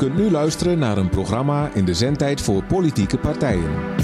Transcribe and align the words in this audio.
kunt 0.00 0.16
nu 0.16 0.30
luisteren 0.30 0.78
naar 0.78 0.98
een 0.98 1.08
programma 1.08 1.70
in 1.74 1.84
de 1.84 1.94
zendtijd 1.94 2.40
voor 2.40 2.64
politieke 2.64 3.18
partijen. 3.18 3.99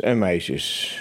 En 0.00 0.18
meisjes. 0.18 0.96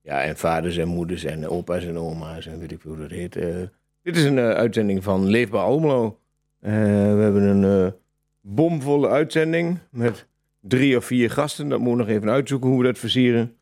Ja, 0.00 0.22
en 0.22 0.36
vaders 0.36 0.76
en 0.76 0.88
moeders 0.88 1.24
en 1.24 1.48
opa's 1.48 1.84
en 1.84 1.98
oma's 1.98 2.46
en 2.46 2.58
weet 2.58 2.72
ik 2.72 2.82
hoe 2.82 2.96
dat 2.96 3.10
heet. 3.10 3.36
Eh, 3.36 3.56
dit 4.02 4.16
is 4.16 4.24
een 4.24 4.38
eh, 4.38 4.50
uitzending 4.50 5.04
van 5.04 5.26
Leefbaar 5.26 5.62
Almelo. 5.62 6.18
Eh, 6.60 6.72
we 7.14 7.20
hebben 7.22 7.42
een 7.42 7.92
bomvolle 8.40 9.08
uitzending 9.08 9.78
met 9.90 10.26
drie 10.60 10.96
of 10.96 11.04
vier 11.04 11.30
gasten. 11.30 11.68
Dat 11.68 11.78
moet 11.78 11.92
ik 11.92 11.98
nog 11.98 12.08
even 12.08 12.30
uitzoeken 12.30 12.68
hoe 12.68 12.78
we 12.78 12.84
dat 12.84 12.98
versieren. 12.98 13.56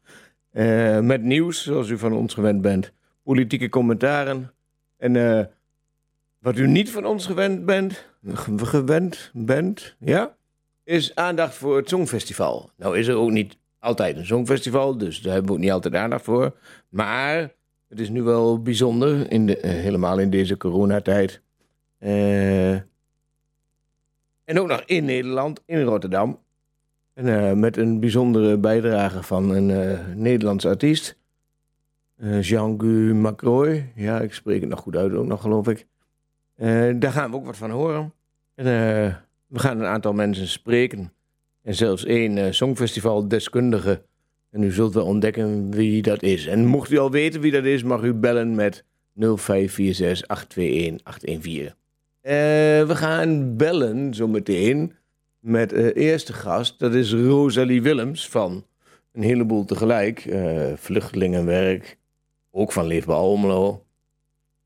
met 1.07 1.23
nieuws, 1.23 1.63
zoals 1.63 1.89
u 1.89 1.99
van 1.99 2.13
ons 2.13 2.35
gewend 2.35 2.61
bent. 2.61 2.93
Politieke 3.23 3.69
commentaren. 3.69 4.53
En 4.97 5.51
wat 6.39 6.59
u 6.59 6.67
niet 6.67 6.91
van 6.91 7.05
ons 7.05 7.27
gewend 7.27 7.65
bent, 7.65 8.07
gewend 8.57 9.31
bent, 9.33 9.97
ja, 9.99 10.37
is 10.85 11.15
aandacht 11.15 11.55
voor 11.55 11.77
het 11.77 11.89
Songfestival. 11.89 12.71
Nou 12.77 12.99
is 12.99 13.07
er 13.07 13.17
ook 13.17 13.31
niet 13.31 13.57
altijd 13.83 14.17
een 14.17 14.27
songfestival, 14.27 14.97
dus 14.99 15.21
daar 15.21 15.33
hebben 15.33 15.51
we 15.51 15.57
ook 15.57 15.63
niet 15.63 15.73
altijd 15.73 15.95
aandacht 15.95 16.25
voor. 16.25 16.57
Maar 16.89 17.53
het 17.89 18.01
is 18.01 18.09
nu 18.09 18.23
wel 18.23 18.63
bijzonder, 18.63 19.31
in 19.31 19.47
de, 19.47 19.57
eh, 19.57 19.71
helemaal 19.71 20.19
in 20.19 20.31
deze 20.31 20.57
coronatijd. 20.57 21.41
Uh, 22.01 22.73
en 24.45 24.59
ook 24.59 24.67
nog 24.67 24.83
in 24.87 25.05
Nederland, 25.05 25.63
in 25.67 25.83
Rotterdam. 25.83 26.39
En, 27.15 27.27
uh, 27.27 27.53
met 27.53 27.77
een 27.77 28.01
bijzondere 28.01 28.59
bijdrage 28.59 29.23
van 29.23 29.51
een 29.51 29.69
uh, 29.69 29.99
Nederlands 30.15 30.67
artiest. 30.67 31.21
Jean-Gu 32.41 33.15
Macroy. 33.15 33.93
Ja, 33.95 34.21
ik 34.21 34.35
spreek 34.35 34.61
het 34.61 34.71
nog 34.71 34.81
goed 34.81 34.97
uit 34.97 35.13
ook 35.13 35.27
nog, 35.27 35.41
geloof 35.41 35.69
ik. 35.69 35.87
daar 37.01 37.13
gaan 37.13 37.31
we 37.31 37.37
ook 37.37 37.45
wat 37.45 37.57
van 37.57 37.71
horen. 37.71 38.13
En, 38.55 38.65
we 39.47 39.59
gaan 39.59 39.79
een 39.79 39.87
aantal 39.87 40.13
mensen 40.13 40.49
spreken 40.49 41.13
en 41.63 41.75
zelfs 41.75 42.05
één 42.05 42.37
uh, 42.37 42.47
songfestival-deskundige. 42.51 44.03
En 44.51 44.63
u 44.63 44.73
zult 44.73 44.95
wel 44.95 45.05
ontdekken 45.05 45.71
wie 45.71 46.03
dat 46.03 46.23
is. 46.23 46.47
En 46.47 46.67
mocht 46.67 46.91
u 46.91 46.99
al 46.99 47.11
weten 47.11 47.41
wie 47.41 47.53
dat 47.53 47.65
is, 47.65 47.83
mag 47.83 48.03
u 48.03 48.15
bellen 48.15 48.55
met 48.55 48.85
0546-821-814. 49.21 49.25
Uh, 52.23 52.33
we 52.87 52.93
gaan 52.93 53.57
bellen 53.57 54.15
zometeen 54.15 54.95
met 55.41 55.71
de 55.71 55.95
uh, 55.95 56.07
eerste 56.07 56.33
gast. 56.33 56.79
Dat 56.79 56.95
is 56.95 57.13
Rosalie 57.13 57.83
Willems 57.83 58.29
van 58.29 58.67
een 59.13 59.23
heleboel 59.23 59.65
tegelijk. 59.65 60.25
Uh, 60.25 60.73
vluchtelingenwerk, 60.75 61.99
ook 62.51 62.73
van 62.73 62.87
Leefbaar 62.87 63.17
Almelo. 63.17 63.85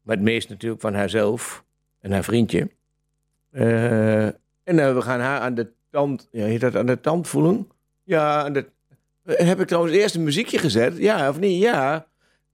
Maar 0.03 0.17
het 0.17 0.25
meest 0.25 0.49
natuurlijk 0.49 0.81
van 0.81 0.95
haarzelf 0.95 1.65
en 2.01 2.13
haar 2.13 2.25
vriendje. 2.25 2.71
En 3.51 4.95
we 4.95 5.03
gaan 5.03 5.21
haar 5.21 5.41
aan 5.41 5.55
de 5.55 5.73
tand, 5.91 6.29
ja, 6.31 6.45
heet 6.45 6.61
dat 6.61 6.77
aan 6.77 6.87
de 6.87 7.01
tand 7.01 7.29
voelen? 7.29 7.69
Ja, 8.05 8.51
dat, 8.51 8.65
heb 9.25 9.61
ik 9.61 9.67
trouwens 9.67 9.95
eerst 9.95 10.15
een 10.15 10.25
muziekje 10.25 10.59
gezet? 10.59 10.97
Ja, 10.97 11.29
of 11.29 11.39
niet? 11.39 11.63
Ja. 11.63 12.07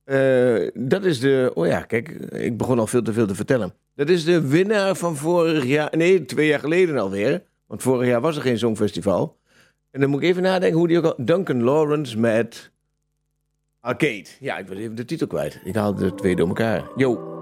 Uh, 0.04 0.70
dat 0.75 1.04
is 1.04 1.20
de. 1.20 1.50
Oh 1.54 1.66
ja, 1.66 1.81
kijk, 1.81 2.09
ik 2.32 2.56
begon 2.56 2.78
al 2.78 2.87
veel 2.87 3.03
te 3.03 3.12
veel 3.12 3.26
te 3.26 3.34
vertellen. 3.34 3.75
Dat 3.94 4.09
is 4.09 4.25
de 4.25 4.48
winnaar 4.48 4.97
van 4.97 5.16
vorig 5.16 5.65
jaar. 5.65 5.97
Nee, 5.97 6.25
twee 6.25 6.47
jaar 6.47 6.59
geleden 6.59 6.98
alweer. 6.98 7.42
Want 7.66 7.82
vorig 7.82 8.09
jaar 8.09 8.21
was 8.21 8.37
er 8.37 8.42
geen 8.42 8.59
Songfestival. 8.59 9.37
En 9.91 10.00
dan 10.00 10.10
moet 10.10 10.22
ik 10.22 10.28
even 10.28 10.42
nadenken 10.42 10.78
hoe 10.78 10.88
die 10.88 10.98
ook 10.98 11.04
al. 11.04 11.15
Duncan 11.25 11.62
Lawrence 11.62 12.19
met. 12.19 12.71
Arcade. 13.81 14.26
Ja, 14.41 14.59
ik 14.59 14.69
was 14.69 14.76
even 14.76 14.94
de 14.94 15.04
titel 15.04 15.26
kwijt. 15.26 15.60
Ik 15.65 15.75
haalde 15.75 16.04
de 16.04 16.15
twee 16.15 16.37
door 16.37 16.48
elkaar. 16.48 16.84
Yo. 16.97 17.41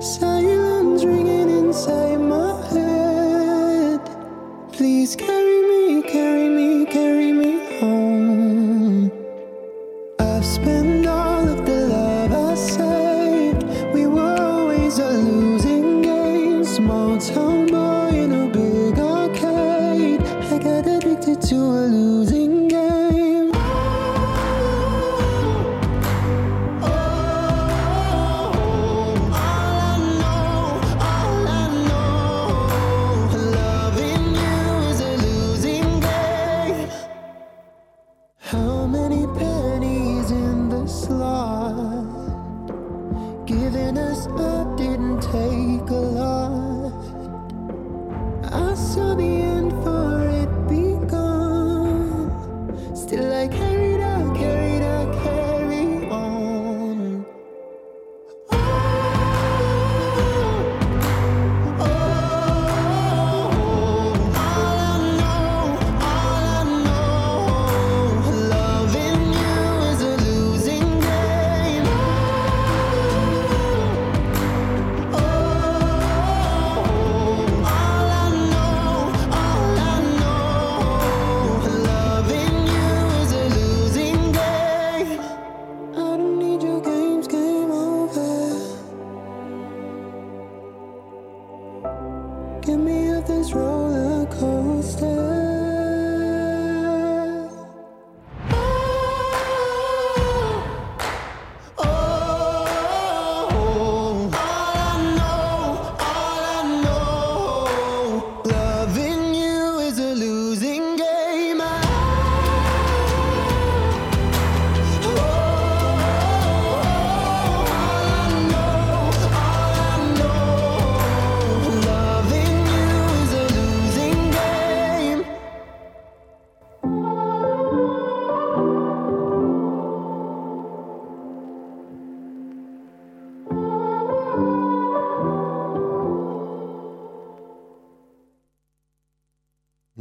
Silence 0.00 1.04
ringing 1.04 1.50
inside 1.50 2.20
my 2.20 2.64
head. 2.68 4.00
Please 4.72 5.16
carry 5.16 5.60
me, 5.70 6.02
carry 6.02 6.48
me, 6.48 6.86
carry 6.86 7.32
me 7.32 7.58
home. 7.80 9.10
I've 10.20 10.46
spent 10.46 11.04
all 11.04 11.48
of 11.48 11.66
the 11.66 11.88
love 11.88 12.32
I 12.32 12.54
saved. 12.54 13.64
We 13.92 14.06
were 14.06 14.40
always 14.40 15.00
a 15.00 15.10
losing 15.10 16.02
game. 16.02 16.62
Small 16.62 17.18
town 17.18 17.66
boy 17.66 17.87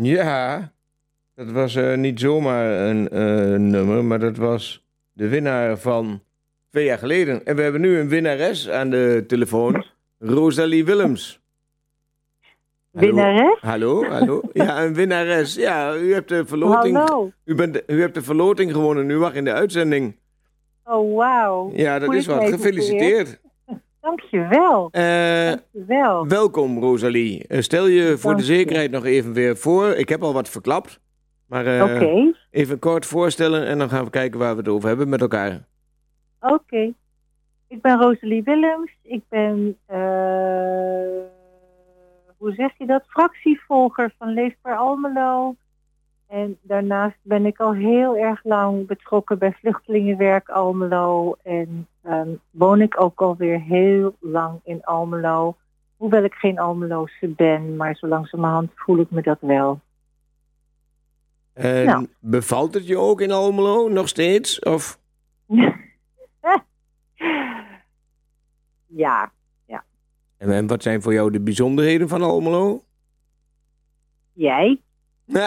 Ja, 0.07 0.71
dat 1.35 1.51
was 1.51 1.75
eh, 1.75 1.95
niet 1.95 2.19
zomaar 2.19 2.89
een 2.89 3.09
eh, 3.09 3.59
nummer, 3.59 4.03
maar 4.05 4.19
dat 4.19 4.37
was 4.37 4.85
de 5.13 5.27
winnaar 5.27 5.77
van 5.77 6.21
twee 6.69 6.85
jaar 6.85 6.97
geleden. 6.97 7.45
En 7.45 7.55
we 7.55 7.61
hebben 7.61 7.81
nu 7.81 7.99
een 7.99 8.09
winnares 8.09 8.69
aan 8.69 8.89
de 8.89 9.23
telefoon, 9.27 9.85
Rosalie 10.19 10.85
Willems. 10.85 11.39
Hallo? 12.93 13.07
Winnares? 13.07 13.59
Hallo, 13.61 14.05
hallo. 14.05 14.41
Ja, 14.53 14.83
een 14.83 14.93
winnares. 14.93 15.55
Ja, 15.55 15.95
u 15.95 16.13
hebt 16.13 16.29
de 16.29 16.45
verloting, 16.45 16.95
Hallo. 16.97 17.31
u 17.45 17.55
bent, 17.55 17.83
u 17.87 18.01
hebt 18.01 18.13
de 18.13 18.21
verloting 18.21 18.71
gewonnen. 18.71 19.09
U 19.09 19.17
mag 19.17 19.33
in 19.33 19.43
de 19.43 19.53
uitzending. 19.53 20.15
Oh, 20.83 21.15
wauw. 21.15 21.71
Ja, 21.73 21.99
dat 21.99 22.13
is 22.13 22.25
wat. 22.25 22.49
Gefeliciteerd. 22.49 23.39
Dankjewel. 24.07 24.89
Eh 24.91 25.47
Dankjewel. 25.47 26.27
welkom, 26.27 26.79
Rosalie. 26.79 27.47
Eh, 27.47 27.61
stel 27.61 27.87
je 27.87 28.17
voor 28.17 28.35
de 28.35 28.43
zekerheid 28.43 28.91
nog 28.91 29.05
even 29.05 29.33
weer 29.33 29.57
voor. 29.57 29.87
Ik 29.87 30.09
heb 30.09 30.23
al 30.23 30.33
wat 30.33 30.49
verklapt. 30.49 30.99
Maar 31.45 31.65
eh, 31.65 32.25
even 32.51 32.79
kort 32.79 33.05
voorstellen 33.05 33.65
en 33.65 33.77
dan 33.77 33.89
gaan 33.89 34.03
we 34.03 34.09
kijken 34.09 34.39
waar 34.39 34.51
we 34.51 34.59
het 34.59 34.67
over 34.67 34.87
hebben 34.87 35.09
met 35.09 35.21
elkaar. 35.21 35.65
Oké. 36.39 36.93
Ik 37.67 37.81
ben 37.81 37.99
Rosalie 37.99 38.43
Willems. 38.43 38.91
Ik 39.01 39.21
ben, 39.29 39.77
hoe 42.37 42.53
zeg 42.53 42.77
je 42.77 42.85
dat, 42.85 43.03
fractievolger 43.07 44.13
van 44.17 44.33
Leefbaar 44.33 44.77
Almelo. 44.77 45.55
En 46.27 46.57
daarnaast 46.61 47.17
ben 47.21 47.45
ik 47.45 47.59
al 47.59 47.73
heel 47.73 48.17
erg 48.17 48.43
lang 48.43 48.87
betrokken 48.87 49.37
bij 49.37 49.51
Vluchtelingenwerk 49.51 50.49
Almelo. 50.49 51.35
En 51.43 51.87
ehm, 52.07 52.29
woon 52.51 52.81
ik 52.81 53.01
ook 53.01 53.21
alweer 53.21 53.61
heel 53.61 54.15
lang 54.19 54.59
in 54.63 54.83
Almelo. 54.83 55.55
Hoewel 55.97 56.23
ik 56.23 56.33
geen 56.33 56.59
Almeloze 56.59 57.27
ben, 57.27 57.75
maar 57.75 57.95
zo 57.95 58.07
langzamerhand 58.07 58.71
voel 58.75 58.99
ik 58.99 59.11
me 59.11 59.21
dat 59.21 59.37
wel. 59.41 59.79
En 61.53 61.85
Nou. 61.85 62.07
bevalt 62.19 62.73
het 62.73 62.87
je 62.87 62.97
ook 62.97 63.21
in 63.21 63.31
Almelo 63.31 63.87
nog 63.87 64.07
steeds? 64.07 64.59
Of 64.59 64.99
ja, 68.85 69.31
en, 70.37 70.51
en 70.51 70.67
wat 70.67 70.83
zijn 70.83 71.01
voor 71.01 71.13
jou 71.13 71.31
de 71.31 71.39
bijzonderheden 71.39 72.07
van 72.07 72.21
Almelo? 72.21 72.83
jij? 74.33 74.81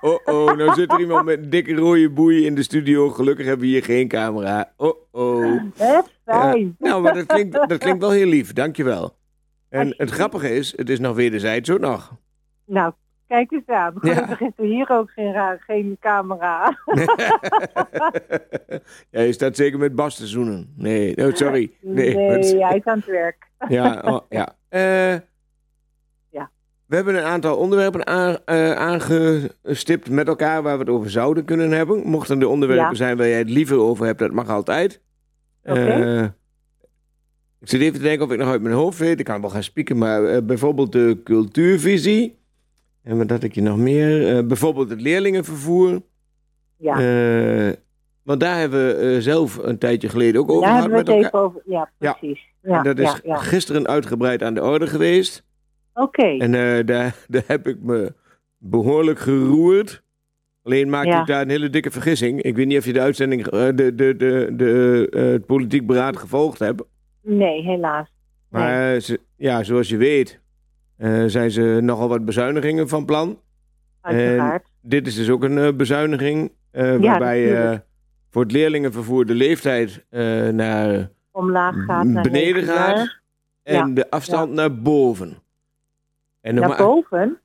oh 0.00 0.18
oh, 0.24 0.56
nou 0.56 0.74
zit 0.74 0.92
er 0.92 1.00
iemand 1.00 1.24
met 1.24 1.38
een 1.38 1.50
dikke 1.50 1.74
rode 1.74 2.10
boei 2.10 2.46
in 2.46 2.54
de 2.54 2.62
studio. 2.62 3.10
Gelukkig 3.10 3.46
hebben 3.46 3.66
we 3.66 3.72
hier 3.72 3.84
geen 3.84 4.08
camera. 4.08 4.72
Oh 4.76 4.94
oh. 5.10 5.60
Hè? 5.76 6.00
Fijn. 6.24 6.76
Nou, 6.78 7.02
maar 7.02 7.14
dat 7.14 7.26
klinkt, 7.26 7.52
dat 7.68 7.78
klinkt 7.78 8.00
wel 8.00 8.10
heel 8.10 8.26
lief, 8.26 8.52
dankjewel. 8.52 9.16
En 9.68 9.94
het 9.96 10.10
grappige 10.10 10.54
is, 10.54 10.76
het 10.76 10.90
is 10.90 10.98
nog 10.98 11.16
wederzijds 11.16 11.70
ook 11.70 11.80
nog. 11.80 12.12
Nou, 12.66 12.92
kijk 13.28 13.50
eens 13.52 13.66
aan. 13.66 13.94
Ja. 14.00 14.14
Gelukkig 14.14 14.40
is 14.40 14.52
er 14.56 14.64
hier 14.64 14.88
ook 14.90 15.10
geen, 15.10 15.58
geen 15.66 15.96
camera. 16.00 16.78
ja, 19.10 19.20
je 19.20 19.32
staat 19.32 19.56
zeker 19.56 19.78
met 19.78 19.94
Bas 19.94 20.16
te 20.16 20.26
zoenen. 20.26 20.72
Nee, 20.76 21.16
oh, 21.16 21.34
sorry. 21.34 21.70
Nee, 21.80 22.14
wat- 22.14 22.50
hij 22.50 22.76
is 22.76 22.84
aan 22.84 22.96
het 22.96 23.06
werk. 23.06 23.46
Ja, 23.68 24.02
oh, 24.04 24.20
ja. 24.28 24.54
Eh, 24.68 25.12
Ja. 25.12 25.22
We 26.94 27.00
hebben 27.00 27.18
een 27.18 27.28
aantal 27.30 27.56
onderwerpen 27.56 28.06
aan, 28.06 28.36
eh, 28.44 28.72
aangestipt 28.72 30.10
met 30.10 30.28
elkaar 30.28 30.62
waar 30.62 30.74
we 30.74 30.80
het 30.84 30.92
over 30.92 31.10
zouden 31.10 31.44
kunnen 31.44 31.70
hebben. 31.70 32.06
Mochten 32.06 32.40
er 32.40 32.48
onderwerpen 32.48 32.88
Ja. 32.88 32.94
zijn 32.94 33.16
waar 33.16 33.28
jij 33.28 33.38
het 33.38 33.50
liever 33.50 33.78
over 33.78 34.06
hebt, 34.06 34.18
dat 34.18 34.32
mag 34.32 34.48
altijd. 34.48 35.00
Oké. 35.64 35.80
Eh, 35.80 36.22
ik 37.60 37.68
zit 37.68 37.80
even 37.80 37.92
te 37.98 38.02
denken 38.02 38.26
of 38.26 38.32
ik 38.32 38.38
nog 38.38 38.48
uit 38.48 38.62
mijn 38.62 38.74
hoofd 38.74 38.98
weet. 38.98 39.18
Ik 39.18 39.24
kan 39.24 39.40
wel 39.40 39.50
gaan 39.50 39.62
spieken, 39.62 39.98
maar 39.98 40.24
eh, 40.24 40.42
bijvoorbeeld 40.42 40.92
de 40.92 41.20
cultuurvisie. 41.24 42.38
En 43.02 43.16
wat 43.18 43.30
had 43.30 43.42
ik 43.42 43.54
je 43.54 43.62
nog 43.62 43.76
meer? 43.76 44.46
Bijvoorbeeld 44.46 44.90
het 44.90 45.00
leerlingenvervoer. 45.00 46.00
Ja, 46.76 46.96
want 48.22 48.40
daar 48.40 48.58
hebben 48.58 48.96
we 48.98 49.22
zelf 49.22 49.56
een 49.56 49.78
tijdje 49.78 50.08
geleden 50.08 50.40
ook 50.40 50.50
over 50.50 50.62
daar 50.62 50.70
gehad 50.70 50.90
hebben 50.90 51.04
we 51.06 51.12
het 51.12 51.24
even 51.26 51.38
over. 51.38 51.62
Ja, 51.66 51.90
Ja. 51.98 52.12
precies. 52.12 52.40
Ja, 52.62 52.76
en 52.76 52.82
dat 52.84 52.98
is 52.98 53.10
ja, 53.10 53.18
ja. 53.22 53.36
gisteren 53.36 53.86
uitgebreid 53.86 54.42
aan 54.42 54.54
de 54.54 54.62
orde 54.62 54.86
geweest. 54.86 55.44
Oké, 55.94 56.22
En 56.38 56.54
eh, 56.54 56.86
daar, 56.86 57.16
daar 57.28 57.42
heb 57.46 57.66
ik 57.68 57.76
me 57.80 58.12
behoorlijk 58.58 59.18
geroerd. 59.18 60.02
Alleen 60.62 60.90
maakte 60.90 61.08
Ja. 61.08 61.20
ik 61.20 61.26
daar 61.26 61.42
een 61.42 61.50
hele 61.50 61.70
dikke 61.70 61.90
vergissing. 61.90 62.42
Ik 62.42 62.56
weet 62.56 62.66
niet 62.66 62.78
of 62.78 62.84
je 62.84 62.92
de 62.92 63.00
uitzending, 63.00 63.46
eh, 63.46 63.60
de, 63.74 63.94
de, 63.94 64.16
de, 64.16 64.48
de, 64.56 65.06
eh, 65.10 65.22
het 65.22 65.46
politiek 65.46 65.86
beraad 65.86 66.16
gevolgd 66.16 66.58
hebt. 66.58 66.82
nee, 67.22 67.62
helaas. 67.62 68.08
Nee. 68.50 68.62
Maar 68.62 69.00
ze- 69.00 69.20
ja, 69.36 69.62
zoals 69.62 69.88
je 69.88 69.96
weet 69.96 70.40
zijn 71.26 71.50
ze 71.50 71.78
nogal 71.82 72.08
wat 72.08 72.24
bezuinigingen 72.24 72.88
van 72.88 73.04
plan. 73.04 73.38
Uiteraard. 74.00 74.66
Dit 74.82 75.06
is 75.06 75.14
dus 75.14 75.30
ook 75.30 75.42
een 75.44 75.76
bezuiniging 75.76 76.52
eh, 76.70 76.96
waarbij 76.96 77.82
voor 78.30 78.42
het 78.42 78.52
leerlingenvervoer 78.52 79.26
de 79.26 79.34
leeftijd 79.34 80.04
naar 80.52 81.10
Omlaag 81.30 81.84
gaat 81.84 82.04
naar 82.06 82.22
beneden 82.22 82.62
gaat 82.62 83.20
en 83.62 83.74
Ja, 83.88 83.94
de 83.94 84.10
afstand 84.10 84.52
naar 84.52 84.74
boven. 84.82 85.38
En 86.44 86.54
Naar 86.54 86.76
boven? 86.76 87.38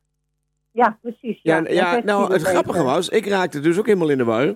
Ja, 0.71 0.97
precies. 1.01 1.39
Ja, 1.43 1.63
Ja, 1.67 1.93
zes 1.93 2.03
nou, 2.03 2.33
het 2.33 2.41
grappige 2.41 2.83
was, 2.83 3.09
ik 3.09 3.25
raakte 3.27 3.59
dus 3.59 3.77
ook 3.79 3.85
helemaal 3.85 4.09
in 4.09 4.17
de 4.17 4.23
war. 4.23 4.55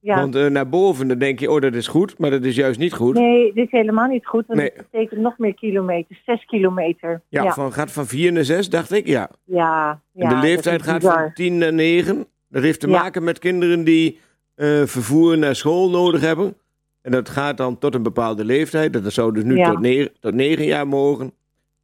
Ja. 0.00 0.16
Want 0.20 0.34
eh, 0.34 0.46
naar 0.46 0.68
boven, 0.68 1.08
dan 1.08 1.18
denk 1.18 1.38
je, 1.40 1.50
oh, 1.50 1.60
dat 1.60 1.74
is 1.74 1.86
goed, 1.86 2.18
maar 2.18 2.30
dat 2.30 2.44
is 2.44 2.54
juist 2.56 2.78
niet 2.78 2.92
goed. 2.92 3.14
Nee, 3.14 3.52
dit 3.52 3.64
is 3.64 3.70
helemaal 3.70 4.06
niet 4.08 4.26
goed, 4.26 4.46
want 4.46 4.58
Nee. 4.60 4.70
het 4.74 4.90
betekent 4.90 5.20
nog 5.20 5.38
meer 5.38 5.54
kilometers. 5.54 6.22
Zes 6.24 6.44
kilometer. 6.44 7.22
Ja, 7.28 7.42
ja. 7.42 7.52
Van, 7.52 7.72
gaat 7.72 7.92
van 7.92 8.06
4 8.06 8.32
naar 8.32 8.44
6, 8.44 8.68
dacht 8.70 8.92
ik, 8.92 9.06
ja. 9.06 9.30
ja, 9.44 10.00
ja, 10.12 10.22
en 10.22 10.28
de 10.28 10.34
dat 10.34 10.42
leeftijd 10.44 10.82
gaat 10.82 10.98
bizar. 11.00 11.22
van 11.22 11.32
10 11.32 11.58
naar 11.58 11.72
9. 11.72 12.26
Dat 12.48 12.62
heeft 12.62 12.80
te 12.80 12.88
maken 12.88 13.24
met 13.24 13.38
kinderen 13.38 13.84
die 13.84 14.18
eh, 14.54 14.82
vervoer 14.84 15.38
naar 15.38 15.54
school 15.56 15.90
nodig 15.90 16.20
hebben. 16.20 16.56
En 17.02 17.10
dat 17.12 17.28
gaat 17.28 17.56
dan 17.56 17.78
tot 17.78 17.94
een 17.94 18.02
bepaalde 18.02 18.44
leeftijd. 18.44 18.92
Dat 18.92 19.12
zou 19.12 19.32
dus 19.32 19.44
nu 19.44 19.64
tot, 19.64 19.80
9, 19.80 20.12
tot 20.20 20.34
9 20.34 20.64
jaar 20.64 20.88
mogen. 20.88 21.32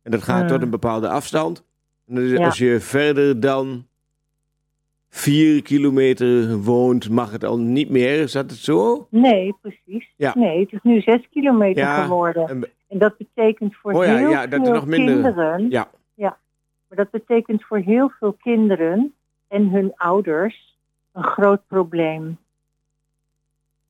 En 0.02 0.11
dat 0.11 0.22
gaat 0.22 0.38
Hmm. 0.40 0.49
tot 0.49 0.62
een 0.62 0.70
bepaalde 0.70 1.08
afstand. 1.08 1.64
Dus 2.14 2.31
Ja. 2.31 2.45
als 2.45 2.59
je 2.59 2.81
verder 2.81 3.40
dan 3.40 3.87
4 5.09 5.62
kilometer 5.62 6.57
woont, 6.59 7.11
mag 7.11 7.33
het 7.33 7.45
al 7.45 7.59
niet 7.59 7.90
meer. 7.90 8.21
Is 8.21 8.33
dat 8.33 8.50
het 8.50 8.59
zo? 8.59 9.07
Nee, 9.11 9.54
precies. 9.61 10.12
Ja. 10.16 10.33
Nee, 10.37 10.61
het 10.61 10.73
is 10.73 10.78
nu 10.83 11.00
zes 11.00 11.28
kilometer 11.31 11.83
Ja, 11.83 12.02
geworden. 12.02 12.49
en- 12.49 12.64
En 12.88 12.99
dat 12.99 13.16
betekent 13.16 13.76
voor 13.76 13.92
Oh 13.92 14.04
ja, 14.04 14.16
heel 14.16 14.31
ja, 14.31 14.47
dat 14.47 14.61
veel 14.64 14.73
nog 14.75 14.87
minder- 14.87 15.14
kinderen... 15.14 15.71
ja. 15.71 15.88
ja. 16.14 16.37
Maar 16.88 16.99
dat 16.99 17.11
betekent 17.11 17.64
voor 17.64 17.78
heel 17.78 18.12
veel 18.19 18.33
kinderen 18.33 19.14
en 19.49 19.69
hun 19.71 19.92
ouders 19.97 20.76
een 21.12 21.23
groot 21.25 21.61
probleem. 21.66 22.38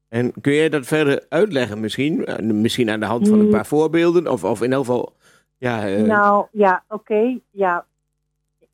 En 0.09 0.33
kun 0.41 0.53
jij 0.53 0.69
dat 0.69 0.87
verder 0.87 1.25
uitleggen 1.29 1.81
misschien? 1.81 2.25
Eh, 2.25 2.39
Misschien 2.39 2.91
aan 2.91 3.01
de 3.01 3.07
hand 3.07 3.29
van 3.29 3.37
een 3.39 3.43
Hmm. 3.45 3.51
paar 3.51 3.67
voorbeelden? 3.67 4.27
Of, 4.33 4.45
of 4.45 4.63
in 4.63 4.73
elk 4.73 4.85
geval... 4.85 5.13
Ja, 5.59 5.89
eh, 5.89 6.03
Nou, 6.03 6.47
ja, 6.53 6.85
oké. 6.89 7.39
ja. 7.51 7.85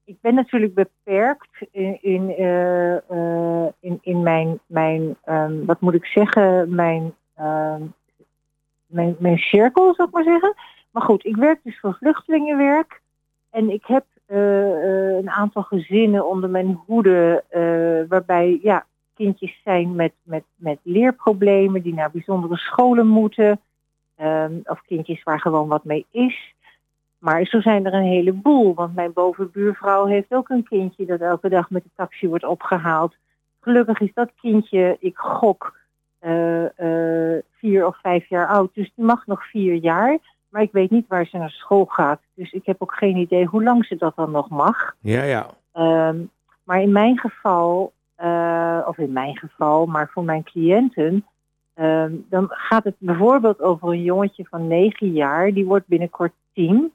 Ik 0.09 0.21
ben 0.21 0.35
natuurlijk 0.35 0.75
beperkt 0.75 1.67
in, 1.71 1.99
in, 2.03 2.31
eh, 2.31 2.97
eh, 2.97 3.73
in, 3.81 3.99
in 4.03 4.23
mijn, 4.23 4.59
mijn 4.67 5.17
ehm, 5.25 5.65
wat 5.65 5.81
moet 5.81 5.95
ik 5.95 6.05
zeggen, 6.05 6.75
mijn, 6.75 7.15
ehm, 7.35 7.83
mijn, 8.87 9.17
mijn 9.19 9.39
cirkel, 9.39 9.95
zou 9.95 10.09
ik 10.09 10.15
maar 10.15 10.25
zeggen. 10.25 10.55
Maar 10.91 11.03
goed, 11.03 11.25
ik 11.25 11.37
werk 11.37 11.61
dus 11.63 11.81
voor 11.81 11.95
vluchtelingenwerk. 11.95 13.01
En 13.51 13.71
ik 13.71 13.87
heb 13.87 14.05
eh, 14.27 15.17
een 15.17 15.31
aantal 15.31 15.63
gezinnen 15.63 16.29
onder 16.29 16.51
mijn 16.51 16.81
hoede, 16.87 17.45
waarbij 18.09 18.59
ja, 18.63 18.87
kindjes 19.15 19.61
zijn 19.65 19.95
met, 19.95 20.13
met, 20.23 20.45
met 20.57 20.79
leerproblemen, 20.83 21.83
die 21.83 21.95
naar 21.95 22.11
bijzondere 22.11 22.57
scholen 22.57 23.07
moeten. 23.07 23.61
Ehm, 24.17 24.53
of 24.65 24.83
kindjes 24.87 25.23
waar 25.23 25.41
gewoon 25.41 25.69
wat 25.69 25.85
mee 25.85 26.07
is. 26.11 26.55
Maar 27.19 27.45
zo 27.45 27.61
zijn 27.61 27.87
er 27.87 27.95
een 27.95 28.03
heleboel, 28.03 28.75
want 28.75 28.95
mijn 28.95 29.13
bovenbuurvrouw 29.13 30.07
heeft 30.07 30.35
ook 30.35 30.49
een 30.49 30.63
kindje 30.63 31.07
dat 31.07 31.21
elke 31.21 31.49
dag 31.49 31.71
met 31.71 31.83
de 31.83 31.91
taxi 31.97 32.29
wordt 32.29 32.45
opgehaald. 32.45 33.15
Gelukkig 33.61 34.01
is 34.01 34.15
dat 34.15 34.31
kindje, 34.41 34.97
ik 35.01 35.17
gok, 35.17 35.77
eh, 36.19 36.65
eh, 36.65 37.43
vier 37.53 37.87
of 37.87 37.97
vijf 38.03 38.29
jaar 38.29 38.47
oud, 38.47 38.75
dus 38.75 38.93
die 38.95 39.05
mag 39.05 39.27
nog 39.27 39.45
vier 39.45 39.75
jaar. 39.75 40.19
Maar 40.49 40.63
ik 40.63 40.73
weet 40.73 40.91
niet 40.91 41.07
waar 41.09 41.27
ze 41.27 41.37
naar 41.37 41.51
school 41.51 41.85
gaat, 41.85 42.21
dus 42.35 42.53
ik 42.53 42.67
heb 42.67 42.83
ook 42.83 42.95
geen 42.95 43.17
idee 43.17 43.45
hoe 43.45 43.63
lang 43.63 43.85
ze 43.85 43.97
dat 43.97 44.17
dan 44.17 44.31
nog 44.31 44.49
mag. 44.49 44.95
Ja, 45.01 45.23
ja. 45.23 45.47
Ehm, 45.73 46.17
maar 46.65 46.81
in 46.83 46.93
mijn 46.93 47.19
geval, 47.19 47.93
eh, 48.15 48.81
of 48.87 48.99
in 48.99 49.13
mijn 49.13 49.37
geval, 49.37 49.87
maar 49.87 50.11
voor 50.13 50.25
mijn 50.25 50.43
cliënten, 50.43 51.27
ehm, 51.75 52.13
dan 52.29 52.47
gaat 52.49 52.85
het 52.85 52.95
bijvoorbeeld 52.99 53.61
over 53.61 53.89
een 53.89 54.03
jongetje 54.03 54.45
van 54.51 54.67
negen 54.67 55.13
jaar, 55.13 55.53
die 55.53 55.67
wordt 55.67 55.87
binnenkort 55.87 56.33
10 56.53 56.93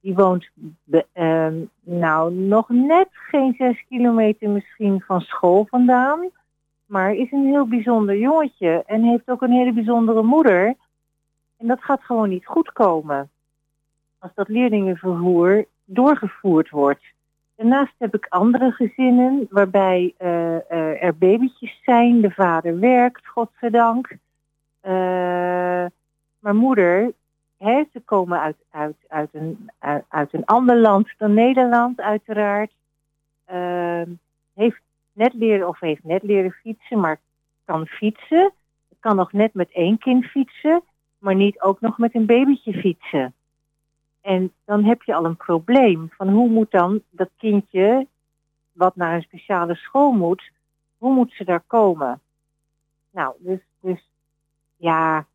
die 0.00 0.14
woont 0.14 0.50
be- 0.84 1.06
ehm, 1.12 1.54
nou 1.80 2.34
nog 2.34 2.68
net 2.68 3.08
geen 3.10 3.54
zes 3.58 3.84
kilometer 3.88 4.50
misschien 4.50 5.00
van 5.00 5.20
school 5.20 5.66
vandaan, 5.70 6.30
maar 6.86 7.14
is 7.14 7.32
een 7.32 7.46
heel 7.46 7.66
bijzonder 7.66 8.16
jongetje 8.16 8.82
en 8.86 9.02
heeft 9.02 9.30
ook 9.30 9.42
een 9.42 9.50
hele 9.52 9.72
bijzondere 9.72 10.22
moeder. 10.22 10.74
En 11.56 11.66
dat 11.66 11.82
gaat 11.82 12.04
gewoon 12.04 12.28
niet 12.28 12.46
goed 12.46 12.72
komen 12.72 13.30
als 14.18 14.30
dat 14.34 14.48
leerlingenvervoer 14.48 15.64
doorgevoerd 15.84 16.70
wordt. 16.70 17.04
Daarnaast 17.56 17.94
heb 17.98 18.14
ik 18.14 18.26
andere 18.28 18.70
gezinnen 18.70 19.46
waarbij 19.50 20.14
eh, 20.16 20.56
eh, 20.56 21.02
er 21.02 21.16
babytjes 21.16 21.80
zijn. 21.84 22.20
De 22.20 22.30
vader 22.30 22.78
werkt, 22.78 23.26
godzijdank. 23.26 24.16
Eh 24.80 25.86
maar 26.40 26.54
moeder, 26.54 27.12
ze 27.60 28.00
komen 28.04 28.40
uit, 28.40 28.56
uit, 28.70 28.96
uit, 29.08 29.28
een, 29.32 29.70
uit, 30.08 30.32
een 30.32 30.44
ander 30.44 30.76
land 30.76 31.08
dan 31.18 31.34
Nederland, 31.34 32.00
uiteraard. 32.00 32.72
Eh, 33.44 34.02
heeft 34.54 34.80
net 35.12 35.34
leren 35.34 35.68
of 35.68 35.80
heeft 35.80 36.04
net 36.04 36.22
leren 36.22 36.50
fietsen, 36.50 37.00
maar 37.00 37.20
kan 37.64 37.86
fietsen. 37.86 38.52
Kan 39.00 39.16
nog 39.16 39.32
net 39.32 39.54
met 39.54 39.70
één 39.72 39.98
kind 39.98 40.24
fietsen, 40.24 40.82
maar 41.18 41.34
niet 41.34 41.60
ook 41.60 41.80
nog 41.80 41.98
met 41.98 42.14
een 42.14 42.26
babytje 42.26 42.72
fietsen. 42.72 43.34
En 44.20 44.52
dan 44.64 44.84
heb 44.84 45.02
je 45.02 45.14
al 45.14 45.24
een 45.24 45.36
probleem 45.36 46.10
van 46.16 46.28
hoe 46.28 46.48
moet 46.48 46.70
dan 46.70 47.02
dat 47.10 47.30
kindje, 47.36 48.06
wat 48.72 48.96
naar 48.96 49.14
een 49.14 49.22
speciale 49.22 49.74
school 49.74 50.12
moet, 50.12 50.50
hoe 50.98 51.14
moet 51.14 51.32
ze 51.32 51.44
daar 51.44 51.62
komen? 51.66 52.20
Nou, 53.10 53.34
dus, 53.38 53.60
dus 53.80 54.08
ja. 54.76 55.26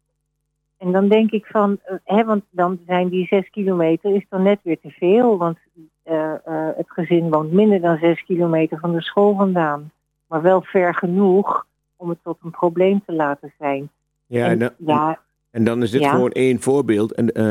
En 0.78 0.92
dan 0.92 1.08
denk 1.08 1.32
ik 1.32 1.46
van, 1.46 1.78
eh, 1.84 1.96
hè, 2.04 2.24
want 2.24 2.44
dan 2.50 2.80
zijn 2.88 3.10
die 3.10 3.26
zes 3.26 3.50
kilometer 3.50 4.16
is 4.16 4.26
dan 4.30 4.44
net 4.44 4.60
weer 4.64 4.80
te 4.80 4.90
veel, 4.90 5.38
want 5.38 5.58
eh, 6.04 6.32
eh, 6.34 6.70
het 6.78 6.92
gezin 6.92 7.30
woont 7.30 7.52
minder 7.52 7.82
dan 7.82 7.98
zes 7.98 8.24
kilometer 8.26 8.80
van 8.80 8.92
de 8.92 9.02
school 9.02 9.36
vandaan. 9.36 9.92
Maar 10.28 10.42
wel 10.42 10.62
ver 10.62 10.96
genoeg 10.96 11.66
om 11.96 12.10
het 12.10 12.18
tot 12.24 12.38
een 12.44 12.52
probleem 12.52 13.02
te 13.06 13.14
laten 13.14 13.54
zijn. 13.60 13.90
Ja, 14.26 14.46
en, 14.46 14.52
En, 14.52 14.60
dan, 14.60 14.70
ja, 14.78 15.20
en 15.52 15.64
dan 15.64 15.82
is 15.84 15.92
dit 15.92 16.02
Ja. 16.02 16.10
gewoon 16.10 16.32
één 16.32 16.62
voorbeeld. 16.62 17.14
En 17.14 17.32
eh, 17.32 17.44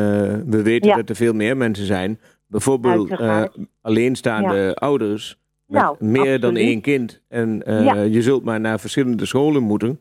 we 0.46 0.62
weten 0.62 0.88
Ja. 0.88 0.96
dat 0.96 1.08
er 1.08 1.16
veel 1.16 1.32
meer 1.32 1.56
mensen 1.56 1.86
zijn. 1.86 2.18
Bijvoorbeeld 2.46 3.20
alleenstaande 3.80 4.74
ouders 4.74 5.38
met 5.66 5.82
Nou, 5.82 5.96
meer 5.98 6.40
dan 6.40 6.56
één 6.56 6.80
kind. 6.80 7.20
En 7.28 7.62
je 8.10 8.22
zult 8.22 8.44
maar 8.44 8.60
naar 8.60 8.80
verschillende 8.80 9.26
scholen 9.26 9.62
moeten. 9.62 10.00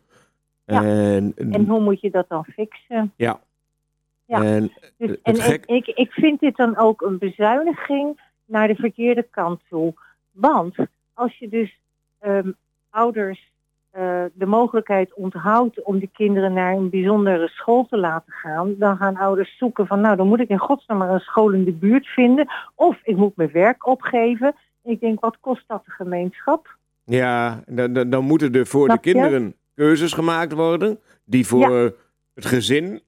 Ja. 0.65 0.83
En, 0.83 1.33
en 1.35 1.65
hoe 1.67 1.79
moet 1.79 2.01
je 2.01 2.09
dat 2.09 2.29
dan 2.29 2.45
fixen? 2.45 3.13
ja. 3.15 4.43
en 4.43 4.71
Dus, 4.97 5.21
en 5.21 5.35
gek- 5.35 5.65
ik, 5.65 5.87
ik, 5.87 6.11
vind 6.11 6.39
dit 6.39 6.55
dan 6.55 6.77
ook 6.77 7.01
een 7.01 7.17
bezuiniging 7.17 8.19
naar 8.45 8.67
de 8.67 8.75
verkeerde 8.75 9.23
kant 9.23 9.61
toe. 9.69 9.93
Want 10.31 10.75
als 11.13 11.37
je 11.37 11.49
dus 11.49 11.79
ehm, 12.19 12.51
ouders 12.89 13.51
eh, 13.89 14.23
de 14.33 14.45
mogelijkheid 14.45 15.13
onthoudt 15.13 15.83
om 15.83 15.99
de 15.99 16.07
kinderen 16.07 16.53
naar 16.53 16.73
een 16.73 16.89
bijzondere 16.89 17.47
school 17.47 17.85
te 17.85 17.97
laten 17.97 18.33
gaan, 18.33 18.75
dan 18.77 18.97
gaan 18.97 19.17
ouders 19.17 19.57
zoeken 19.57 19.87
van 19.87 20.01
nou, 20.01 20.15
dan 20.15 20.27
moet 20.27 20.39
ik 20.39 20.49
in 20.49 20.57
godsnaam 20.57 20.97
maar 20.97 21.13
een 21.13 21.19
school 21.19 21.51
in 21.51 21.63
de 21.63 21.71
buurt 21.71 22.07
vinden. 22.07 22.47
Of 22.75 22.99
ik 23.03 23.15
moet 23.15 23.35
mijn 23.35 23.51
werk 23.51 23.87
opgeven. 23.87 24.55
En 24.83 24.91
ik 24.91 24.99
denk, 24.99 25.19
wat 25.19 25.37
kost 25.39 25.63
dat 25.67 25.85
de 25.85 25.91
gemeenschap? 25.91 26.77
ja, 27.05 27.63
dan, 27.67 27.93
dan, 27.93 28.09
dan 28.09 28.23
moeten 28.23 28.53
er 28.53 28.67
voor 28.67 28.85
Snap 28.85 29.03
de 29.03 29.11
kinderen 29.11 29.55
keuzes 29.75 30.13
gemaakt 30.13 30.53
worden. 30.53 30.99
Die 31.25 31.47
voor 31.47 31.95
het 32.33 32.45
gezin 32.45 33.01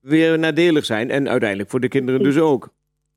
weer 0.00 0.38
nadelig 0.38 0.84
zijn. 0.84 1.10
En 1.10 1.28
uiteindelijk 1.28 1.70
voor 1.70 1.80
de 1.80 1.88
kinderen 1.88 2.22
dus 2.22 2.38
ook. 2.38 2.68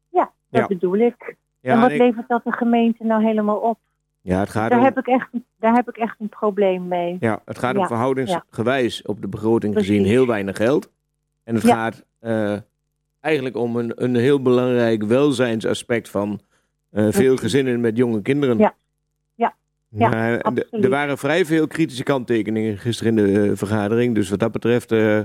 Ja, 0.10 0.32
dat 0.50 0.62
Ja. 0.62 0.68
bedoel 0.68 0.96
ik. 0.98 1.36
Ja, 1.60 1.74
en 1.74 1.80
wat 1.82 1.92
ik- 1.92 1.98
levert 1.98 2.28
dat 2.28 2.44
de 2.44 2.52
gemeente 2.52 3.04
nou 3.04 3.24
helemaal 3.24 3.58
op? 3.58 3.78
ja, 4.22 4.40
het 4.40 4.50
gaat 4.50 4.70
Daar 4.70 4.80
om, 4.80 4.86
heb, 4.86 4.98
ik 4.98 5.08
echt, 5.08 5.30
daar 5.60 5.74
heb 5.74 5.90
ik 5.90 5.98
echt 5.98 6.16
een 6.20 6.30
probleem 6.30 6.88
mee. 6.88 7.18
ja, 7.20 7.42
het 7.46 7.58
gaat 7.60 7.74
om 7.76 7.82
Ja, 7.82 7.88
verhoudingsgewijs 7.88 9.02
op 9.02 9.22
de 9.22 9.28
begroting 9.28 9.76
gezien 9.76 10.06
heel 10.06 10.28
weinig 10.28 10.56
geld. 10.58 10.90
En 11.44 11.56
het 11.56 11.64
Ja. 11.64 11.74
gaat 11.76 12.04
eh, 12.20 12.56
eigenlijk 13.20 13.56
om 13.56 13.76
een, 13.76 14.04
een 14.04 14.16
heel 14.16 14.42
belangrijk 14.42 15.04
welzijnsaspect 15.04 16.10
van 16.10 16.40
eh, 16.92 17.08
veel 17.10 17.36
gezinnen 17.38 17.82
met 17.82 17.98
jonge 17.98 18.22
kinderen. 18.22 18.58
Ja. 18.58 18.74
Ja. 19.98 20.10
Maar, 20.10 20.54
er 20.72 20.90
waren 20.90 21.18
vrij 21.18 21.46
veel 21.46 21.68
kritische 21.68 22.04
kanttekeningen 22.04 22.78
gisteren 22.78 23.18
in 23.18 23.34
de 23.34 23.42
eh, 23.50 23.52
vergadering. 23.58 24.16
Dus 24.16 24.30
wat 24.30 24.40
dat 24.40 24.52
betreft, 24.52 24.92
eh, 24.92 25.20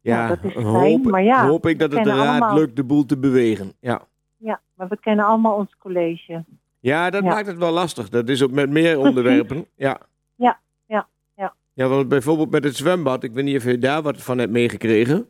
ja, 0.00 0.28
dat 0.28 0.38
is 0.42 0.52
fijn, 0.52 0.64
hoop, 0.66 1.04
maar 1.04 1.22
ja, 1.22 1.46
hoop 1.48 1.66
ik 1.66 1.78
dat 1.78 1.92
het 1.92 2.04
de 2.04 2.10
raad 2.10 2.26
allemaal- 2.40 2.54
lukt 2.58 2.76
de 2.76 2.84
boel 2.84 3.04
te 3.06 3.18
bewegen. 3.18 3.72
Ja, 3.80 4.00
Ja, 4.36 4.60
maar 4.74 4.88
we 4.88 4.98
kennen 5.00 5.24
allemaal 5.24 5.54
ons 5.56 5.74
college. 5.78 6.44
ja 6.80 7.10
dat 7.10 7.22
Ja. 7.22 7.28
maakt 7.28 7.46
het 7.46 7.58
wel 7.58 7.72
lastig. 7.72 8.08
Dat 8.08 8.28
is 8.28 8.42
ook 8.42 8.50
met 8.50 8.70
meer 8.70 8.98
onderwerpen. 9.06 9.66
Ja. 9.76 9.98
Ja, 10.36 10.58
ja, 10.86 11.06
ja. 11.36 11.52
Ja, 11.72 11.86
want 11.88 12.08
bijvoorbeeld 12.08 12.50
met 12.50 12.64
het 12.64 12.76
zwembad. 12.76 13.22
Ik 13.22 13.32
weet 13.32 13.44
niet 13.44 13.56
of 13.56 13.64
je 13.64 13.78
daar 13.78 14.02
wat 14.02 14.22
van 14.22 14.38
hebt 14.38 14.52
meegekregen. 14.52 15.26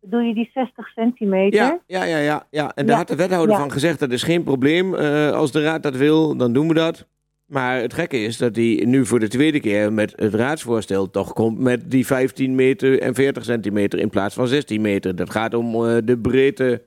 Doe 0.00 0.22
je 0.22 0.34
die 0.34 0.50
60 0.54 0.88
centimeter? 0.88 1.60
Ja, 1.60 1.78
ja, 1.86 2.04
ja, 2.04 2.18
ja, 2.18 2.46
ja. 2.50 2.72
En 2.74 2.86
daar 2.86 2.92
Ja, 2.94 2.96
had 2.96 3.08
de 3.08 3.16
wethouder 3.16 3.56
van 3.56 3.70
gezegd, 3.72 3.98
dat 3.98 4.10
is 4.10 4.22
geen 4.22 4.42
probleem. 4.42 4.94
Eh, 4.94 5.30
als 5.30 5.52
de 5.52 5.62
raad 5.62 5.82
dat 5.82 5.96
wil, 5.96 6.36
dan 6.36 6.52
doen 6.52 6.68
we 6.68 6.74
dat. 6.74 7.06
Maar 7.46 7.80
het 7.80 7.94
gekke 7.94 8.16
is 8.18 8.36
dat 8.36 8.56
hij 8.56 8.82
nu 8.86 9.06
voor 9.06 9.20
de 9.20 9.28
tweede 9.28 9.60
keer 9.60 9.92
met 9.92 10.12
het 10.16 10.34
raadsvoorstel 10.34 11.10
toch 11.10 11.32
komt 11.32 11.58
met 11.58 11.90
die 11.90 12.06
15 12.06 12.54
meter 12.54 13.00
en 13.00 13.14
40 13.14 13.44
centimeter 13.44 13.98
in 13.98 14.10
plaats 14.10 14.34
van 14.34 14.48
16 14.48 14.80
meter. 14.80 15.16
Dat 15.16 15.30
gaat 15.30 15.54
om 15.54 15.74
eh, 15.74 15.96
de 16.04 16.18
breedte 16.18 16.82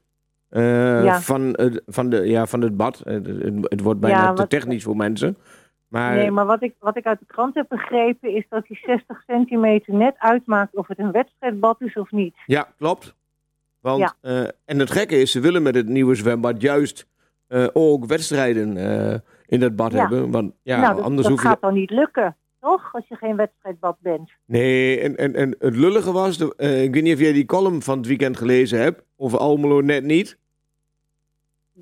eh, 0.50 1.04
Ja. 1.04 1.22
van, 1.22 1.42
het- 1.51 1.82
van, 1.86 2.10
de, 2.10 2.18
ja, 2.28 2.46
van 2.48 2.62
het 2.62 2.78
bad. 2.78 3.00
Eh, 3.01 3.13
Het, 3.63 3.82
wordt 3.82 4.00
bijna 4.00 4.22
Ja, 4.22 4.34
te 4.34 4.48
technisch 4.48 4.84
voor 4.84 4.96
mensen. 4.96 5.38
Maar, 5.88 6.16
Nee, 6.16 6.32
maar 6.32 6.46
wat 6.46 6.63
ik, 6.63 6.74
wat 6.80 6.98
ik 6.98 7.06
uit 7.06 7.20
de 7.20 7.25
krant 7.25 7.56
heb 7.56 7.66
begrepen 7.70 8.36
is 8.36 8.46
dat 8.50 8.66
die 8.68 8.80
60 8.86 9.24
centimeter 9.28 9.94
net 9.94 10.16
uitmaakt 10.18 10.75
of 10.75 10.88
het 10.88 11.00
een 11.00 11.12
wedstrijdbad 11.12 11.82
is 11.82 11.94
of 11.96 12.12
niet. 12.12 12.36
Ja, 12.46 12.68
klopt. 12.78 13.16
Want, 13.80 14.13
Ja. 14.22 14.51
en 14.66 14.80
het 14.80 14.92
gekke 14.92 15.16
is, 15.22 15.32
ze 15.32 15.39
willen 15.39 15.62
met 15.63 15.75
het 15.75 15.88
nieuwe 15.88 16.16
zwembad 16.16 16.62
juist 16.62 17.08
ook 17.74 18.06
wedstrijden 18.06 18.78
in 19.50 19.60
dat 19.60 19.75
bad 19.75 19.91
Ja. 19.91 20.00
hebben. 20.00 20.32
Want 20.32 20.53
ja, 20.63 20.79
nou, 20.82 20.96
dat, 20.96 21.03
anders 21.03 21.22
dat 21.27 21.32
hoef 21.32 21.41
je... 21.41 21.48
gaat 21.48 21.62
dan 21.62 21.74
niet 21.74 21.89
lukken, 21.89 22.36
toch? 22.62 22.89
Als 22.94 23.08
je 23.08 23.15
geen 23.15 23.36
wedstrijdbad 23.36 23.98
bent. 24.00 24.32
Nee, 24.46 25.00
en, 25.00 25.15
en, 25.18 25.36
en 25.36 25.56
het 25.60 25.75
lullige 25.75 26.12
was, 26.12 26.38
de, 26.38 26.53
eh, 26.58 26.84
ik 26.84 26.94
weet 26.94 27.03
niet 27.03 27.13
of 27.13 27.20
jij 27.20 27.34
die 27.34 27.46
column 27.46 27.82
van 27.82 27.98
het 27.98 28.08
weekend 28.08 28.38
gelezen 28.38 28.79
hebt, 28.79 29.01
over 29.18 29.39
Almelo 29.39 29.82
net 29.82 30.03
niet. 30.03 30.38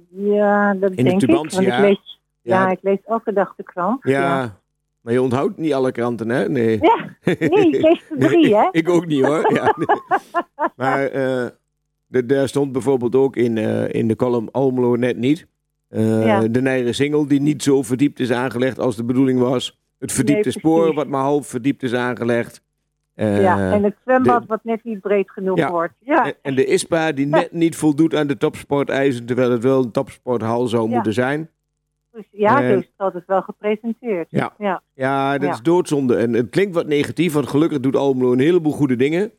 Ja, 0.09 0.74
dat 0.74 0.89
In 0.91 0.95
de 0.95 1.03
denk 1.03 1.21
ik. 1.21 1.29
Want 1.29 1.59
ik 1.62 1.67
lees, 1.79 2.19
ja, 2.41 2.63
Ja, 2.63 2.71
ik 2.71 2.79
lees 2.81 2.97
elke 3.05 3.33
dag 3.33 3.53
de 3.55 3.63
krant. 3.63 4.00
ja, 4.03 4.59
maar 5.01 5.13
je 5.13 5.21
onthoudt 5.21 5.57
niet 5.57 5.74
alle 5.74 5.91
kranten, 5.91 6.29
hè? 6.29 6.50
Nee. 6.50 6.77
Ja, 6.81 6.97
nee, 7.25 7.36
ik 7.69 7.81
lees 7.81 8.01
er 8.09 8.17
drie, 8.19 8.55
hè? 8.55 8.67
ik 8.71 8.89
ook 8.89 9.05
niet 9.05 9.25
hoor. 9.25 9.53
Ja, 9.53 9.75
nee. 9.77 9.97
Maar 10.75 11.05
eh, 11.05 11.45
de- 12.07 12.25
daar 12.25 12.47
stond 12.47 12.71
bijvoorbeeld 12.71 13.15
ook 13.15 13.36
in, 13.36 13.57
eh, 13.57 13.93
in 13.93 14.07
de 14.07 14.15
column 14.15 14.51
Almelo 14.51 14.95
net 14.95 15.17
niet. 15.17 15.47
Eh, 15.89 16.25
Ja. 16.25 16.48
De 16.48 16.62
Nijre 16.62 16.94
Singel 16.94 17.27
die 17.27 17.41
niet 17.41 17.63
zo 17.63 17.82
verdiept 17.84 18.20
is 18.20 18.32
aangelegd 18.32 18.79
als 18.79 18.96
de 18.96 19.03
bedoeling 19.03 19.39
was. 19.39 19.79
Het 20.00 20.12
verdiepte 20.12 20.44
Nee, 20.50 20.58
spoor 20.58 20.94
wat 20.94 21.08
maar 21.08 21.22
half 21.22 21.48
verdiept 21.48 21.84
is 21.84 21.94
aangelegd. 21.94 22.62
Eh, 23.13 23.41
ja, 23.41 23.72
en 23.74 23.84
het 23.84 23.96
zwembad 24.03 24.41
de- 24.41 24.48
wat 24.48 24.60
net 24.63 24.84
niet 24.84 25.00
breed 25.01 25.32
genoeg 25.32 25.58
Ja. 25.58 25.72
wordt. 25.72 25.94
Ja, 26.00 26.25
en, 26.25 26.34
en 26.41 26.56
de 26.56 26.65
ISPA 26.65 27.12
die 27.12 27.25
net 27.25 27.51
niet 27.51 27.75
voldoet 27.75 28.15
aan 28.15 28.27
de 28.27 28.38
topsporteisen, 28.38 29.25
terwijl 29.25 29.51
het 29.51 29.63
wel 29.63 29.84
een 29.84 29.91
topsporthal 29.91 30.67
zou 30.67 30.89
moeten 30.89 31.13
zijn. 31.13 31.50
dus, 32.12 32.25
ja 32.32 32.62
En- 32.63 32.75
dus 32.75 32.91
dat 32.98 33.15
is 33.15 33.22
wel 33.27 33.41
gepresenteerd. 33.41 34.27
Ja. 34.29 34.53
Ja, 34.58 34.82
Ja, 34.94 35.38
dat 35.38 35.53
is 35.53 35.62
doodzonde. 35.62 36.15
En 36.15 36.34
het 36.34 36.50
klinkt 36.50 36.75
wat 36.75 36.88
negatief, 36.88 37.34
want 37.34 37.48
gelukkig 37.48 37.79
doet 37.79 37.96
Almelo 37.96 38.32
een 38.32 38.39
heleboel 38.39 38.72
goede 38.72 38.96
dingen. 38.96 39.32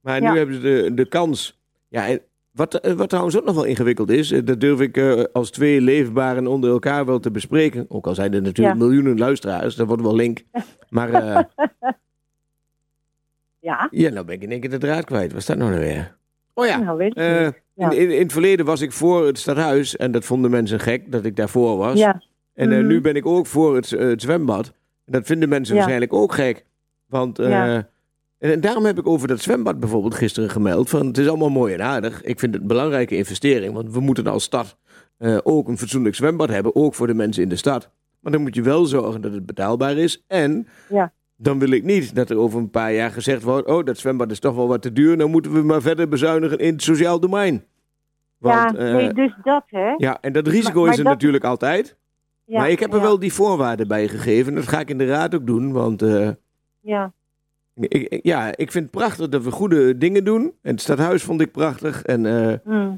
Maar 0.00 0.20
nu 0.20 0.26
hebben 0.36 0.54
ze 0.54 0.60
de, 0.60 0.94
de 0.94 1.04
kans. 1.08 1.60
Ja, 1.88 2.08
en 2.08 2.20
wat, 2.50 2.74
eh, 2.74 2.92
wat 2.92 3.08
trouwens 3.08 3.38
ook 3.38 3.44
nog 3.44 3.54
wel 3.54 3.64
ingewikkeld 3.64 4.10
is, 4.10 4.30
eh, 4.30 4.40
dat 4.44 4.60
durf 4.60 4.80
ik 4.80 4.96
eh, 4.96 5.22
als 5.32 5.50
twee 5.50 5.80
leefbaren 5.80 6.46
onder 6.46 6.70
elkaar 6.70 7.04
wel 7.06 7.18
te 7.20 7.30
bespreken. 7.30 7.84
Ook 7.88 8.06
al 8.06 8.14
zijn 8.14 8.34
er 8.34 8.42
natuurlijk 8.42 8.76
Ja. 8.78 8.84
miljoenen 8.84 9.18
luisteraars, 9.18 9.74
dat 9.74 9.86
wordt 9.86 10.02
wel 10.02 10.14
link. 10.14 10.42
Maar 10.90 11.10
ja. 13.60 13.88
ja, 13.90 14.08
nou 14.10 14.24
ben 14.26 14.34
ik 14.34 14.42
in 14.42 14.50
één 14.50 14.60
keer 14.60 14.70
de 14.70 14.78
draad 14.78 15.04
kwijt. 15.04 15.32
Wat 15.32 15.42
staat 15.42 15.56
nou 15.56 15.70
nou 15.70 15.82
weer? 15.82 16.16
Oh 16.54 16.66
ja, 16.66 16.78
nou 16.78 16.96
weet. 16.98 17.14
Ja. 17.14 17.90
in, 17.90 17.92
in, 17.98 18.10
in 18.10 18.22
het 18.22 18.32
verleden 18.32 18.66
was 18.66 18.80
ik 18.80 18.92
voor 18.92 19.26
het 19.26 19.38
stadhuis 19.38 19.96
en 19.96 20.12
dat 20.12 20.24
vonden 20.24 20.50
mensen 20.50 20.80
gek 20.80 21.12
dat 21.12 21.24
ik 21.24 21.36
daarvoor 21.36 21.76
was. 21.76 21.98
Ja, 21.98 22.22
En 22.54 22.68
Mhm. 22.68 22.86
nu 22.86 23.00
ben 23.00 23.14
ik 23.14 23.26
ook 23.26 23.46
voor 23.46 23.74
het, 23.76 23.90
het 23.90 24.22
zwembad. 24.22 24.66
En 25.06 25.12
dat 25.12 25.26
vinden 25.26 25.48
mensen 25.48 25.74
Ja. 25.74 25.80
waarschijnlijk 25.80 26.12
ook 26.12 26.32
gek. 26.32 26.64
Want, 27.06 27.36
Ja. 27.36 27.88
En, 28.40 28.60
daarom 28.60 28.84
heb 28.84 28.98
ik 28.98 29.06
over 29.06 29.28
dat 29.28 29.40
zwembad 29.40 29.80
bijvoorbeeld 29.80 30.14
gisteren 30.14 30.50
gemeld. 30.50 30.88
Van, 30.90 31.06
het 31.06 31.18
is 31.18 31.28
allemaal 31.28 31.50
mooi 31.50 31.74
en 31.74 31.82
aardig. 31.82 32.22
Ik 32.22 32.38
vind 32.38 32.52
het 32.52 32.62
een 32.62 32.68
belangrijke 32.68 33.16
investering. 33.16 33.74
Want 33.74 33.92
we 33.92 34.00
moeten 34.00 34.26
als 34.26 34.42
stad 34.44 34.76
eh, 35.18 35.38
ook 35.42 35.68
een 35.68 35.78
fatsoenlijk 35.78 36.14
zwembad 36.14 36.48
hebben. 36.48 36.74
Ook 36.74 36.94
voor 36.94 37.06
de 37.06 37.14
mensen 37.14 37.42
in 37.42 37.48
de 37.48 37.56
stad. 37.56 37.90
Maar 38.20 38.32
dan 38.32 38.40
moet 38.42 38.54
je 38.54 38.62
wel 38.62 38.84
zorgen 38.86 39.20
dat 39.20 39.32
het 39.32 39.46
betaalbaar 39.46 39.96
is. 39.96 40.24
En 40.26 40.66
Ja. 40.88 41.12
dan 41.36 41.58
wil 41.58 41.70
ik 41.70 41.84
niet 41.84 42.14
dat 42.14 42.30
er 42.30 42.36
over 42.38 42.58
een 42.58 42.70
paar 42.70 42.92
jaar 42.92 43.10
gezegd 43.10 43.42
wordt... 43.42 43.68
oh, 43.68 43.84
dat 43.84 43.98
zwembad 43.98 44.30
is 44.30 44.38
toch 44.38 44.54
wel 44.54 44.68
wat 44.68 44.82
te 44.82 44.92
duur. 44.92 45.16
Dan 45.18 45.30
moeten 45.30 45.52
we 45.52 45.62
maar 45.62 45.82
verder 45.82 46.08
bezuinigen 46.08 46.58
in 46.58 46.72
het 46.72 46.82
sociaal 46.82 47.20
domein. 47.20 47.64
Want, 48.38 48.76
ja 48.76 48.98
eh, 49.08 49.14
dus 49.14 49.34
dat, 49.42 49.62
hè? 49.66 49.94
ja, 49.96 50.18
en 50.20 50.32
dat 50.32 50.46
risico 50.46 50.72
Maar- 50.74 50.82
maar 50.82 50.92
is 50.92 50.98
er 50.98 51.04
dat- 51.04 51.12
natuurlijk 51.12 51.44
altijd. 51.44 51.96
Ja, 52.44 52.58
maar 52.58 52.70
ik 52.70 52.80
heb 52.80 52.90
er 52.90 52.96
ja, 52.96 53.02
wel 53.02 53.18
die 53.18 53.32
voorwaarden 53.32 53.88
bij 53.88 54.08
gegeven. 54.08 54.54
Dat 54.54 54.68
ga 54.68 54.80
ik 54.80 54.90
in 54.90 54.98
de 54.98 55.06
raad 55.06 55.34
ook 55.34 55.46
doen. 55.46 55.72
Want 55.72 56.02
eh, 56.02 56.30
Ja, 56.80 57.12
ik, 57.80 58.20
ja, 58.22 58.56
ik 58.56 58.70
vind 58.72 58.84
het 58.84 58.90
prachtig 58.94 59.28
dat 59.28 59.44
we 59.44 59.50
goede 59.50 59.98
dingen 59.98 60.24
doen. 60.24 60.42
En 60.62 60.70
het 60.70 60.80
stadhuis 60.80 61.22
vond 61.22 61.40
ik 61.40 61.52
prachtig. 61.52 62.02
En, 62.02 62.26
eh, 62.26 62.54
mm, 62.64 62.92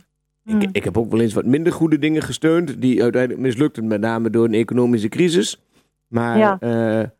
Ik, 0.44 0.52
Hmm. 0.52 0.68
ik 0.72 0.84
heb 0.84 0.98
ook 0.98 1.10
wel 1.10 1.20
eens 1.20 1.34
wat 1.34 1.44
minder 1.44 1.72
goede 1.72 1.98
dingen 1.98 2.22
gesteund, 2.22 2.80
die 2.80 3.02
uiteindelijk 3.02 3.42
mislukten, 3.42 3.86
met 3.86 4.00
name 4.00 4.30
door 4.30 4.44
een 4.44 4.54
economische 4.54 5.08
crisis. 5.08 5.62
Maar 6.06 6.38
Ja. 6.38 6.56
ja. 6.60 7.12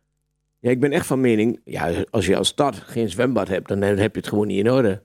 ja, 0.59 0.69
ik 0.69 0.79
ben 0.79 0.91
echt 0.91 1.05
van 1.05 1.21
mening, 1.21 1.59
ja, 1.65 1.89
als 2.09 2.25
je 2.25 2.37
als 2.37 2.47
stad 2.47 2.75
geen 2.75 3.09
zwembad 3.09 3.47
hebt, 3.47 3.67
dan 3.67 3.81
heb 3.81 3.97
je 4.13 4.19
het 4.19 4.27
gewoon 4.27 4.47
niet 4.47 4.65
in 4.65 4.71
orde. 4.71 5.01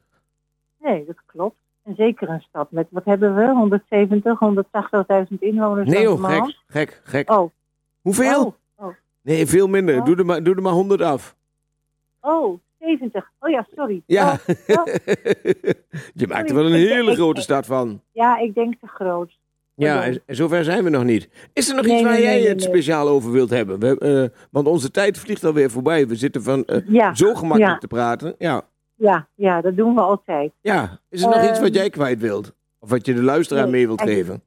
Nee, 0.81 1.05
dat 1.07 1.17
klopt. 1.27 1.57
En 1.85 1.95
zeker 1.95 2.29
een 2.29 2.41
stad 2.49 2.71
met, 2.71 2.87
wat 2.91 3.05
hebben 3.05 3.35
we? 3.35 3.47
170, 3.55 4.39
180.000 4.39 5.43
inwoners. 5.43 5.89
Nee 5.89 6.03
joh, 6.03 6.25
gek, 6.25 6.57
gek, 6.67 7.01
gek. 7.05 7.31
Oh, 7.31 7.51
Hoeveel? 8.01 8.45
oh, 8.45 8.87
oh, 8.87 8.95
Nee, 9.23 9.47
veel 9.47 9.67
minder. 9.69 10.05
Doe, 10.05 10.17
er 10.17 10.27
maar, 10.27 10.43
doe 10.43 10.55
er 10.55 10.63
maar 10.63 10.73
100 10.73 11.01
af. 11.03 11.37
Oh, 12.29 12.59
70. 12.79 13.31
Oh 13.41 13.51
ja, 13.51 13.67
sorry. 13.77 14.03
Ja. 14.07 14.39
Oh, 14.67 14.77
oh, 14.79 14.85
je 16.21 16.27
maakt 16.29 16.49
er 16.49 16.55
wel 16.55 16.67
een 16.67 16.73
hele 16.73 17.15
grote 17.15 17.41
stad 17.41 17.67
van. 17.67 18.01
ja, 18.13 18.39
ik 18.39 18.55
denk 18.55 18.75
te 18.81 18.87
groot. 18.87 19.39
Ja, 19.75 20.03
en, 20.05 20.23
zover 20.27 20.65
zijn 20.65 20.85
we 20.85 20.91
nog 20.91 21.05
niet. 21.05 21.29
Is 21.53 21.69
er 21.69 21.75
nog 21.77 21.85
Nee, 21.87 21.95
iets 21.95 22.03
waar 22.03 22.13
nee, 22.13 22.23
jij 22.23 22.39
nee, 22.39 22.49
het 22.49 22.63
speciaal 22.63 23.09
over 23.09 23.33
wilt 23.33 23.51
hebben? 23.51 23.79
We, 23.79 23.99
eh, 23.99 24.39
want 24.51 24.67
onze 24.67 24.91
tijd 24.91 25.19
vliegt 25.19 25.45
alweer 25.45 25.71
voorbij. 25.71 26.07
We 26.07 26.15
zitten 26.15 26.43
van 26.43 26.65
eh, 26.65 26.81
Ja, 26.87 27.15
zo 27.15 27.35
gemakkelijk 27.35 27.73
ja. 27.73 27.79
te 27.79 27.87
praten. 27.87 28.35
Ja. 28.39 28.63
ja, 28.95 29.27
ja, 29.35 29.61
dat 29.61 29.77
doen 29.77 29.95
we 29.95 30.01
altijd. 30.01 30.53
ja. 30.61 31.01
Is 31.11 31.23
er 31.23 31.29
nog 31.29 31.43
iets 31.43 31.51
Ehm, 31.51 31.63
wat 31.63 31.75
jij 31.75 31.91
kwijt 31.91 32.21
wilt? 32.21 32.55
Of 32.79 32.91
wat 32.91 33.07
je 33.07 33.15
de 33.15 33.23
luisteraar 33.23 33.69
mee 33.69 33.87
wilt 33.87 34.03
geven? 34.03 34.43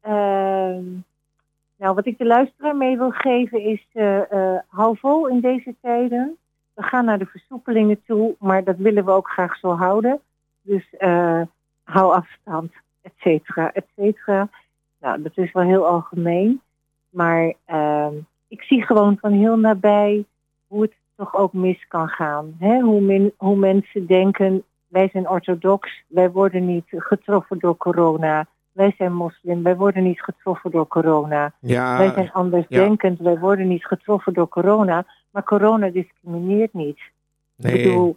Ehm, 0.00 0.84
nou, 1.78 1.94
wat 1.94 2.06
ik 2.06 2.18
de 2.18 2.26
luisteraar 2.26 2.76
mee 2.76 2.96
wil 2.96 3.10
geven 3.10 3.60
is, 3.60 3.86
eh, 3.92 4.20
hou 4.68 4.96
vol 4.98 5.28
in 5.28 5.40
deze 5.40 5.74
tijden. 5.82 6.36
We 6.76 6.82
gaan 6.82 7.04
naar 7.04 7.18
de 7.18 7.26
versoepelingen 7.26 8.00
toe, 8.06 8.34
maar 8.38 8.64
dat 8.64 8.76
willen 8.76 9.04
we 9.04 9.10
ook 9.10 9.28
graag 9.30 9.56
zo 9.56 9.74
houden. 9.74 10.20
Dus 10.62 10.94
eh, 10.98 11.40
hou 11.84 12.14
afstand, 12.14 12.72
et 13.02 13.12
cetera, 13.16 13.72
et 13.72 13.84
cetera. 13.96 14.48
Nou, 15.00 15.22
dat 15.22 15.32
is 15.36 15.52
wel 15.52 15.62
heel 15.62 15.86
algemeen. 15.86 16.60
Maar 17.10 17.52
ehm, 17.64 18.12
ik 18.48 18.62
zie 18.62 18.82
gewoon 18.82 19.16
van 19.20 19.32
heel 19.32 19.56
nabij 19.58 20.24
hoe 20.66 20.82
het 20.82 20.92
toch 21.16 21.34
ook 21.36 21.52
mis 21.52 21.86
kan 21.88 22.08
gaan. 22.08 22.54
Hè? 22.58 22.80
Hoe, 22.80 23.00
men- 23.00 23.32
hoe 23.36 23.56
mensen 23.56 24.06
denken, 24.06 24.62
wij 24.88 25.08
zijn 25.12 25.28
orthodox, 25.28 26.02
wij 26.06 26.30
worden 26.30 26.66
niet 26.66 26.86
getroffen 26.88 27.58
door 27.58 27.76
corona. 27.76 28.46
Wij 28.72 28.94
zijn 28.98 29.12
moslim, 29.14 29.62
wij 29.62 29.76
worden 29.76 30.02
niet 30.02 30.22
getroffen 30.22 30.70
door 30.70 30.86
corona. 30.86 31.52
Ja, 31.60 31.98
wij 31.98 32.12
zijn 32.12 32.32
andersdenkend, 32.32 33.18
wij 33.18 33.38
worden 33.38 33.68
niet 33.68 33.86
getroffen 33.86 34.32
door 34.32 34.48
corona. 34.48 35.04
Maar 35.36 35.44
corona 35.44 35.88
discrimineert 35.88 36.72
niet. 36.74 36.98
Ik 37.58 37.64
nee. 37.64 37.82
bedoel, 37.82 38.16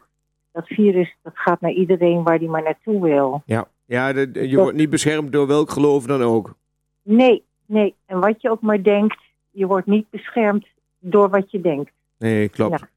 dat 0.51 0.67
virus 0.67 1.15
dat 1.23 1.33
gaat 1.35 1.61
naar 1.61 1.71
iedereen 1.71 2.23
waar 2.23 2.39
die 2.39 2.49
maar 2.49 2.63
naartoe 2.63 3.01
wil. 3.01 3.41
Ja, 3.45 3.67
ja 3.85 4.13
de- 4.13 4.31
de- 4.31 4.41
je 4.47 4.55
Dat- 4.55 4.63
wordt 4.63 4.77
niet 4.77 4.89
beschermd 4.89 5.31
door 5.31 5.47
welk 5.47 5.69
geloof 5.71 6.05
dan 6.05 6.21
ook. 6.21 6.55
Nee, 7.01 7.43
nee. 7.65 7.95
En 8.05 8.19
wat 8.19 8.41
je 8.41 8.49
ook 8.49 8.61
maar 8.61 8.83
denkt, 8.83 9.17
je 9.51 9.65
wordt 9.65 9.87
niet 9.87 10.09
beschermd 10.09 10.67
door 10.99 11.29
wat 11.29 11.51
je 11.51 11.61
denkt. 11.61 11.91
Nee, 12.17 12.49
klopt. 12.49 12.79
Ja. 12.79 12.89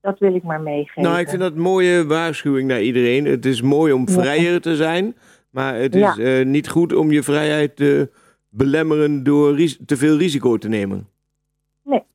Dat 0.00 0.18
wil 0.18 0.34
ik 0.34 0.42
maar 0.42 0.60
meegeven. 0.60 1.02
Nou, 1.02 1.18
ik 1.18 1.28
vind 1.28 1.40
dat 1.40 1.52
een 1.52 1.60
mooie 1.60 2.06
waarschuwing 2.06 2.68
naar 2.68 2.82
iedereen. 2.82 3.24
Het 3.24 3.46
is 3.46 3.62
mooi 3.62 3.92
om 3.92 4.04
Ja. 4.08 4.12
vrijer 4.12 4.60
te 4.60 4.76
zijn, 4.76 5.16
maar 5.50 5.74
het 5.74 5.94
is 5.94 6.00
Ja. 6.00 6.16
eh, 6.18 6.46
niet 6.46 6.68
goed 6.68 6.94
om 6.94 7.10
je 7.12 7.22
vrijheid 7.22 7.76
te 7.76 8.10
belemmeren 8.48 9.22
door 9.22 9.56
te 9.86 9.96
veel 9.96 10.16
risico 10.16 10.56
te 10.56 10.68
nemen. 10.68 11.06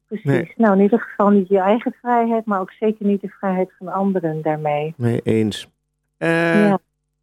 Precies. 0.08 0.26
Nee. 0.26 0.54
Nou, 0.56 0.76
in 0.76 0.84
ieder 0.84 1.00
geval 1.00 1.30
niet 1.30 1.48
je 1.48 1.60
eigen 1.60 1.96
vrijheid, 2.02 2.46
maar 2.46 2.60
ook 2.60 2.72
zeker 2.72 3.06
niet 3.06 3.22
de 3.22 3.28
vrijheid 3.28 3.72
van 3.78 3.88
anderen 3.88 4.42
daarmee. 4.42 4.94
Nee, 4.98 5.22
eens. 5.24 5.70
Eh, 6.18 6.68
ja. 6.68 6.80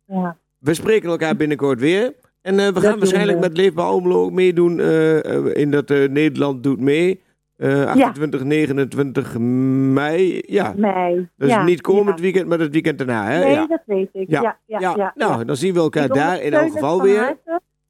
ja. 0.07 0.37
We 0.59 0.75
spreken 0.75 1.11
elkaar 1.11 1.37
binnenkort 1.37 1.81
weer. 1.81 2.15
En 2.43 2.59
eh, 2.59 2.67
we 2.67 2.73
Dat 2.73 2.83
gaan 2.83 2.99
waarschijnlijk 2.99 3.39
we. 3.39 3.49
met 3.49 3.57
Leefbaar 3.57 3.87
Almelo 3.87 4.25
ook 4.25 4.33
meedoen 4.33 4.81
eh, 4.81 5.57
in 5.57 5.71
dat 5.71 5.89
Nederland 5.89 6.63
doet 6.63 6.81
mee. 6.81 7.23
Eh 7.57 7.87
28, 7.87 8.45
29 8.45 9.39
mei. 9.39 10.43
Ja, 10.47 10.73
Mei. 10.77 11.29
dus 11.37 11.51
ja, 11.51 11.65
niet 11.65 11.81
komend 11.81 12.17
ja. 12.17 12.23
weekend, 12.23 12.49
maar 12.49 12.59
het 12.59 12.73
weekend 12.73 12.99
daarna. 12.99 13.25
Hè? 13.25 13.45
Nee, 13.45 13.53
ja. 13.53 13.67
dat 13.67 13.83
weet 13.87 14.09
ik. 14.13 14.31
Ja. 14.31 14.43
Ja, 14.43 14.59
ja, 14.67 14.79
ja. 14.79 14.95
Ja, 14.97 15.13
nou, 15.15 15.45
dan 15.45 15.57
zien 15.57 15.75
we 15.75 15.81
elkaar 15.81 16.05
Ik 16.05 16.15
daar 16.15 16.43
in 16.43 16.53
elk 16.53 16.73
geval 16.73 17.03
weer. 17.03 17.37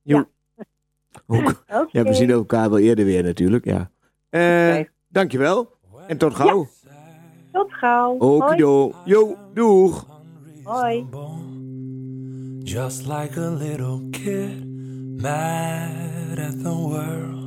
Ook. 1.27 1.65
Oké. 1.69 1.87
Ja, 1.91 2.03
we 2.03 2.15
zien 2.23 2.31
elkaar 2.31 2.71
wel 2.71 2.79
eerder 2.79 3.05
weer 3.05 3.23
natuurlijk, 3.23 3.65
ja. 3.65 3.91
Eh, 4.35 4.41
Oké. 4.79 4.89
dankjewel. 5.09 5.69
En 6.07 6.17
tot 6.19 6.35
gauw. 6.35 6.67
Tot 7.53 7.73
gauw. 7.73 8.17
Oké, 8.19 8.45
Hoi. 8.45 8.57
jo. 8.57 8.93
Jo, 9.05 9.37
doeg. 9.55 10.07
Hoi. 10.65 11.07
Just 12.65 13.07
like 13.07 13.41
a 13.41 13.51
little 13.51 14.01
kid, 14.11 14.65
mad 15.23 16.39
at 16.39 16.63
the 16.63 16.75
world. 16.75 17.43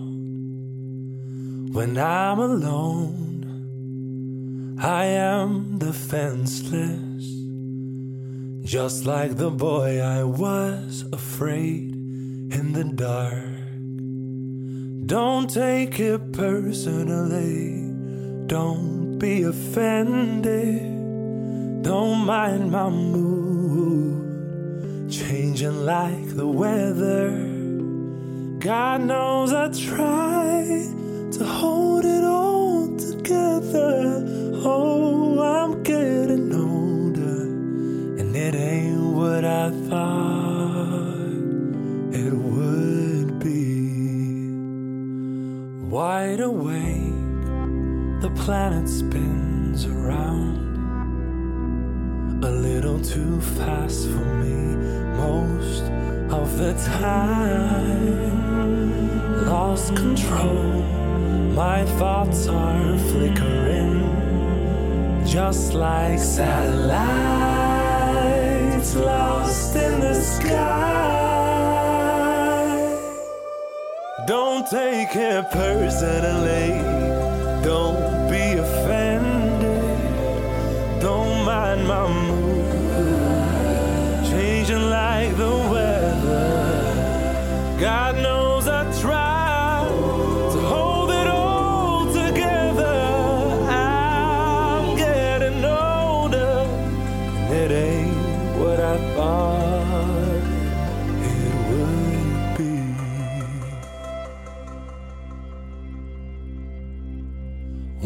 When 1.73 1.97
I'm 1.97 2.39
alone, 2.39 3.43
I 4.80 5.06
am 5.17 5.78
defenseless. 5.78 7.26
Just 8.63 9.06
like 9.06 9.36
the 9.36 9.50
boy 9.52 10.00
I 10.02 10.23
was 10.23 11.06
afraid 11.12 11.91
in 12.50 12.71
the 12.73 12.84
dark. 12.95 13.66
Don't 15.08 15.50
take 15.50 16.00
it 16.02 16.34
personally. 16.34 17.93
Don't 18.48 19.17
be 19.17 19.43
offended. 19.43 20.82
Don't 21.82 22.26
mind 22.26 22.72
my 22.74 22.89
mood 22.89 24.20
changing 25.10 25.86
like 25.86 26.36
the 26.36 26.46
weather. 26.46 27.30
God 28.60 29.00
knows 29.04 29.54
I 29.54 29.70
try 29.70 30.89
to 31.32 31.46
hold 31.46 32.04
it 32.04 32.26
all 32.26 32.93
together. 32.98 34.26
Oh, 34.65 35.39
I'm 35.39 35.84
getting 35.84 36.54
older, 36.54 37.43
and 38.20 38.36
it 38.36 38.56
ain't 38.56 39.13
what 39.15 39.46
I 39.46 39.70
thought 39.88 40.37
planet 48.47 48.88
spins 48.88 49.86
around 49.86 50.55
a 52.45 52.49
little 52.49 52.97
too 53.01 53.41
fast 53.41 54.07
for 54.07 54.25
me 54.41 54.77
most 55.17 55.83
of 56.31 56.57
the 56.57 56.73
time. 56.97 58.25
Lost 59.47 59.93
control, 59.97 60.81
my 61.62 61.83
thoughts 61.99 62.47
are 62.47 62.97
flickering, 63.10 64.05
just 65.25 65.73
like 65.73 66.17
satellites 66.17 66.95
lost 68.95 69.75
in 69.75 69.99
the 69.99 70.13
sky. 70.13 71.17
Don't 74.25 74.65
take 74.69 75.13
it 75.17 75.51
personally, 75.51 76.81
don't 77.62 78.16
Don't 81.58 81.88
my 81.88 82.08
mood, 82.08 82.70
changing 84.30 84.89
like 84.91 85.36
the 85.38 85.54
weather. 85.72 86.86
God 87.80 88.15
knows 88.17 88.67
I 88.67 88.84
try 89.02 89.88
to 90.54 90.60
hold 90.74 91.10
it 91.10 91.28
all 91.28 92.06
together. 92.13 92.98
I'm 93.70 94.96
getting 94.98 95.65
older, 95.65 96.67
and 97.26 97.54
it 97.54 97.72
ain't 97.72 98.15
what 98.60 98.80
I 98.80 98.98
thought 99.15 100.43
it 101.34 101.54
would 101.70 102.58
be. 102.58 102.74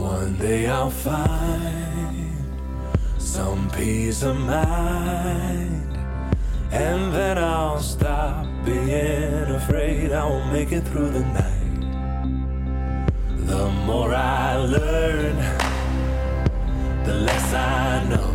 One 0.02 0.32
day 0.38 0.68
I'll 0.68 0.90
find 0.90 1.91
some 3.32 3.70
peace 3.70 4.24
of 4.24 4.36
mind, 4.36 5.98
and 6.70 7.14
then 7.14 7.38
I'll 7.38 7.80
stop 7.80 8.46
being 8.66 9.50
afraid 9.56 10.12
I 10.12 10.26
won't 10.26 10.52
make 10.52 10.74
it 10.74 10.82
through 10.82 11.12
the 11.12 11.22
night. 11.22 11.82
The 13.48 13.70
more 13.86 14.14
I 14.14 14.58
learn, 14.58 15.38
the 17.06 17.14
less 17.14 17.54
I 17.54 18.04
know. 18.10 18.31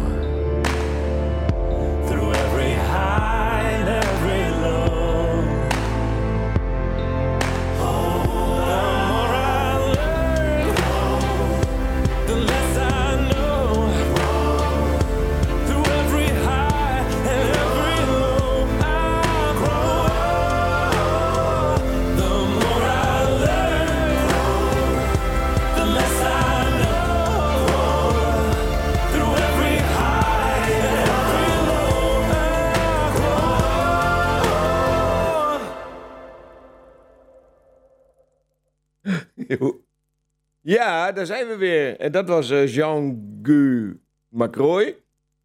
Ja, 40.67 41.13
daar 41.13 41.27
zijn 41.27 41.47
we 41.47 41.57
weer. 41.57 42.01
En 42.01 42.13
dat 42.13 42.29
was 42.29 42.51
eh, 42.51 42.75
Jean-Gu 42.75 43.99
Macroy. 44.29 44.97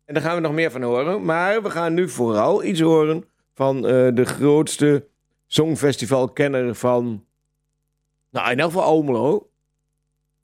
En 0.05 0.13
daar 0.13 0.23
gaan 0.23 0.35
we 0.35 0.41
nog 0.41 0.53
meer 0.53 0.71
van 0.71 0.81
horen. 0.81 1.25
Maar 1.25 1.61
we 1.61 1.69
gaan 1.69 1.93
nu 1.93 2.09
vooral 2.09 2.63
iets 2.63 2.79
horen 2.79 3.23
van 3.53 3.75
eh, 3.75 4.07
de 4.13 4.25
grootste 4.25 5.07
songfestivalkenner 5.47 6.75
van... 6.75 7.25
Nou, 8.31 8.51
in 8.51 8.59
elk 8.59 8.71
geval 8.71 8.85
Almelo. 8.85 9.47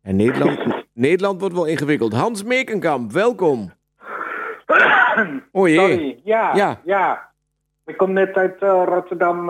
En 0.02 0.16
Nederland, 0.16 0.60
Nederland 0.94 1.40
wordt 1.40 1.56
wel 1.56 1.66
ingewikkeld. 1.66 2.13
Hans 2.13 2.44
Mekenkamp, 2.44 3.12
welkom. 3.12 3.72
O 5.52 5.68
jee. 5.68 5.90
Sorry, 5.90 6.20
ja, 6.24 6.56
Ja. 6.56 6.82
ja. 6.84 7.30
Ik 7.86 7.98
kom 7.98 8.13
net 8.13 8.36
uit 8.36 8.62
eh, 8.62 8.84
Rotterdam, 8.86 9.46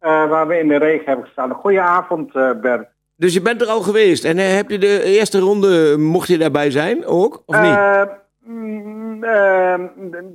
waar 0.00 0.46
we 0.46 0.58
in 0.58 0.68
de 0.68 0.76
regen 0.78 1.06
hebben 1.06 1.24
gestaan. 1.24 1.52
Goedenavond, 1.52 2.32
Bert. 2.60 2.94
Dus 3.16 3.34
je 3.34 3.42
bent 3.42 3.60
er 3.62 3.68
al 3.68 3.80
geweest. 3.80 4.24
En 4.24 4.38
eh, 4.38 4.54
heb 4.54 4.70
je 4.70 4.78
de 4.78 5.02
eerste 5.02 5.38
ronde, 5.38 5.96
mocht 5.98 6.28
je 6.28 6.38
daarbij 6.38 6.70
zijn 6.70 7.04
ook? 7.06 7.42
Of 7.46 7.60
niet? 7.60 7.76
Eh, 7.76 8.02
mm, 8.44 9.24
eh, 9.24 9.72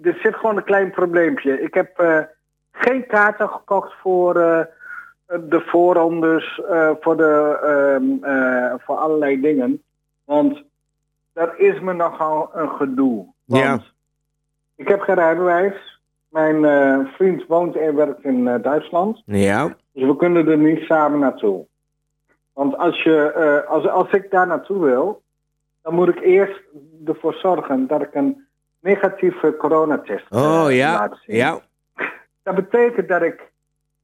er 0.03 0.17
zit 0.23 0.35
gewoon 0.35 0.57
een 0.57 0.63
klein 0.63 0.91
probleempje. 0.91 1.61
Ik 1.61 1.73
heb 1.73 2.23
geen 2.71 3.07
kaarten 3.07 3.49
gekocht 3.49 3.93
voor 4.01 4.33
de 5.39 5.61
voorrondes, 5.65 6.61
voor, 7.01 7.17
de, 7.17 7.59
ehm, 7.63 8.23
eh, 8.23 8.73
voor 8.85 8.95
allerlei 8.95 9.41
dingen. 9.41 9.81
Want 10.25 10.63
dat 11.33 11.49
is 11.57 11.79
me 11.79 11.93
nogal 11.93 12.49
een 12.53 12.69
gedoe. 12.69 13.25
Want 13.45 13.63
Ja. 13.63 13.79
ik 14.75 14.87
heb 14.87 15.01
geen 15.01 15.15
rijbewijs. 15.15 15.99
Mijn 16.29 17.07
vriend 17.07 17.45
woont 17.47 17.75
en 17.75 17.95
werkt 17.95 18.23
in 18.23 18.59
Duitsland. 18.61 19.21
Ja. 19.25 19.75
Dus 19.93 20.05
we 20.05 20.15
kunnen 20.15 20.47
er 20.47 20.57
niet 20.57 20.79
samen 20.79 21.19
naartoe. 21.19 21.65
Want 22.53 22.77
als, 22.77 23.03
je, 23.03 23.31
eh, 23.31 23.69
als, 23.71 23.87
als 23.87 24.09
ik 24.11 24.31
daar 24.31 24.47
naartoe 24.47 24.79
wil, 24.85 25.21
dan 25.81 25.93
moet 25.93 26.09
ik 26.09 26.19
eerst 26.19 26.61
ervoor 27.05 27.33
zorgen 27.33 27.87
dat 27.87 28.01
ik 28.01 28.13
een 28.13 28.47
negatieve 28.79 29.55
coronatest 29.57 30.25
eh, 30.29 30.63
Oh 30.63 30.71
ja. 30.71 30.93
laat 30.93 31.17
zien. 31.25 31.35
Ja. 31.35 31.59
Dat 32.43 32.55
betekent 32.55 33.07
dat 33.07 33.21
ik 33.21 33.51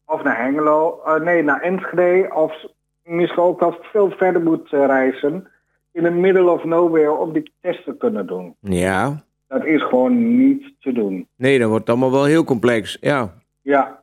of 0.07 0.23
naar 0.23 0.37
Hengelo, 0.37 1.01
eh, 1.05 1.15
nee, 1.15 1.43
naar 1.43 1.61
Enschede, 1.61 2.33
of 2.33 2.65
misschien 3.03 3.43
ook 3.43 3.59
wel 3.59 3.77
veel 3.81 4.11
verder 4.11 4.41
moet 4.41 4.73
eh, 4.73 4.85
reizen. 4.85 5.47
In 5.91 6.03
the 6.03 6.09
middle 6.09 6.49
of 6.49 6.63
nowhere 6.63 7.11
om 7.11 7.33
die 7.33 7.51
test 7.61 7.83
te 7.83 7.97
kunnen 7.97 8.27
doen. 8.27 8.55
Ja. 8.59 9.23
Dat 9.47 9.65
is 9.65 9.83
gewoon 9.83 10.37
niet 10.37 10.73
te 10.79 10.91
doen. 10.91 11.27
Nee, 11.35 11.59
dan 11.59 11.69
wordt 11.69 11.87
het 11.87 11.95
allemaal 11.95 12.17
wel 12.19 12.25
heel 12.25 12.43
complex. 12.43 12.97
Ja. 13.01 13.33
Ja, 13.61 13.99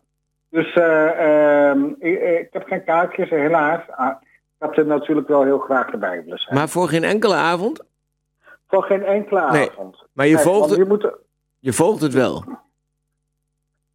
dus 0.50 0.72
eh, 0.72 1.68
ehm, 1.70 1.85
ik, 1.98 2.22
ik 2.22 2.48
heb 2.50 2.66
geen 2.66 2.85
kaartjes, 2.85 3.30
helaas. 3.30 3.80
Had 4.64 4.77
er 4.77 4.87
natuurlijk 4.87 5.29
wel 5.29 5.42
heel 5.42 5.59
graag 5.59 5.88
erbij 5.90 6.22
willen 6.24 6.38
zijn. 6.38 6.55
Maar 6.55 6.68
voor 6.68 6.88
geen 6.88 7.05
enkele 7.05 7.35
avond? 7.35 7.83
Voor 8.68 8.83
geen 8.83 9.05
enkele 9.05 9.50
Nee, 9.50 9.70
avond. 9.70 10.05
Maar 10.12 10.27
je, 10.27 10.35
Nee, 10.35 10.42
volgt, 10.42 10.70
het, 10.70 10.79
je 10.79 10.85
moet, 10.85 11.11
je 11.59 11.72
volgt 11.72 12.00
het 12.03 12.12
wel. 12.14 12.44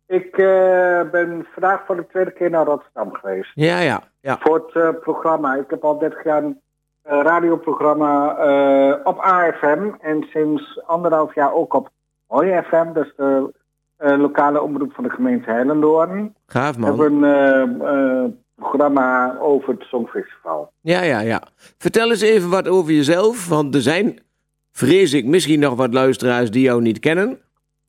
ik 0.06 0.38
eh, 0.38 1.02
ben 1.12 1.46
vandaag 1.54 1.86
voor 1.86 1.96
de 1.96 2.08
tweede 2.08 2.32
keer 2.32 2.50
naar 2.50 2.66
Rotterdam 2.66 3.14
geweest. 3.14 3.52
Ja, 3.54 3.80
ja. 3.80 4.04
ja. 4.22 4.38
Voor 4.40 4.56
het 4.56 4.84
eh, 4.84 5.02
programma. 5.02 5.56
Ik 5.56 5.70
heb 5.70 5.84
al 5.84 5.98
30 6.00 6.24
jaar 6.24 6.44
een 6.44 6.60
eh, 7.02 7.20
radioprogramma 7.22 8.28
op 9.04 9.20
AFM. 9.20 9.92
En 10.02 10.24
sinds 10.30 10.82
anderhalf 10.86 11.36
jaar 11.36 11.54
ook 11.54 11.74
op 11.74 11.90
Hoi 12.28 12.62
FM. 12.62 12.94
Dat 12.94 13.06
is 13.06 13.14
de 13.16 13.54
lokale 13.98 14.62
omroep 14.62 14.94
van 14.94 15.04
de 15.04 15.10
gemeente 15.10 15.52
Heilendoorn. 15.52 16.36
Gaaf, 16.46 16.76
We 16.76 16.86
hebben 16.86 17.14
man. 17.14 17.30
een 17.30 18.40
programma 18.60 19.38
over 19.40 19.70
het 19.74 19.84
Songfestival. 19.84 20.72
Ja, 20.82 21.02
ja, 21.02 21.20
ja. 21.20 21.44
Vertel 21.78 22.10
eens 22.10 22.22
even 22.22 22.50
wat 22.50 22.68
over 22.68 22.92
jezelf. 22.94 23.48
Want 23.48 23.76
er 23.76 23.82
zijn, 23.82 24.20
vrees 24.72 25.14
ik, 25.14 25.26
misschien 25.26 25.60
nog 25.60 25.76
wat 25.76 25.94
luisteraars 25.94 26.52
die 26.52 26.62
jou 26.64 26.82
niet 26.82 27.00
kennen. 27.00 27.40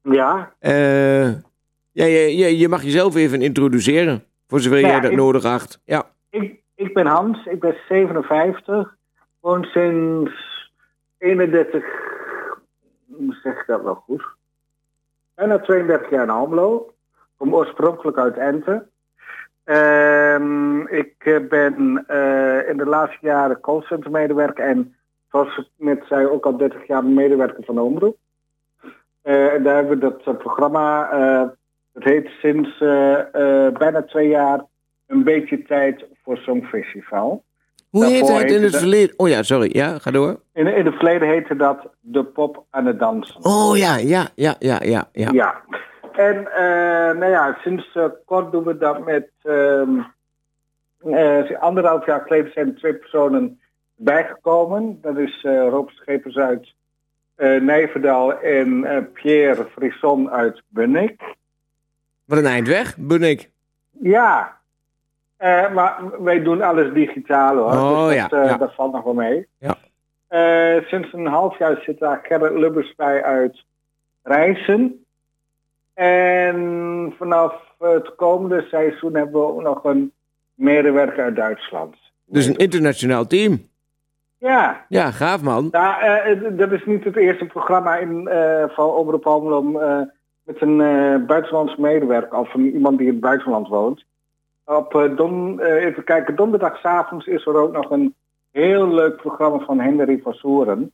Ja, 0.02 0.52
Eh, 0.58 1.28
ja, 1.92 2.04
je, 2.04 2.36
je, 2.36 2.58
je 2.58 2.68
mag 2.68 2.82
jezelf 2.82 3.14
even 3.16 3.42
introduceren. 3.42 4.24
Voor 4.48 4.60
zover 4.60 4.78
Ja, 4.80 4.86
jij 4.88 5.00
dat 5.00 5.10
ik- 5.10 5.16
nodig 5.16 5.44
acht. 5.44 5.80
Ja. 5.84 6.10
ik, 6.30 6.60
ik 6.74 6.94
ben 6.94 7.06
Hans, 7.06 7.46
ik 7.46 7.60
ben 7.60 7.74
57. 7.88 8.94
Woon 9.40 9.64
sinds 9.64 10.32
31, 11.18 11.84
hoe 13.16 13.34
zeg 13.42 13.60
ik 13.60 13.64
dat 13.66 13.82
wel 13.82 13.94
goed? 13.94 14.24
Bijna 15.34 15.58
32 15.58 16.10
jaar 16.10 16.22
in 16.22 16.30
Almelo. 16.30 16.92
Kom 17.36 17.54
oorspronkelijk 17.54 18.18
uit 18.18 18.36
Ente. 18.36 18.86
Ehm, 19.70 20.80
ik 20.86 21.14
eh, 21.18 21.36
ben 21.48 22.04
eh, 22.06 22.68
in 22.68 22.76
de 22.76 22.86
laatste 22.86 23.18
jaren 23.26 23.60
callcenter 23.60 24.10
medewerker 24.10 24.64
en 24.64 24.94
zoals 25.30 25.56
ik 25.56 25.66
net 25.76 26.02
zei 26.08 26.26
ook 26.26 26.44
al 26.44 26.56
30 26.56 26.86
jaar 26.86 27.04
medewerker 27.04 27.64
van 27.64 27.74
de 27.74 27.80
Omroep. 27.80 28.16
Eh, 29.22 29.52
en 29.52 29.62
daar 29.62 29.74
hebben 29.74 29.98
we 29.98 30.18
dat 30.22 30.38
programma, 30.38 31.08
dat 31.92 32.04
heet 32.04 32.28
sinds 32.40 32.78
bijna 33.78 34.02
twee 34.06 34.28
jaar 34.28 34.64
een 35.06 35.24
beetje 35.24 35.62
tijd 35.62 36.04
voor 36.24 36.36
Songfestival. 36.36 37.42
Hoe 37.90 38.06
heet 38.06 38.28
het 38.28 38.50
in 38.50 38.62
het 38.62 38.72
dat- 38.72 38.80
verleden? 38.80 39.14
Oh 39.18 39.28
ja, 39.28 39.42
sorry. 39.42 39.68
Ja, 39.72 39.98
ga 39.98 40.10
door. 40.10 40.40
In, 40.52 40.66
in 40.66 40.84
het 40.86 40.94
verleden 40.94 41.28
heette 41.28 41.56
dat 41.56 41.88
de 42.00 42.24
pop 42.24 42.64
aan 42.70 42.86
het 42.86 42.98
dansen. 42.98 43.44
Oh 43.44 43.76
ja, 43.76 43.96
ja, 43.96 44.28
ja, 44.34 44.54
ja, 44.58 44.78
ja. 44.82 45.08
ja. 45.12 45.28
Ja. 45.32 45.62
En 46.20 46.52
eh, 46.52 47.18
nou 47.18 47.30
ja, 47.30 47.58
sinds 47.62 47.92
eh, 47.94 48.04
kort 48.24 48.52
doen 48.52 48.64
we 48.64 48.78
dat 48.78 49.04
met... 49.04 49.28
ehm 49.42 50.00
eh, 51.00 51.60
anderhalf 51.60 52.06
jaar 52.06 52.20
geleden 52.20 52.52
zijn 52.52 52.68
er 52.68 52.74
twee 52.74 52.94
personen 52.94 53.60
bijgekomen. 53.94 54.98
Dat 55.02 55.16
is 55.16 55.42
Rob 55.42 55.88
Schepers 55.88 56.36
uit 56.36 56.74
Nijverdal 57.36 58.40
en 58.40 58.86
Pierre 59.12 59.64
Frisson 59.64 60.30
uit 60.30 60.62
Bunnik. 60.68 61.22
Wat 62.24 62.38
een 62.38 62.46
eind 62.46 62.68
weg, 62.68 62.96
ben 62.98 63.22
ik. 63.22 63.50
Ja. 63.90 64.56
Maar 65.72 66.22
wij 66.22 66.42
doen 66.42 66.62
alles 66.62 66.92
digitaal 66.92 67.56
hoor. 67.56 67.72
Oh, 67.72 68.06
dus 68.06 68.14
ja, 68.14 68.28
dat, 68.28 68.48
ja. 68.48 68.56
dat 68.56 68.74
valt 68.74 68.92
nog 68.92 69.04
wel 69.04 69.14
mee. 69.14 69.46
Ja. 69.58 69.76
Sinds 70.80 71.12
een 71.12 71.26
half 71.26 71.58
jaar 71.58 71.82
zit 71.82 71.98
daar 71.98 72.20
Gerrit 72.22 72.58
Lubbers 72.58 72.94
bij 72.94 73.22
uit 73.22 73.64
Rijssen. 74.22 74.99
En 75.94 77.14
vanaf 77.18 77.54
het 77.78 78.14
komende 78.14 78.66
seizoen 78.70 79.14
hebben 79.14 79.40
we 79.40 79.46
ook 79.46 79.62
nog 79.62 79.84
een 79.84 80.12
medewerker 80.54 81.24
uit 81.24 81.36
Duitsland. 81.36 81.96
Dus 82.24 82.46
een 82.46 82.56
internationaal 82.56 83.26
team. 83.26 83.68
Ja, 84.38 84.84
Ja, 84.88 85.10
gaaf 85.10 85.42
man. 85.42 85.68
nou, 85.70 86.02
eh, 86.02 86.58
dat 86.58 86.72
is 86.72 86.84
niet 86.84 87.04
het 87.04 87.16
eerste 87.16 87.44
programma 87.44 87.96
in, 87.96 88.28
eh, 88.28 88.64
van 88.68 88.88
Omroep 88.90 89.26
Almelo 89.26 89.78
eh, 89.78 90.00
met 90.42 90.60
een 90.60 90.76
buitenlandse 91.26 91.80
medewerker 91.80 92.38
of 92.38 92.54
iemand 92.54 92.98
die 92.98 93.06
in 93.06 93.12
het 93.12 93.22
buitenland 93.22 93.68
woont. 93.68 94.04
Op 94.64 95.10
don, 95.16 95.60
even 95.60 96.04
kijken, 96.04 96.36
donderdagavond 96.36 97.26
is 97.26 97.46
er 97.46 97.56
ook 97.56 97.72
nog 97.72 97.90
een 97.90 98.14
heel 98.50 98.88
leuk 98.88 99.16
programma 99.16 99.58
van 99.58 99.80
Henry 99.80 100.20
van 100.22 100.32
Soeren. 100.32 100.92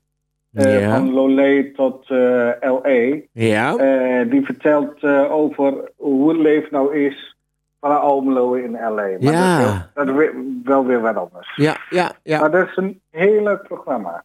Eh. 0.56 0.90
Van 0.94 1.12
Lolé 1.12 1.72
tot 1.74 2.10
eh 2.10 2.50
LE. 2.82 3.24
Ja. 3.32 3.76
Eh, 3.76 4.30
die 4.30 4.44
vertelt 4.44 5.04
over 5.30 5.90
hoe 5.96 6.28
het 6.28 6.38
leven 6.38 6.68
nou 6.70 6.96
is 6.96 7.36
van 7.80 8.00
Almelo 8.00 8.52
in 8.52 8.70
LA. 8.72 8.88
Maar 8.94 9.16
Ja. 9.20 9.58
dat, 9.58 9.66
is, 9.66 9.72
heel- 9.72 9.82
dat 9.94 10.06
is 10.08 10.12
weer- 10.14 10.34
wel 10.64 10.86
weer 10.86 11.00
wat 11.00 11.16
anders. 11.16 11.52
Ja, 11.56 11.76
ja, 11.90 12.12
ja. 12.22 12.40
Maar 12.40 12.50
dat 12.50 12.68
is 12.68 12.76
een 12.76 13.00
heel 13.10 13.42
leuk 13.42 13.62
programma. 13.62 14.24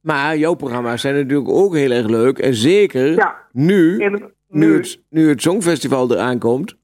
Maar 0.00 0.36
jouw 0.36 0.54
programma's 0.54 1.00
zijn 1.00 1.14
natuurlijk 1.14 1.48
ook 1.48 1.74
heel 1.74 1.90
erg 1.90 2.06
leuk. 2.06 2.38
En 2.38 2.54
zeker 2.54 3.14
Ja, 3.14 3.34
nu, 3.52 3.98
in, 4.02 4.10
nu, 4.12 4.20
nu, 4.48 4.76
het, 4.76 5.00
nu 5.08 5.28
het 5.28 5.42
Songfestival 5.42 6.10
eraan 6.12 6.38
komt. 6.38 6.76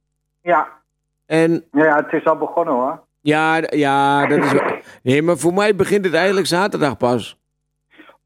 ja, 0.42 0.68
En 1.26 1.64
ja, 1.72 1.96
het 1.96 2.12
is 2.12 2.24
al 2.24 2.36
begonnen 2.36 2.74
hoor. 2.74 3.00
ja, 3.20 3.56
ja, 3.70 4.26
dat 4.26 4.38
is 4.44 4.52
wel... 4.52 4.62
Nee, 5.02 5.22
maar 5.22 5.36
voor 5.36 5.54
mij 5.54 5.74
begint 5.76 6.04
het 6.04 6.14
eigenlijk 6.14 6.46
zaterdag 6.46 6.96
pas. 6.96 7.35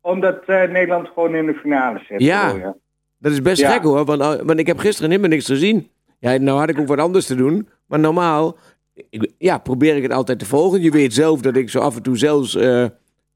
Omdat 0.01 0.39
eh, 0.47 0.63
Nederland 0.71 1.09
gewoon 1.09 1.35
in 1.35 1.47
de 1.47 1.55
finale 1.55 1.99
zit. 2.09 2.21
Ja. 2.23 2.75
Dat 3.19 3.33
is 3.33 3.43
best 3.43 3.61
Ja. 3.61 3.71
gek 3.71 3.83
hoor, 3.83 4.05
want, 4.05 4.21
uh, 4.23 4.29
want 4.43 4.59
ik 4.59 4.67
heb 4.67 4.79
gisteren 4.79 5.11
helemaal 5.11 5.31
niks 5.31 5.47
gezien. 5.47 5.89
Ja, 6.19 6.37
nou 6.37 6.59
had 6.59 6.69
ik 6.69 6.79
ook 6.79 6.87
wat 6.87 6.99
anders 6.99 7.27
te 7.27 7.35
doen. 7.35 7.69
Maar 7.87 7.99
normaal 7.99 8.57
ik, 9.11 9.31
ja, 9.39 9.59
probeer 9.59 9.97
ik 9.97 10.03
het 10.03 10.13
altijd 10.13 10.39
te 10.39 10.47
volgen. 10.47 10.83
Je 10.83 10.91
weet 10.91 11.15
zelf 11.15 11.41
dat 11.41 11.57
ik 11.57 11.71
zo 11.71 11.79
af 11.81 11.97
en 11.97 12.03
toe 12.03 12.19
zelfs 12.19 12.57
eh, 12.57 12.85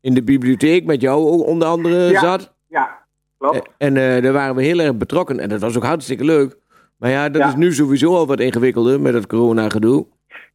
in 0.00 0.14
de 0.14 0.22
bibliotheek 0.22 0.84
met 0.84 1.00
jou 1.00 1.26
ook 1.28 1.46
onder 1.46 1.68
andere 1.68 2.10
Ja. 2.10 2.20
zat. 2.20 2.54
Ja, 2.68 2.98
klopt. 3.38 3.56
Eh, 3.56 3.62
En 3.86 3.96
eh, 3.96 4.22
daar 4.22 4.32
waren 4.32 4.54
we 4.54 4.62
heel 4.62 4.78
erg 4.80 4.96
betrokken. 4.96 5.38
En 5.40 5.48
dat 5.48 5.60
was 5.60 5.76
ook 5.76 5.84
hartstikke 5.84 6.24
leuk. 6.24 6.56
Maar 6.96 7.10
ja, 7.10 7.28
dat 7.28 7.42
Ja. 7.42 7.48
is 7.48 7.54
nu 7.54 7.72
sowieso 7.72 8.14
al 8.14 8.26
wat 8.26 8.40
ingewikkelder 8.40 9.00
met 9.00 9.14
het 9.14 9.26
corona-gedoe. 9.26 10.06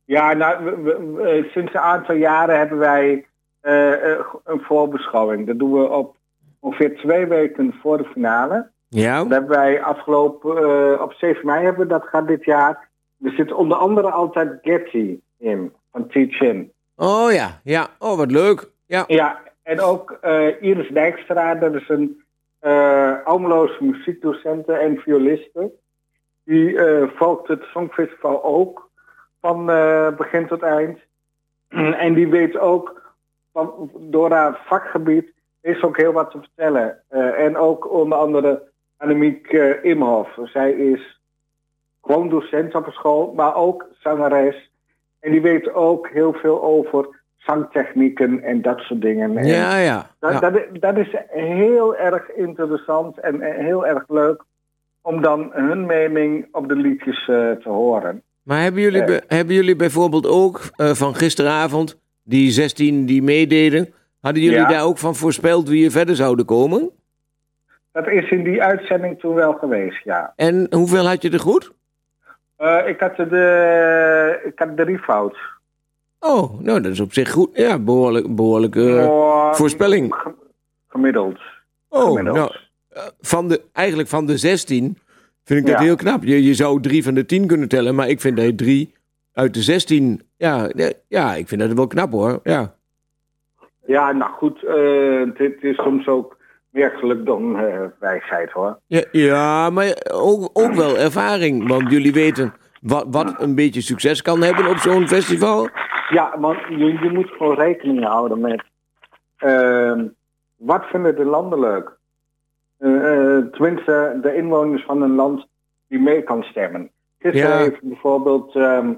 Ja, 0.06 0.34
nou, 0.34 0.64
we- 0.64 0.82
we- 0.82 1.12
we- 1.16 1.22
eh, 1.24 1.52
sinds 1.52 1.74
een 1.74 1.80
aantal 1.80 2.16
jaren 2.16 2.58
hebben 2.58 2.78
wij 2.78 3.10
eh, 3.10 3.12
eh, 3.12 3.24
een 3.62 4.62
voorbeschouwing. 4.62 5.48
Dat 5.48 5.60
doen 5.60 5.74
we 5.74 5.90
op 5.90 6.16
ongeveer 6.60 6.96
twee 6.96 7.26
weken 7.26 7.74
voor 7.82 7.98
de 7.98 8.10
finale. 8.14 8.70
Ja? 8.88 9.18
Dat 9.18 9.30
hebben 9.30 9.50
wij 9.50 9.84
afgelopen, 9.84 10.58
eh, 10.58 11.02
op 11.02 11.14
7 11.14 11.46
mei 11.46 11.64
hebben 11.64 11.88
we 11.88 11.94
dat 11.94 12.08
gehad 12.08 12.28
dit 12.28 12.46
jaar. 12.46 12.90
Er 13.24 13.32
zit 13.32 13.52
onder 13.52 13.78
andere 13.78 14.12
altijd 14.12 14.58
Getty 14.62 15.20
in, 15.38 15.74
van 15.92 16.08
T-Chin. 16.08 16.72
Oh 16.96 17.32
ja, 17.32 17.60
ja. 17.64 17.88
Oh, 18.00 18.18
wat 18.18 18.32
leuk. 18.32 18.70
Ja. 18.86 19.04
Ja, 19.08 19.40
en 19.64 19.82
ook 19.82 20.18
eh, 20.22 20.62
Iris 20.62 20.90
Dijkstra, 20.90 21.56
dat 21.56 21.74
is 21.74 21.90
een 21.90 22.24
eh 22.60 23.26
Almeloze 23.26 23.84
muziekdocente 23.84 24.74
en 24.74 24.98
violiste. 24.98 25.72
Die 26.44 26.80
eh, 26.80 27.10
volgt 27.16 27.48
het 27.48 27.64
Songfestival 27.64 28.44
ook 28.44 28.90
van 29.42 29.70
eh, 29.70 30.08
begin 30.18 30.48
tot 30.48 30.62
eind. 30.62 31.00
en 32.06 32.14
die 32.14 32.28
weet 32.28 32.58
ook, 32.58 33.09
van, 33.66 33.90
door 34.00 34.32
haar 34.32 34.60
vakgebied, 34.66 35.32
is 35.62 35.84
ook 35.84 35.98
heel 35.98 36.12
wat 36.12 36.32
te 36.32 36.38
vertellen. 36.40 36.98
Eh, 37.08 37.40
en 37.46 37.58
ook 37.58 37.92
onder 37.92 38.18
andere 38.18 38.62
Annemiek 38.98 39.48
eh, 39.48 39.84
Imhoff. 39.84 40.30
Zij 40.44 40.72
is 40.72 41.20
gewoon 42.04 42.30
docent 42.30 42.76
op 42.76 42.86
een 42.86 42.92
school, 42.92 43.34
maar 43.36 43.56
ook 43.56 43.86
zangeres. 44.00 44.72
En 45.20 45.32
die 45.32 45.42
weet 45.42 45.74
ook 45.74 46.08
heel 46.10 46.34
veel 46.34 46.64
over 46.64 47.08
zangtechnieken 47.38 48.44
en 48.44 48.62
dat 48.62 48.80
soort 48.80 49.02
dingen. 49.02 49.38
En 49.38 49.46
Ja, 49.46 49.78
ja. 49.78 50.10
dat, 50.20 50.32
ja. 50.32 50.40
dat, 50.40 50.56
is- 50.56 50.80
dat 50.80 50.98
is 50.98 51.16
heel 51.30 51.96
erg 51.96 52.32
interessant 52.32 53.20
en 53.20 53.42
eh, 53.42 53.66
heel 53.66 53.86
erg 53.88 54.04
leuk 54.08 54.44
om 55.02 55.22
dan 55.22 55.50
hun 55.54 55.86
mening 55.86 56.48
op 56.52 56.68
de 56.70 56.76
liedjes 56.76 57.26
te 57.26 57.60
horen. 57.64 58.22
Maar 58.44 58.62
hebben 58.62 58.82
jullie, 58.82 59.04
be- 59.04 59.24
hebben 59.28 59.56
jullie 59.56 59.76
bijvoorbeeld 59.76 60.28
ook 60.28 60.60
van 60.76 61.16
gisteravond, 61.16 62.00
die 62.30 62.52
16 62.52 63.06
die 63.06 63.22
meededen, 63.24 63.94
hadden 64.22 64.44
jullie 64.44 64.58
Ja. 64.58 64.68
daar 64.68 64.84
ook 64.84 64.98
van 64.98 65.16
voorspeld 65.16 65.70
wie 65.70 65.86
er 65.86 65.92
verder 65.92 66.16
zouden 66.16 66.46
komen? 66.46 66.90
Dat 67.92 68.08
is 68.08 68.30
in 68.32 68.44
die 68.44 68.64
uitzending 68.64 69.20
toen 69.20 69.34
wel 69.36 69.54
geweest, 69.54 70.04
ja. 70.04 70.34
En 70.36 70.68
hoeveel 70.72 71.08
had 71.08 71.22
je 71.22 71.30
er 71.30 71.40
goed? 71.40 71.72
Eh, 72.56 72.78
ik 72.88 73.00
had 73.00 73.16
de, 73.16 74.42
ik 74.46 74.60
had 74.60 74.78
drie 74.78 74.98
fout. 75.00 75.38
Oh, 76.20 76.60
nou 76.62 76.82
dat 76.82 76.92
is 76.92 77.00
op 77.00 77.14
zich 77.14 77.32
goed. 77.32 77.50
Ja, 77.54 77.80
behoorlijk, 77.80 78.36
behoorlijk. 78.36 78.76
eh, 78.76 79.08
Oh, 79.10 79.54
voorspelling. 79.54 80.14
ge- 80.16 80.34
Gemiddeld. 80.88 81.38
oh, 81.90 82.04
gemiddeld. 82.04 82.36
nou, 82.38 82.52
eh, 82.90 83.04
van 83.22 83.48
de, 83.48 83.62
eigenlijk 83.74 84.10
van 84.10 84.26
de 84.26 84.38
16 84.38 84.98
vind 85.44 85.60
ik 85.60 85.66
dat 85.66 85.76
Ja. 85.76 85.82
heel 85.86 85.96
knap. 85.96 86.24
Je, 86.24 86.44
je 86.44 86.54
zou 86.54 86.82
drie 86.82 87.04
van 87.04 87.14
de 87.14 87.26
10 87.26 87.48
kunnen 87.48 87.68
tellen, 87.68 87.96
maar 87.96 88.10
ik 88.10 88.22
vind 88.22 88.36
dat 88.38 88.46
je 88.46 88.56
drie 88.56 88.94
uit 89.40 89.54
de 89.54 89.62
16. 89.62 90.22
Ja, 90.38 90.70
ja, 91.08 91.34
ik 91.34 91.48
vind 91.48 91.62
dat 91.62 91.74
wel 91.74 91.88
knap 91.88 92.12
hoor. 92.12 92.40
Ja. 92.44 92.76
Ja, 93.86 94.12
nou 94.12 94.32
goed, 94.32 94.64
eh, 94.64 95.38
dit 95.38 95.64
is 95.64 95.76
soms 95.76 96.08
ook 96.08 96.38
meer 96.70 96.90
geluk 96.90 97.26
dan 97.26 97.60
eh, 97.60 97.86
wijsheid 98.00 98.52
hoor. 98.52 98.80
Ja, 98.88 99.04
ja 99.12 99.70
maar 99.70 99.98
ook, 100.14 100.50
ook 100.54 100.74
wel 100.74 100.98
ervaring. 100.98 101.68
Want 101.68 101.92
jullie 101.92 102.14
weten 102.14 102.54
wat, 102.82 103.06
wat 103.10 103.42
een 103.42 103.56
beetje 103.56 103.82
succes 103.82 104.22
kan 104.22 104.42
hebben 104.42 104.68
op 104.68 104.78
zo'n 104.78 105.08
festival. 105.08 105.70
Ja, 106.10 106.36
want 106.40 106.58
je, 106.70 106.86
je 107.02 107.10
moet 107.14 107.30
gewoon 107.30 107.56
rekening 107.56 108.04
houden 108.06 108.40
met 108.40 108.64
ehm, 109.38 110.08
wat 110.58 110.86
vinden 110.86 111.16
de 111.16 111.26
landen 111.26 111.60
leuk. 111.60 111.98
Eh, 112.78 113.36
eh, 113.38 113.46
tenminste, 113.46 114.20
de 114.22 114.36
inwoners 114.36 114.84
van 114.86 115.02
een 115.02 115.16
land 115.16 115.48
die 115.88 116.00
mee 116.00 116.24
kan 116.24 116.44
stemmen. 116.44 116.90
Gisteren 117.20 117.50
Ja. 117.50 117.64
heeft 117.64 117.82
bijvoorbeeld 117.82 118.56
ehm 118.56 118.94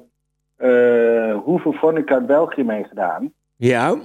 eh 0.62 1.36
Hoeveel 1.44 1.74
Vonica 1.74 2.14
uit 2.14 2.26
België 2.28 2.64
meegedaan. 2.64 3.34
Ja, 3.56 3.96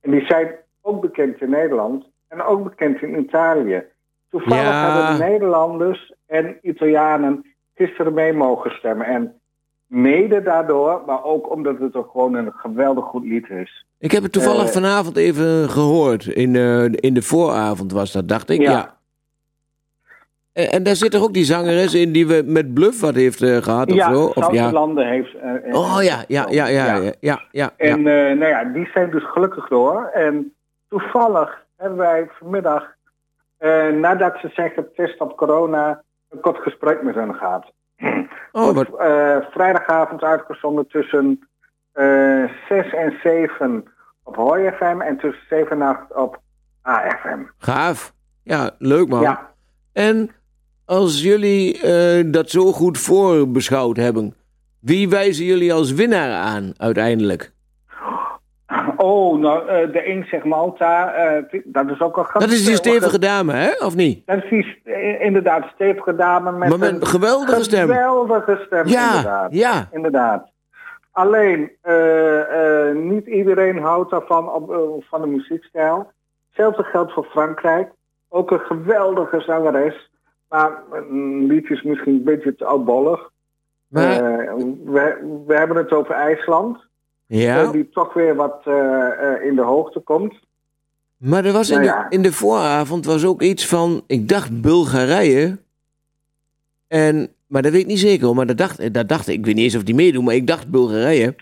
En 0.00 0.10
die 0.10 0.24
zijn 0.26 0.54
ook 0.82 1.00
bekend 1.00 1.40
in 1.40 1.50
Nederland 1.50 2.04
en 2.28 2.42
ook 2.42 2.64
bekend 2.64 3.02
in 3.02 3.18
Italië. 3.18 3.82
Toevallig 4.30 4.62
Ja. 4.62 4.94
hebben 4.94 5.18
de 5.18 5.24
Nederlanders 5.24 6.12
en 6.26 6.56
Italianen 6.62 7.46
gisteren 7.74 8.14
mee 8.14 8.32
mogen 8.32 8.70
stemmen. 8.70 9.06
En 9.06 9.32
mede 9.86 10.42
daardoor, 10.42 11.02
maar 11.06 11.24
ook 11.24 11.50
omdat 11.50 11.78
het 11.78 11.94
ook 11.94 12.10
gewoon 12.10 12.34
een 12.34 12.52
geweldig 12.56 13.04
goed 13.04 13.24
lied 13.24 13.48
is. 13.50 13.84
ik 13.98 14.12
heb 14.12 14.22
het 14.22 14.32
toevallig 14.32 14.66
Eh. 14.66 14.72
vanavond 14.72 15.16
even 15.16 15.70
gehoord. 15.70 16.26
In, 16.26 16.56
eh, 16.56 16.84
in 16.84 17.14
de 17.14 17.22
vooravond 17.22 17.92
was 17.92 18.12
dat, 18.12 18.28
dacht 18.28 18.50
ik. 18.50 18.60
Ja. 18.60 18.70
Ja. 18.70 18.96
En, 20.58 20.70
en 20.70 20.82
daar 20.82 20.94
zit 20.96 21.14
er 21.14 21.22
ook 21.22 21.32
die 21.32 21.44
zangeres 21.44 21.94
in 21.94 22.12
die 22.12 22.26
we 22.26 22.42
met 22.46 22.74
Bluff 22.74 23.00
wat 23.00 23.14
heeft 23.14 23.42
eh, 23.42 23.56
gehad 23.56 23.92
of 23.92 24.02
zo? 24.02 24.24
Of, 24.34 24.52
ja. 24.52 24.72
Landen 24.72 25.06
heeft... 25.08 25.34
eh, 25.34 25.54
eh, 25.68 25.74
Oh 25.74 25.98
ja, 26.02 26.24
ja, 26.28 26.46
ja, 26.50 26.66
ja, 26.66 27.12
ja, 27.20 27.40
ja. 27.50 27.70
En 27.76 27.98
eh, 28.06 28.36
nou 28.36 28.46
ja, 28.46 28.64
die 28.64 28.88
zijn 28.94 29.10
dus 29.10 29.30
gelukkig 29.30 29.68
door. 29.68 30.10
En 30.14 30.54
toevallig 30.88 31.64
hebben 31.76 31.98
wij 31.98 32.28
vanmiddag, 32.38 32.84
eh, 33.58 33.88
nadat 33.88 34.36
ze 34.40 34.48
zijn 34.54 34.70
getest 34.70 35.20
op 35.20 35.36
corona, 35.36 36.02
een 36.30 36.40
kort 36.40 36.58
gesprek 36.58 37.02
met 37.02 37.14
hen 37.14 37.34
gehad. 37.34 37.72
Oh, 38.52 38.74
wat, 38.74 38.88
eh, 38.98 39.36
vrijdagavond 39.50 40.22
uitgezonden 40.22 40.86
tussen 40.86 41.48
eh 41.92 42.44
6 42.68 42.92
en 42.92 43.18
7 43.22 43.84
op 44.22 44.36
Hoi 44.36 44.70
FM 44.70 45.00
en 45.00 45.18
tussen 45.18 45.44
7 45.48 45.70
en 45.70 45.82
8 45.82 46.14
op 46.14 46.40
AFM. 46.82 47.38
gaaf. 47.58 48.12
Ja, 48.42 48.70
leuk 48.78 49.08
man. 49.08 49.20
Ja. 49.20 49.50
En 49.92 50.30
als 50.88 51.22
jullie 51.22 51.80
eh, 51.80 52.24
dat 52.26 52.50
zo 52.50 52.72
goed 52.72 52.98
voorbeschouwd 52.98 53.96
hebben, 53.96 54.34
wie 54.80 55.08
wijzen 55.08 55.44
jullie 55.44 55.72
als 55.72 55.92
winnaar 55.92 56.32
aan 56.32 56.72
uiteindelijk? 56.76 57.52
Oh, 58.96 59.38
nou, 59.38 59.68
eh, 59.68 59.92
de 59.92 60.08
een 60.08 60.24
zegt 60.30 60.44
Malta, 60.44 61.12
eh, 61.12 61.60
dat 61.64 61.90
is 61.90 62.00
ook 62.00 62.18
al 62.18 62.40
Dat 62.40 62.50
is 62.50 62.64
die 62.64 62.76
stevige 62.76 63.18
dame, 63.18 63.52
hè? 63.52 63.84
Of 63.84 63.96
niet? 63.96 64.26
Dat 64.26 64.42
is 64.42 64.50
die 64.50 65.18
inderdaad 65.18 65.64
stevige 65.74 66.14
dame 66.14 66.52
met, 66.52 66.68
Maar 66.68 66.78
met 66.78 67.00
een 67.00 67.06
geweldige 67.06 67.62
stem. 67.62 67.88
Geweldige 67.88 68.62
stem, 68.66 68.86
Ja, 68.86 69.08
inderdaad. 69.08 69.52
ja. 69.52 69.88
Inderdaad. 69.92 70.48
Alleen, 71.12 71.70
niet 72.94 73.26
iedereen 73.26 73.78
houdt 73.78 74.10
daarvan 74.10 74.52
op, 74.52 74.72
van 75.08 75.20
de 75.20 75.26
muziekstijl. 75.26 76.10
Hetzelfde 76.48 76.82
geldt 76.82 77.12
voor 77.12 77.24
Frankrijk. 77.24 77.90
Ook 78.28 78.50
een 78.50 78.60
geweldige 78.60 79.40
zangeres. 79.40 80.08
Maar 80.48 80.70
een 80.92 81.46
liedje 81.46 81.74
is 81.74 81.82
misschien 81.82 82.14
een 82.14 82.24
beetje 82.24 82.54
te 82.54 82.64
oudbollig. 82.64 83.30
Maar, 83.88 84.10
Eh, 84.12 84.54
we, 84.84 85.42
we 85.46 85.54
hebben 85.54 85.76
het 85.76 85.92
over 85.92 86.14
IJsland. 86.14 86.78
ja, 87.26 87.62
eh, 87.62 87.70
die 87.72 87.88
toch 87.88 88.12
weer 88.14 88.34
wat 88.34 88.60
eh, 88.64 89.08
in 89.42 89.54
de 89.54 89.62
hoogte 89.62 90.00
komt. 90.00 90.34
maar 91.16 91.44
er 91.44 91.52
was 91.52 91.70
in, 91.70 91.74
Nou 91.80 91.86
de, 91.88 91.94
ja. 91.94 92.10
in 92.10 92.22
de 92.22 92.32
vooravond 92.32 93.04
was 93.04 93.24
ook 93.24 93.42
iets 93.42 93.66
van, 93.66 94.02
ik 94.06 94.28
dacht 94.28 94.60
Bulgarije. 94.60 95.58
En, 96.88 97.28
maar 97.46 97.62
dat 97.62 97.72
weet 97.72 97.80
ik 97.80 97.86
niet 97.86 97.98
zeker 97.98 98.34
maar 98.34 98.46
dat 98.46 98.56
dacht, 98.58 98.94
dat 98.94 99.08
dacht 99.08 99.28
ik. 99.28 99.34
Ik 99.38 99.44
weet 99.46 99.54
niet 99.54 99.64
eens 99.64 99.76
of 99.76 99.82
die 99.82 99.94
meedoen, 99.94 100.24
maar 100.24 100.34
ik 100.34 100.46
dacht 100.46 100.68
Bulgarije. 100.70 101.34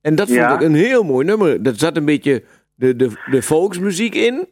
En 0.00 0.14
dat 0.14 0.26
vond 0.26 0.38
Ja. 0.38 0.54
ik 0.54 0.60
een 0.60 0.74
heel 0.74 1.02
mooi 1.02 1.26
nummer. 1.26 1.62
Dat 1.62 1.78
zat 1.78 1.96
een 1.96 2.04
beetje 2.04 2.42
de, 2.74 2.96
de, 2.96 3.10
de 3.30 3.42
volksmuziek 3.42 4.14
in. 4.14 4.48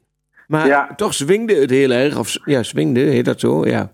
Maar 0.46 0.66
Ja. 0.66 0.94
toch 0.96 1.14
swingde 1.14 1.54
het 1.54 1.70
heel 1.70 1.90
erg. 1.90 2.18
Of 2.18 2.36
ja, 2.44 2.62
swingde, 2.62 3.00
heet 3.00 3.24
dat 3.24 3.40
zo? 3.40 3.66
Ja. 3.66 3.92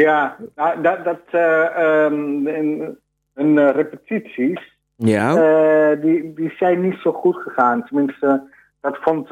Ja, 0.00 0.36
nou, 0.54 0.80
dat, 0.82 1.04
dat 1.04 1.20
ehm, 1.30 2.46
in, 2.46 2.98
hun 3.34 3.58
eh, 3.58 3.70
repetities, 3.70 4.76
Ja. 4.96 5.34
eh, 5.36 6.00
die, 6.02 6.32
die 6.34 6.54
zijn 6.58 6.80
niet 6.80 6.98
zo 7.02 7.12
goed 7.12 7.36
gegaan. 7.36 7.84
Tenminste, 7.84 8.42
dat 8.80 8.96
vond 9.00 9.26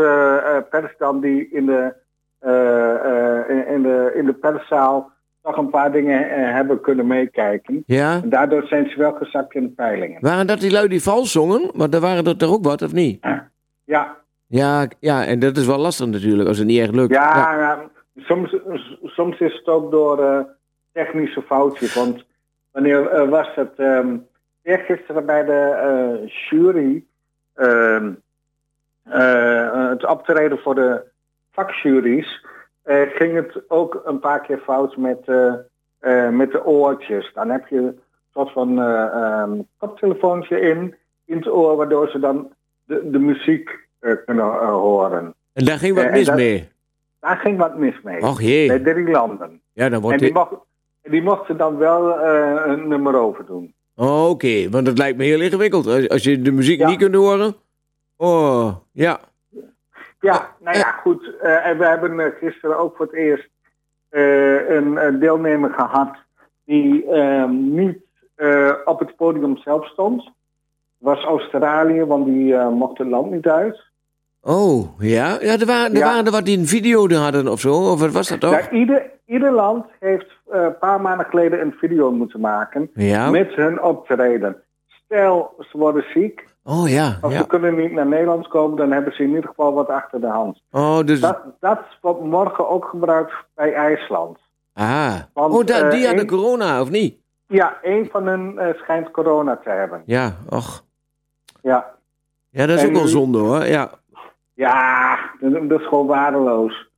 pers 0.71 0.95
dan 0.99 1.21
die 1.21 1.49
in 1.51 1.67
de, 1.67 1.95
in- 3.49 3.67
in 3.75 3.83
de, 3.83 4.13
in 4.15 4.25
de 4.27 4.33
perszaal 4.41 5.11
nog 5.43 5.57
een 5.57 5.71
paar 5.71 5.93
dingen 5.93 6.29
hebben 6.55 6.81
kunnen 6.81 7.07
meekijken. 7.07 7.83
ja. 7.87 8.21
En 8.23 8.29
daardoor 8.29 8.63
zijn 8.67 8.89
ze 8.91 8.99
wel 8.99 9.13
gezakt 9.13 9.55
in 9.55 9.63
de 9.63 9.69
peilingen. 9.69 10.21
Waren 10.21 10.47
dat 10.47 10.61
die 10.61 10.71
lui 10.73 10.89
die 10.89 11.03
vals 11.03 11.33
zongen? 11.33 11.71
Want 11.75 11.93
daar 11.93 12.01
waren 12.01 12.25
er 12.27 12.37
toch 12.37 12.53
ook 12.53 12.65
wat, 12.65 12.83
of 12.83 12.93
niet? 12.93 13.25
Ja, 13.85 14.17
Ja, 14.47 14.89
ja, 14.99 15.25
en 15.25 15.39
dat 15.39 15.57
is 15.57 15.67
wel 15.67 15.79
lastig 15.79 16.07
natuurlijk, 16.07 16.49
als 16.49 16.59
het 16.59 16.67
niet 16.67 16.81
echt 16.81 16.95
lukt. 16.95 17.13
ja, 17.15 17.55
ja, 17.59 17.79
soms, 18.17 18.57
soms 19.21 19.39
is 19.39 19.55
het 19.55 19.67
ook 19.67 19.91
door 19.91 20.25
eh, 20.25 20.41
technische 20.93 21.43
foutjes. 21.43 21.95
Want 21.95 22.25
wanneer 22.71 23.07
eh, 23.09 23.29
was 23.29 23.55
het? 23.55 23.73
ehm 23.77 24.17
eergisteren 24.63 25.27
bij 25.27 25.45
de 25.45 25.61
eh, 25.63 26.29
jury 26.49 27.05
ehm, 27.55 28.13
eh, 29.03 29.89
het 29.89 30.07
optreden 30.07 30.59
voor 30.59 30.75
de 30.75 31.03
vakjuries 31.53 32.45
ging 33.13 33.35
het 33.35 33.63
ook 33.69 34.03
een 34.05 34.19
paar 34.19 34.41
keer 34.41 34.59
fout 34.59 34.97
met, 34.97 35.27
met 36.31 36.51
de 36.53 36.65
oortjes. 36.65 37.31
Dan 37.35 37.51
heb 37.51 37.67
je 37.67 37.77
een 37.77 38.01
soort 38.33 38.53
van 38.53 38.81
eh, 38.83 39.05
ehm, 39.05 39.59
koptelefoontje 39.79 40.61
in, 40.61 40.95
in 41.25 41.37
het 41.37 41.49
oor, 41.49 41.77
waardoor 41.77 42.09
ze 42.09 42.19
dan 42.19 42.53
de, 42.85 43.11
de 43.11 43.19
muziek 43.19 43.89
kunnen 44.01 44.45
horen. 44.69 45.35
En 45.53 45.65
daar 45.65 45.79
ging 45.79 45.95
wat 45.97 46.11
mis 46.11 46.27
dat- 46.27 46.37
mee. 46.37 46.69
Daar 47.21 47.37
ging 47.37 47.59
wat 47.59 47.77
mis 47.77 48.01
mee. 48.03 48.23
Och 48.23 48.41
jee. 48.41 48.67
Bij 48.67 48.93
drie 48.95 49.09
landen. 49.11 49.61
Ja, 49.73 49.85
dan 49.85 49.93
En 49.93 50.01
wordt 50.01 50.19
die, 50.19 50.27
dit... 50.27 50.37
mocht, 50.37 50.55
die 51.03 51.23
mochten 51.23 51.57
dan 51.57 51.77
wel 51.77 52.19
eh, 52.21 52.63
een 52.73 52.89
nummer 52.89 53.15
over 53.17 53.47
doen. 53.47 53.75
Oh, 53.97 54.29
Oké, 54.29 54.69
want 54.71 54.87
het 54.87 54.99
lijkt 54.99 55.19
me 55.19 55.25
heel 55.25 55.41
ingewikkeld. 55.41 55.87
Als, 55.87 56.09
als 56.09 56.23
je 56.23 56.43
de 56.43 56.53
muziek 56.53 56.79
Ja. 56.79 56.89
niet 56.89 56.99
kunt 56.99 57.15
horen. 57.15 57.55
Oh, 58.17 58.77
ja. 58.93 59.21
Ja, 60.21 60.55
nou 60.61 60.79
ja, 60.79 60.91
goed. 60.91 61.37
Eh, 61.41 61.67
en 61.67 61.79
we 61.79 61.85
hebben 61.87 62.21
eh, 62.21 62.27
gisteren 62.41 62.79
ook 62.79 62.97
voor 62.97 63.07
het 63.07 63.15
eerst 63.15 63.49
een, 64.11 65.07
een 65.07 65.19
deelnemer 65.19 65.71
gehad 65.71 66.17
die 66.65 67.07
ehm, 67.07 67.75
niet 67.75 67.99
op 68.85 68.99
het 68.99 69.17
podium 69.17 69.57
zelf 69.57 69.87
stond. 69.87 70.31
was 70.99 71.25
Australië, 71.25 72.05
want 72.05 72.27
die 72.27 72.55
mocht 72.57 72.99
het 72.99 73.09
land 73.09 73.31
niet 73.31 73.47
uit. 73.49 73.90
Oh, 74.43 74.89
ja? 74.99 75.39
Ja, 75.41 75.59
er 75.59 75.67
waren 75.67 75.91
er, 75.93 75.99
Ja. 75.99 76.05
waren 76.07 76.25
er 76.27 76.33
wat 76.33 76.45
die 76.45 76.59
een 76.59 76.67
video 76.67 77.09
hadden 77.15 77.49
of 77.49 77.61
zo. 77.61 77.75
Of 77.91 78.01
wat 78.01 78.11
was 78.13 78.29
dat 78.29 78.41
toch? 78.41 78.51
Ja, 78.53 78.71
ieder, 78.71 79.11
ieder 79.27 79.53
land 79.53 79.87
heeft 79.99 80.27
eh, 80.51 80.63
een 80.63 80.79
paar 80.79 81.01
maanden 81.01 81.27
geleden 81.27 81.61
een 81.61 81.75
video 81.79 82.11
moeten 82.13 82.41
maken 82.41 82.91
Ja. 82.95 83.31
met 83.31 83.55
hun 83.55 83.83
optreden. 83.83 84.57
Stel, 85.05 85.55
ze 85.71 85.79
worden 85.79 86.05
ziek, 86.15 86.49
Oh 86.65 86.89
ja, 86.89 87.19
of 87.21 87.33
ze 87.33 87.47
kunnen 87.47 87.77
niet 87.77 87.93
naar 87.93 88.07
Nederland 88.07 88.49
komen, 88.49 88.77
dan 88.77 88.91
hebben 88.93 89.13
ze 89.15 89.23
in 89.23 89.29
ieder 89.29 89.49
geval 89.49 89.73
wat 89.73 89.89
achter 89.89 90.21
de 90.21 90.27
hand. 90.27 90.63
Oh, 90.71 90.99
dus... 91.05 91.21
Dat, 91.21 91.39
dat 91.61 91.81
wordt 92.01 92.25
morgen 92.25 92.69
ook 92.69 92.85
gebruikt 92.85 93.33
bij 93.55 93.73
IJsland. 93.75 94.39
Ah. 94.75 95.15
Want, 95.35 95.55
Oh, 95.55 95.61
eh, 95.61 95.67
die 95.67 95.77
hadden 96.07 96.15
één- 96.19 96.27
corona, 96.27 96.81
of 96.81 96.91
niet? 96.91 97.17
Ja, 97.47 97.79
een 97.83 98.09
van 98.13 98.27
hen 98.27 98.59
eh, 98.59 98.75
schijnt 98.75 99.11
corona 99.11 99.57
te 99.57 99.71
hebben. 99.71 100.03
Ja, 100.07 100.37
och. 100.49 100.85
Ja, 101.63 101.87
Ja, 102.51 102.67
dat 102.67 102.77
is 102.77 102.83
En 102.83 102.89
ook 102.89 102.95
wel 102.95 103.07
zonde 103.07 103.39
hoor. 103.39 103.67
Ja. 103.67 103.91
Ja 104.61 105.19
dat, 105.41 105.81
is 105.81 105.87
gewoon 105.87 106.07
waardeloos. 106.07 106.89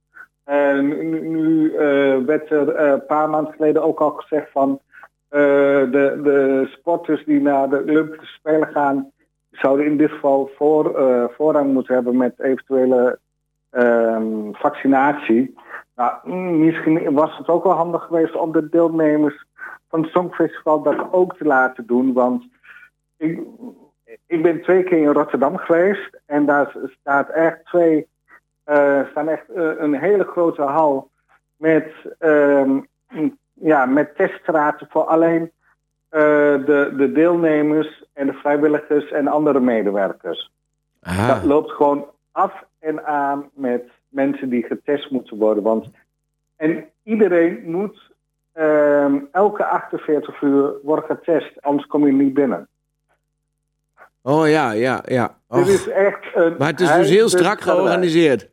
Eh, 0.44 0.80
nu 0.80 1.74
eh, 1.74 2.16
werd 2.18 2.50
er 2.50 2.68
eh, 2.68 2.90
een 2.90 3.06
paar 3.06 3.30
maanden 3.30 3.52
geleden 3.52 3.82
ook 3.82 4.00
al 4.00 4.10
gezegd 4.10 4.50
van 4.50 4.80
de, 5.28 6.20
de 6.22 6.68
sporters 6.70 7.24
die 7.24 7.40
naar 7.40 7.68
de 7.68 7.82
Olympische 7.88 8.26
Spelen 8.26 8.68
gaan, 8.68 9.10
zouden 9.50 9.86
in 9.86 9.96
dit 9.96 10.10
geval 10.10 10.50
voor, 10.56 10.84
voorrang 11.36 11.72
moeten 11.72 11.94
hebben 11.94 12.16
met 12.16 12.40
eventuele 12.40 13.18
ehm, 13.70 14.52
vaccinatie. 14.52 15.54
Nou, 15.96 16.12
mm, 16.24 16.64
misschien 16.64 17.14
was 17.14 17.38
het 17.38 17.48
ook 17.48 17.64
wel 17.64 17.72
handig 17.72 18.02
geweest 18.02 18.36
om 18.36 18.52
de 18.52 18.68
deelnemers 18.68 19.44
van 19.88 20.02
het 20.02 20.10
Songfestival 20.10 20.82
dat 20.82 21.12
ook 21.12 21.36
te 21.36 21.44
laten 21.44 21.86
doen. 21.86 22.12
Want 22.12 22.44
ik, 23.16 23.40
ik 24.26 24.42
ben 24.42 24.62
twee 24.62 24.82
keer 24.82 24.98
in 24.98 25.12
Rotterdam 25.12 25.56
geweest 25.56 26.20
en 26.26 26.46
daar 26.46 26.74
staat 27.00 27.28
echt 27.28 27.64
twee, 27.64 28.06
eh, 28.64 29.00
staan 29.10 29.28
echt 29.28 29.48
eh, 29.48 29.70
een 29.78 29.94
hele 29.94 30.24
grote 30.24 30.62
hal 30.62 31.10
met, 31.56 31.92
ehm, 32.18 32.80
ja, 33.52 33.86
met 33.86 34.16
teststraten 34.16 34.86
voor 34.90 35.04
alleen 35.04 35.50
eh, 36.08 36.20
de, 36.64 36.92
de 36.96 37.12
deelnemers 37.12 38.04
en 38.12 38.26
de 38.26 38.32
vrijwilligers 38.32 39.10
en 39.10 39.28
andere 39.28 39.60
medewerkers. 39.60 40.50
Dat 41.26 41.44
loopt 41.44 41.70
gewoon 41.70 42.06
af 42.32 42.64
en 42.78 43.06
aan 43.06 43.50
met 43.54 43.84
mensen 44.08 44.48
die 44.48 44.62
getest 44.62 45.10
moeten 45.10 45.38
worden. 45.38 45.62
Want, 45.62 45.86
en 46.56 46.84
iedereen 47.02 47.62
moet 47.64 48.10
ehm, 48.52 49.18
elke 49.32 49.64
48 49.64 50.42
uur 50.42 50.72
worden 50.82 51.04
getest, 51.04 51.62
anders 51.62 51.86
kom 51.86 52.06
je 52.06 52.12
niet 52.12 52.34
binnen. 52.34 52.68
Oh 54.22 54.48
ja, 54.48 54.72
ja, 54.72 55.02
ja. 55.04 55.36
Dit 55.48 55.66
is 55.68 55.88
echt 55.88 56.24
een 56.34 56.54
Maar 56.58 56.68
het 56.68 56.80
is 56.80 56.92
dus 56.94 57.08
heel 57.10 57.28
strak 57.28 57.60
georganiseerd. 57.60 58.48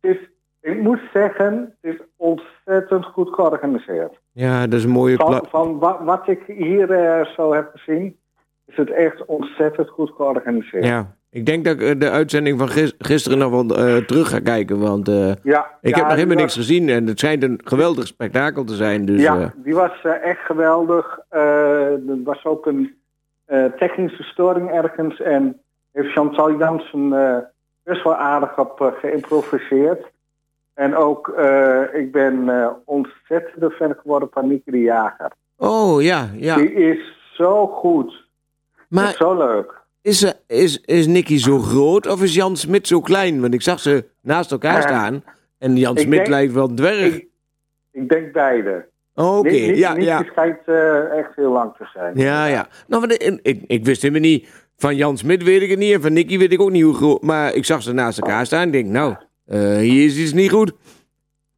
Het 0.00 0.16
is, 0.16 0.28
ik 0.60 0.80
moet 0.82 1.00
zeggen, 1.12 1.74
het 1.80 1.92
is 1.94 2.00
ontzettend 2.16 3.04
goed 3.04 3.28
georganiseerd. 3.34 4.18
Ja, 4.32 4.66
dat 4.66 4.78
is 4.78 4.84
een 4.84 4.90
mooie 4.90 5.16
Van, 5.16 5.46
van 5.50 5.78
wa- 5.78 6.04
wat 6.04 6.28
ik 6.28 6.42
hier 6.46 6.90
eh, 6.90 7.26
zo 7.26 7.52
heb 7.54 7.70
gezien, 7.74 8.16
is 8.66 8.76
het 8.76 8.90
echt 8.90 9.24
ontzettend 9.24 9.88
goed 9.88 10.10
georganiseerd. 10.16 10.84
Ja. 10.84 11.14
Ik 11.30 11.46
denk 11.46 11.64
dat 11.64 11.74
ik 11.74 11.82
eh, 11.82 11.98
de 12.00 12.10
uitzending 12.10 12.58
van 12.58 12.68
gis- 12.68 12.94
gisteren 12.98 13.38
nog 13.38 13.50
wel 13.50 13.76
eh, 13.78 13.96
terug 13.96 14.28
ga 14.30 14.40
kijken. 14.40 14.78
Want 14.78 15.06
Ja, 15.06 15.34
ik 15.80 15.90
ja, 15.90 15.96
heb 15.96 16.06
nog 16.06 16.14
helemaal 16.14 16.36
niks 16.36 16.54
gezien. 16.54 16.88
En 16.88 17.06
het 17.06 17.18
schijnt 17.18 17.42
een 17.42 17.60
geweldig 17.64 18.06
spektakel 18.06 18.64
te 18.64 18.74
zijn. 18.74 19.04
Dus, 19.04 19.22
ja, 19.22 19.52
die 19.56 19.74
was 19.74 19.92
echt 20.22 20.40
geweldig. 20.40 21.18
Er 21.28 22.00
was 22.24 22.44
ook 22.44 22.66
een 22.66 22.94
technische 23.78 24.22
storing 24.22 24.70
ergens. 24.70 25.20
En 25.20 25.60
heeft 25.92 26.12
Chantal 26.12 26.58
Jansen 26.58 27.12
eh, 27.12 27.36
best 27.82 28.02
wel 28.04 28.14
aardig 28.16 28.58
op 28.58 28.80
eh, 28.80 28.86
geïmproviseerd. 29.00 30.10
En 30.74 30.96
ook, 30.96 31.28
eh, 31.28 31.82
ik 31.92 32.12
ben 32.12 32.48
eh 32.48 32.68
ontzettend 32.84 33.72
fan 33.72 33.94
geworden 34.02 34.28
van 34.32 34.48
Nieke 34.48 34.70
de 34.70 34.80
Jager. 34.80 35.32
Oh 35.56 36.02
ja, 36.02 36.28
ja. 36.34 36.56
Die 36.56 36.72
is 36.72 36.98
zo 37.34 37.66
goed. 37.66 38.28
Maar 38.88 39.12
zo 39.12 39.36
leuk. 39.36 39.80
is, 40.02 40.34
is, 40.46 40.80
is 40.80 41.06
Nicky 41.06 41.36
zo 41.38 41.58
groot 41.58 42.06
of 42.06 42.22
is 42.22 42.34
Jan 42.34 42.56
Smit 42.56 42.86
zo 42.86 43.00
klein? 43.00 43.40
Want 43.40 43.54
ik 43.54 43.62
zag 43.62 43.80
ze 43.80 44.04
naast 44.20 44.50
elkaar 44.52 44.76
Eh, 44.76 44.82
staan. 44.82 45.24
En 45.58 45.76
Jan 45.76 45.98
Smit 45.98 46.28
lijkt 46.28 46.52
wel 46.52 46.68
een 46.68 46.74
dwerg. 46.74 47.14
Ik, 47.14 47.26
ik 47.90 48.08
denk 48.08 48.32
beide. 48.32 48.88
Oké, 49.20 49.50
Nick- 49.50 49.76
ja, 49.76 49.96
ja. 49.96 50.22
schijnt 50.30 50.58
eh, 50.66 51.18
echt 51.18 51.30
heel 51.36 51.52
lang 51.52 51.72
te 51.78 51.84
zijn. 51.94 52.12
Ja, 52.16 52.46
ja. 52.46 52.68
Nou, 52.86 53.06
maar 53.06 53.16
de- 53.18 53.38
ik, 53.42 53.62
ik 53.66 53.84
wist 53.84 54.02
helemaal 54.02 54.22
niet. 54.30 54.48
Van 54.76 54.96
Jan 54.96 55.16
Smit 55.16 55.42
weet 55.42 55.62
ik 55.62 55.70
het 55.70 55.78
niet. 55.78 55.92
En 55.94 56.00
van 56.00 56.12
Nicky 56.12 56.38
weet 56.38 56.52
ik 56.52 56.60
ook 56.60 56.70
niet 56.70 56.82
hoe 56.82 56.94
groot. 56.94 57.22
Maar 57.22 57.54
ik 57.54 57.64
zag 57.64 57.82
ze 57.82 57.92
naast 57.92 58.18
elkaar 58.18 58.46
staan. 58.46 58.66
Ik 58.66 58.72
denk, 58.72 58.86
nou, 58.86 59.14
eh, 59.46 59.76
hier 59.76 60.04
is 60.04 60.18
iets 60.18 60.32
niet 60.32 60.50
goed. 60.50 60.72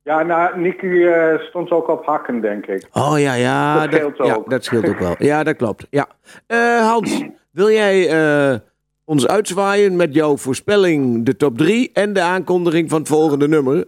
Ja, 0.05 0.23
nou, 0.23 0.61
Nicky 0.61 0.87
eh, 0.87 1.39
stond 1.39 1.71
ook 1.71 1.89
op 1.89 2.05
hakken, 2.05 2.41
denk 2.41 2.67
ik. 2.67 2.87
Oh 2.93 3.15
ja, 3.19 3.35
ja. 3.35 3.87
Dat 3.87 3.93
scheelt 3.95 4.19
ook. 4.21 4.51
dat 4.51 4.65
scheelt 4.65 4.89
ook 4.89 4.99
wel. 4.99 5.15
Ja, 5.31 5.43
dat 5.43 5.57
klopt. 5.57 5.87
Ja. 5.91 6.07
Eh, 6.47 6.89
Hans, 6.91 7.23
wil 7.51 7.71
jij 7.71 8.09
eh, 8.09 8.59
ons 9.05 9.27
uitzwaaien 9.27 9.97
met 9.97 10.15
jouw 10.15 10.37
voorspelling, 10.37 11.25
de 11.25 11.37
top 11.37 11.59
3 11.59 11.91
en 11.93 12.13
de 12.13 12.21
aankondiging 12.21 12.91
van 12.91 12.99
het 12.99 13.09
volgende 13.09 13.49
nummer? 13.49 13.85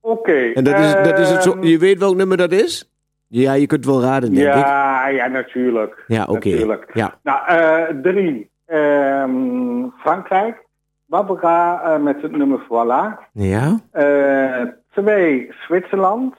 Oké. 0.00 0.32
En 0.54 0.64
dat 0.64 0.78
is, 0.78 0.92
dat 0.92 1.18
is 1.18 1.30
het 1.30 1.42
zo, 1.42 1.52
ehm, 1.52 1.62
je 1.64 1.78
weet 1.78 1.98
welk 1.98 2.16
nummer 2.16 2.36
dat 2.36 2.52
is? 2.52 2.90
Ja, 3.28 3.52
je 3.52 3.66
kunt 3.66 3.84
wel 3.84 4.00
raden, 4.02 4.34
denk 4.34 4.48
ik. 4.48 4.54
Ja, 4.54 5.06
ja, 5.08 5.26
natuurlijk. 5.26 6.04
Ja, 6.06 6.24
oké. 6.24 6.48
Ja. 6.92 7.14
Nou, 7.22 7.46
eh, 7.46 7.96
drie. 8.02 8.50
ehm, 8.66 9.86
Frankrijk. 9.98 10.66
Barbara 11.06 11.82
eh, 11.82 12.00
met 12.02 12.22
het 12.22 12.32
nummer 12.36 12.60
Voilà. 12.64 13.30
Ja? 13.32 13.78
Eh, 13.90 14.62
twee, 14.90 15.52
Zwitserland. 15.66 16.34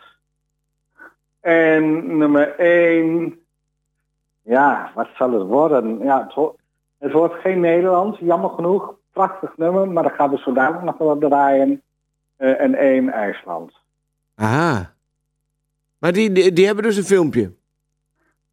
En 1.42 2.18
nummer 2.18 2.56
één... 2.60 3.38
Ja, 4.42 4.92
wat 4.96 5.08
zal 5.18 5.32
het 5.32 5.48
worden? 5.48 6.00
Ja, 6.04 6.24
het, 6.24 6.34
ho- 6.34 6.56
het 7.00 7.12
wordt 7.12 7.34
geen 7.42 7.60
Nederlands, 7.60 8.20
jammer 8.20 8.50
genoeg. 8.50 8.94
Prachtig 9.14 9.58
nummer, 9.58 9.88
maar 9.88 10.04
dan 10.04 10.12
gaan 10.12 10.30
we 10.30 10.38
zo 10.38 10.52
dadelijk 10.54 10.84
nog 10.84 10.98
wel 10.98 11.18
draaien. 11.18 11.82
En 12.38 12.76
één 12.76 13.10
IJsland. 13.10 13.72
Aha. 14.36 14.94
Maar 16.00 16.12
die, 16.12 16.32
die, 16.32 16.54
die 16.54 16.66
hebben 16.66 16.84
dus 16.84 16.98
een 16.98 17.04
filmpje. 17.04 17.52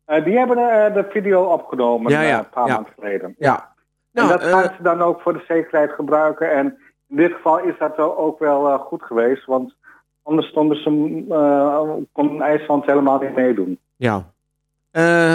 Eh, 0.05 0.25
die 0.25 0.39
hebben 0.39 0.59
eh, 0.59 0.95
de 0.95 1.07
video 1.11 1.43
opgenomen 1.45 2.13
Ja, 2.13 2.23
eh, 2.23 2.29
ja, 2.29 2.39
een 2.39 2.49
paar 2.49 2.67
ja. 2.67 2.75
maanden 2.75 2.93
geleden. 2.99 3.35
Ja. 3.39 3.75
Nou, 4.13 4.31
en 4.31 4.39
dat 4.39 4.49
gaan 4.49 4.73
ze 4.77 4.83
dan 4.83 5.03
ook 5.03 5.21
voor 5.21 5.33
de 5.33 5.45
zekerheid 5.49 5.93
gebruiken. 5.93 6.51
En 6.53 6.67
in 7.09 7.17
dit 7.17 7.33
geval 7.33 7.59
is 7.59 7.75
dat 7.79 7.99
ook 7.99 8.39
wel 8.39 8.79
goed 8.79 9.03
geweest. 9.03 9.45
Want 9.45 9.75
anders 10.23 10.49
stonden 10.49 10.77
ze, 10.83 12.05
kon 12.13 12.43
IJsland 12.43 12.87
helemaal 12.87 13.19
niet 13.19 13.35
meedoen. 13.35 13.79
Ja. 13.97 14.25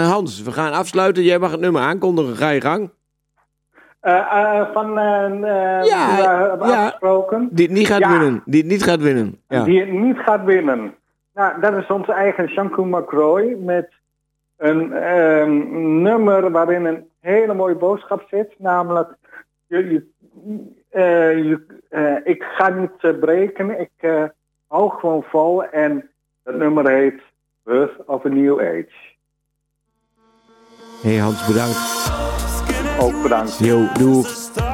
Hans, 0.08 0.42
we 0.42 0.52
gaan 0.52 0.72
afsluiten. 0.72 1.22
Jij 1.22 1.38
mag 1.38 1.50
het 1.50 1.60
nummer 1.60 1.82
aankondigen. 1.82 2.36
Ga 2.36 2.48
je 2.48 2.60
gang. 2.60 2.90
Van 4.72 4.98
eh, 4.98 5.84
Ja, 5.84 6.16
die 6.16 6.22
we 6.22 6.28
hebben 6.28 6.68
ja. 6.68 6.84
afgesproken. 6.84 7.48
Die 7.52 7.66
het 7.66 7.74
niet 7.76 7.86
gaat 7.86 7.98
Ja. 7.98 8.10
winnen. 8.10 8.42
Die 8.44 8.60
het 8.60 8.70
niet 8.70 8.82
gaat 8.82 9.00
winnen. 9.00 9.40
Ja. 9.48 9.64
Die 9.64 9.80
het 9.80 9.92
niet 9.92 10.18
gaat 10.18 10.44
winnen. 10.44 10.94
Nou, 11.34 11.60
dat 11.60 11.76
is 11.76 11.86
onze 11.86 12.12
eigen 12.12 12.48
Shanku 12.48 12.84
McCroy 12.84 13.56
met 13.58 13.92
een 14.56 14.92
ehm, 14.92 16.02
nummer 16.02 16.50
waarin 16.50 16.84
een 16.84 17.08
hele 17.20 17.54
mooie 17.54 17.74
boodschap 17.74 18.26
zit. 18.28 18.54
Namelijk, 18.58 19.14
je, 19.66 19.90
je, 19.90 20.06
eh, 20.88 21.44
je, 21.44 21.66
eh, 21.88 22.16
ik 22.24 22.42
ga 22.42 22.68
niet 22.68 22.90
eh, 23.00 23.18
breken, 23.18 23.80
ik 23.80 23.90
eh, 23.96 24.24
hou 24.66 24.90
gewoon 24.90 25.22
vol. 25.22 25.64
En 25.64 26.10
dat 26.42 26.54
nummer 26.54 26.88
heet 26.88 27.22
Birth 27.62 28.06
of 28.06 28.24
a 28.24 28.28
New 28.28 28.60
Age. 28.60 29.10
Hey 31.02 31.16
Hans, 31.16 31.46
bedankt. 31.46 32.10
Ook 33.00 33.22
bedankt. 33.22 33.58
Yo, 33.58 33.86
doeg. 33.92 34.71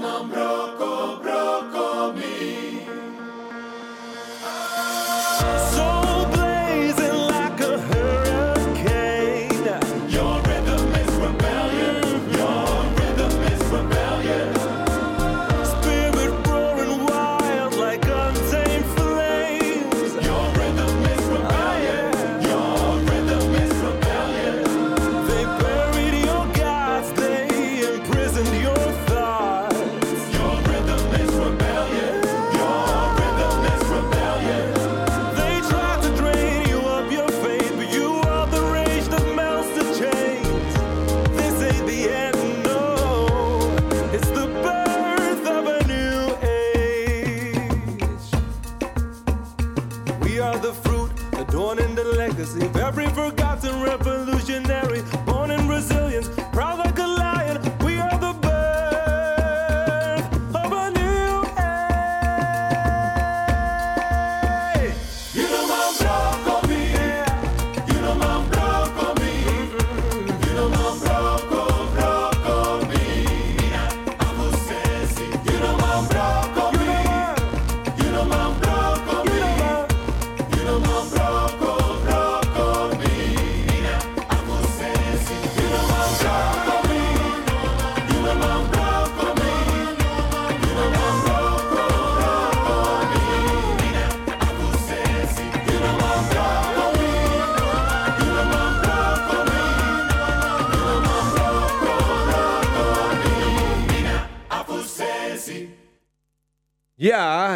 nam 0.00 0.32
roko 0.32 1.21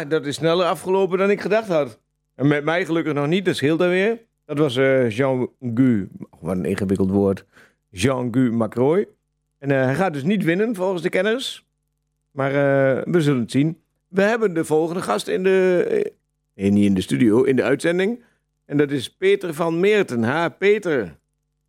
dat 0.09 0.25
is 0.25 0.35
sneller 0.35 0.65
afgelopen 0.65 1.17
dan 1.17 1.29
ik 1.29 1.41
gedacht 1.41 1.67
had. 1.67 1.99
En 2.35 2.47
met 2.47 2.63
mij 2.63 2.85
gelukkig 2.85 3.13
nog 3.13 3.27
niet, 3.27 3.45
dat 3.45 3.55
scheelt 3.55 3.79
dan 3.79 3.89
weer. 3.89 4.19
Dat 4.45 4.57
was 4.57 4.75
eh, 4.77 5.09
Jean-Gu, 5.09 6.07
wat 6.39 6.55
een 6.57 6.65
ingewikkeld 6.65 7.09
woord, 7.09 7.45
Jean-Gu 7.89 8.51
Macroy. 8.51 9.07
En 9.59 9.71
eh, 9.71 9.83
hij 9.83 9.95
gaat 9.95 10.13
dus 10.13 10.23
niet 10.23 10.43
winnen 10.43 10.75
volgens 10.75 11.01
de 11.01 11.09
kenners. 11.09 11.65
Maar 12.31 12.49
eh, 12.51 13.03
we 13.05 13.21
zullen 13.21 13.41
het 13.41 13.51
zien. 13.51 13.77
We 14.07 14.21
hebben 14.21 14.53
de 14.53 14.65
volgende 14.65 15.01
gast 15.01 15.27
in 15.27 15.43
de, 15.43 16.11
nee, 16.55 16.71
niet 16.71 16.85
in 16.85 16.93
de 16.93 17.01
studio, 17.01 17.43
in 17.43 17.55
de 17.55 17.63
uitzending. 17.63 18.23
En 18.65 18.77
dat 18.77 18.91
is 18.91 19.09
Peter 19.15 19.53
van 19.53 19.79
Meerten. 19.79 20.23
Ha, 20.23 20.49
Peter. 20.49 21.15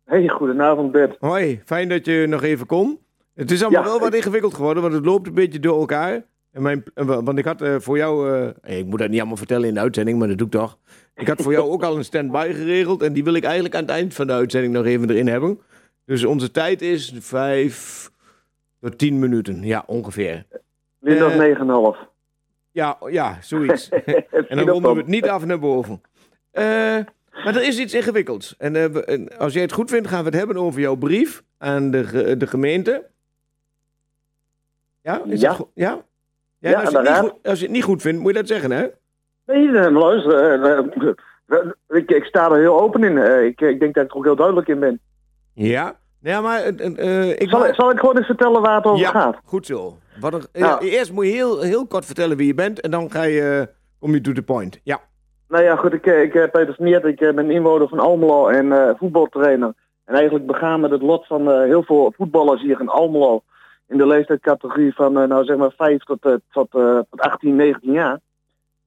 Hey, 0.05 0.27
goedenavond 0.27 0.91
Bert. 0.91 1.15
Hoi, 1.19 1.61
fijn 1.65 1.89
dat 1.89 2.05
je 2.05 2.25
nog 2.27 2.43
even 2.43 2.65
kon. 2.65 2.99
Het 3.35 3.51
is 3.51 3.61
allemaal 3.63 3.81
Ja, 3.83 3.87
wel 3.89 3.99
wat 3.99 4.07
ik- 4.09 4.15
ingewikkeld 4.15 4.53
geworden, 4.53 4.83
want 4.83 4.95
het 4.95 5.05
loopt 5.05 5.27
een 5.27 5.33
beetje 5.33 5.59
door 5.59 5.79
elkaar. 5.79 6.23
En 6.51 6.61
mijn, 6.61 6.83
wa- 6.93 7.23
want 7.23 7.37
ik 7.37 7.45
had 7.45 7.61
eh, 7.61 7.75
voor 7.79 7.97
jou, 7.97 8.39
eh, 8.63 8.77
ik 8.79 8.85
moet 8.85 8.99
dat 8.99 9.09
niet 9.09 9.19
allemaal 9.19 9.37
vertellen 9.37 9.67
in 9.67 9.73
de 9.73 9.79
uitzending, 9.79 10.19
maar 10.19 10.27
dat 10.27 10.37
doe 10.37 10.47
ik 10.47 10.53
toch. 10.53 10.77
Ik 11.15 11.27
had 11.27 11.41
voor 11.41 11.51
jou 11.51 11.69
ook 11.69 11.83
al 11.83 11.97
een 11.97 12.03
stand-by 12.05 12.51
geregeld 12.55 13.01
en 13.01 13.13
die 13.13 13.23
wil 13.23 13.33
ik 13.33 13.43
eigenlijk 13.43 13.75
aan 13.75 13.81
het 13.81 13.89
eind 13.91 14.13
van 14.13 14.27
de 14.27 14.33
uitzending 14.33 14.73
nog 14.73 14.85
even 14.85 15.09
erin 15.09 15.27
hebben. 15.27 15.59
Dus 16.05 16.23
onze 16.25 16.51
tijd 16.51 16.81
is 16.81 17.13
vijf 17.19 18.09
tot 18.81 18.97
tien 18.97 19.19
minuten, 19.19 19.63
ja 19.63 19.83
ongeveer. 19.87 20.45
Windows 20.99 21.33
Eh, 21.33 21.39
9,5. 21.39 22.07
Ja, 22.71 22.97
ja, 23.09 23.37
zoiets. 23.41 23.89
En 24.49 24.57
dan 24.57 24.69
ronden 24.69 24.91
we 24.93 24.97
het 24.97 25.07
niet 25.07 25.27
af 25.27 25.45
naar 25.45 25.59
boven. 25.59 26.01
Eh, 26.51 26.63
maar 27.43 27.55
er 27.55 27.63
is 27.67 27.79
iets 27.79 27.93
ingewikkelds. 27.93 28.55
En, 28.57 28.75
eh, 28.75 29.37
als 29.39 29.53
jij 29.53 29.61
het 29.61 29.71
goed 29.71 29.89
vindt, 29.89 30.07
gaan 30.07 30.19
we 30.19 30.25
het 30.29 30.37
hebben 30.37 30.57
over 30.57 30.79
jouw 30.81 30.95
brief 30.95 31.43
aan 31.57 31.91
de, 31.91 32.35
de 32.37 32.47
gemeente. 32.47 33.05
Ja? 35.03 35.21
Is 35.25 35.41
Ja. 35.41 35.47
dat 35.47 35.57
goed? 35.57 35.67
Ja? 35.73 36.05
Ja, 36.59 36.81
als, 36.81 36.89
je 36.91 36.97
het 36.97 37.07
niet 37.09 37.17
goed, 37.17 37.33
als 37.43 37.59
je 37.59 37.65
het 37.65 37.73
niet 37.73 37.83
goed 37.83 38.01
vindt, 38.01 38.19
moet 38.19 38.31
je 38.31 38.37
dat 38.37 38.47
zeggen, 38.47 38.71
hè? 38.71 38.87
Nee, 39.45 39.91
luister. 39.91 40.61
eh, 40.63 40.77
eh, 41.47 41.59
ik, 41.87 42.11
ik 42.11 42.23
sta 42.23 42.51
er 42.51 42.57
heel 42.59 42.81
open 42.81 43.03
in. 43.03 43.17
Eh, 43.17 43.45
ik, 43.45 43.61
ik 43.61 43.79
denk 43.79 43.93
dat 43.93 44.03
ik 44.03 44.11
er 44.11 44.17
ook 44.17 44.23
heel 44.23 44.35
duidelijk 44.35 44.67
in 44.67 44.79
ben. 44.79 44.99
Ja. 45.53 45.95
Ja, 46.21 46.41
maar 46.41 46.65
ik... 46.65 47.49
Zal, 47.49 47.73
zal 47.73 47.91
ik 47.91 47.99
gewoon 47.99 48.17
eens 48.17 48.25
vertellen 48.25 48.61
waar 48.61 48.75
het 48.75 48.85
over 48.85 48.99
ja, 48.99 49.09
gaat? 49.09 49.37
goed 49.43 49.65
zo. 49.65 49.97
Wat 50.19 50.33
er, 50.33 50.45
Ja. 50.53 50.67
ja, 50.67 50.79
eerst 50.79 51.11
moet 51.11 51.25
je 51.25 51.31
heel, 51.31 51.61
heel 51.61 51.87
kort 51.87 52.05
vertellen 52.05 52.37
wie 52.37 52.47
je 52.47 52.53
bent 52.53 52.81
en 52.81 52.91
dan 52.91 53.11
ga 53.11 53.23
je, 53.23 53.69
kom 53.99 54.13
je 54.13 54.21
to 54.21 54.31
the 54.31 54.41
point. 54.41 54.79
Ja. 54.83 54.99
Nou 55.47 55.63
ja, 55.63 55.75
goed, 55.75 55.93
ik, 55.93 56.05
ik 56.05 56.33
ben 56.33 56.51
Peter 56.51 56.73
Smeert. 56.73 57.05
Ik 57.05 57.35
ben 57.35 57.51
inwoner 57.51 57.87
van 57.87 57.99
Almelo 57.99 58.47
en 58.47 58.95
voetbaltrainer. 58.97 59.73
En 60.05 60.15
eigenlijk 60.15 60.45
begaan 60.45 60.79
met 60.79 60.91
het 60.91 61.01
lot 61.01 61.27
van 61.27 61.63
heel 61.63 61.83
veel 61.83 62.13
voetballers 62.17 62.61
hier 62.61 62.79
in 62.79 62.89
Almelo. 62.89 63.43
In 63.89 63.97
de 63.97 64.07
leeftijdscategorie 64.07 64.93
van, 64.93 65.19
eh, 65.19 65.27
nou 65.27 65.45
zeg 65.45 65.57
maar, 65.57 65.71
5 65.77 66.03
tot, 66.03 66.25
eh, 66.25 66.33
tot, 66.51 66.75
eh, 66.75 66.99
tot 67.09 67.19
18, 67.19 67.55
19 67.55 67.91
jaar. 67.91 68.19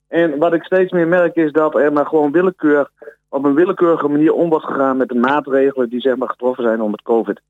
En 0.08 0.38
wat 0.38 0.52
ik 0.52 0.62
steeds 0.62 0.92
meer 0.92 1.08
merk 1.08 1.36
is 1.36 1.52
dat 1.52 1.74
er 1.74 1.92
maar 1.92 2.06
gewoon 2.06 2.32
willekeur, 2.32 2.90
op 3.28 3.44
een 3.44 3.54
willekeurige 3.54 4.08
manier 4.08 4.32
om 4.32 4.48
wordt 4.48 4.64
gegaan 4.64 4.96
met 4.96 5.08
de 5.08 5.14
maatregelen 5.14 5.88
die 5.88 6.00
zeg 6.00 6.16
maar 6.16 6.28
getroffen 6.28 6.64
zijn 6.64 6.80
om 6.80 6.92
het 6.92 7.02
COVID. 7.02 7.40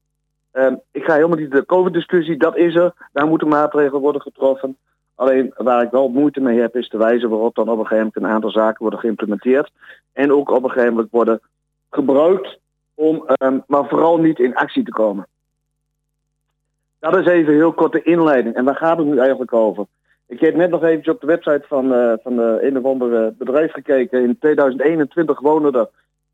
Ehm, 0.53 0.75
ik 0.91 1.05
ga 1.05 1.15
helemaal 1.15 1.39
niet 1.39 1.51
de 1.51 1.67
COVID-discussie, 1.67 2.37
dat 2.37 2.57
is 2.57 2.75
er. 2.75 2.93
Daar 3.13 3.27
moeten 3.27 3.49
maatregelen 3.49 4.01
worden 4.01 4.23
getroffen. 4.23 4.77
Alleen 5.15 5.55
waar 5.57 5.83
ik 5.83 5.91
wel 5.91 6.09
moeite 6.09 6.41
mee 6.41 6.61
heb, 6.61 6.77
is 6.77 6.89
de 6.89 6.99
wijze 6.99 7.29
waarop 7.29 7.55
dan 7.55 7.69
op 7.69 7.79
een 7.79 7.87
gegeven 7.87 8.11
moment 8.15 8.17
een 8.17 8.35
aantal 8.35 8.51
zaken 8.51 8.83
worden 8.83 9.01
geïmplementeerd. 9.01 9.71
En 10.13 10.33
ook 10.33 10.51
op 10.51 10.65
een 10.65 10.71
gegeven 10.71 10.93
moment 10.93 11.11
worden 11.11 11.41
gebruikt 11.91 12.59
om, 12.95 13.27
ehm, 13.27 13.59
maar 13.67 13.89
vooral 13.89 14.19
niet 14.19 14.39
in 14.39 14.55
actie 14.55 14.85
te 14.85 14.91
komen. 14.91 15.27
Dat 17.03 17.17
is 17.17 17.27
even 17.27 17.55
heel 17.55 17.73
kort 17.73 17.93
de 17.93 18.03
inleiding. 18.03 18.55
En 18.55 18.65
waar 18.65 18.77
gaat 18.77 18.99
het 18.99 19.07
nu 19.07 19.19
eigenlijk 19.19 19.53
over? 19.53 19.85
Ik 20.27 20.41
heb 20.41 20.55
net 20.55 20.71
nog 20.71 20.83
eventjes 20.83 21.15
op 21.15 21.21
de 21.21 21.27
website 21.27 21.65
van, 21.67 21.95
eh, 21.95 22.13
van 22.23 22.37
de 22.37 22.59
een 22.61 22.79
of 22.79 22.85
andere 22.85 23.35
bedrijf 23.39 23.73
gekeken. 23.73 24.23
In 24.23 24.39
2021 24.39 25.41
wonen 25.41 25.73
er 25.73 25.89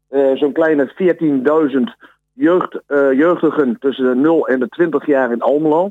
eh, 0.09 0.37
zo'n 0.37 0.53
kleine 0.53 0.93
14.000 0.95 1.97
jeugd, 2.33 2.81
eh, 2.87 3.13
jeugdigen 3.13 3.77
tussen 3.81 4.05
de 4.05 4.15
0 4.15 4.49
en 4.49 4.61
de 4.61 4.69
20 4.69 5.07
jaar 5.07 5.33
in 5.33 5.41
Almelo. 5.41 5.91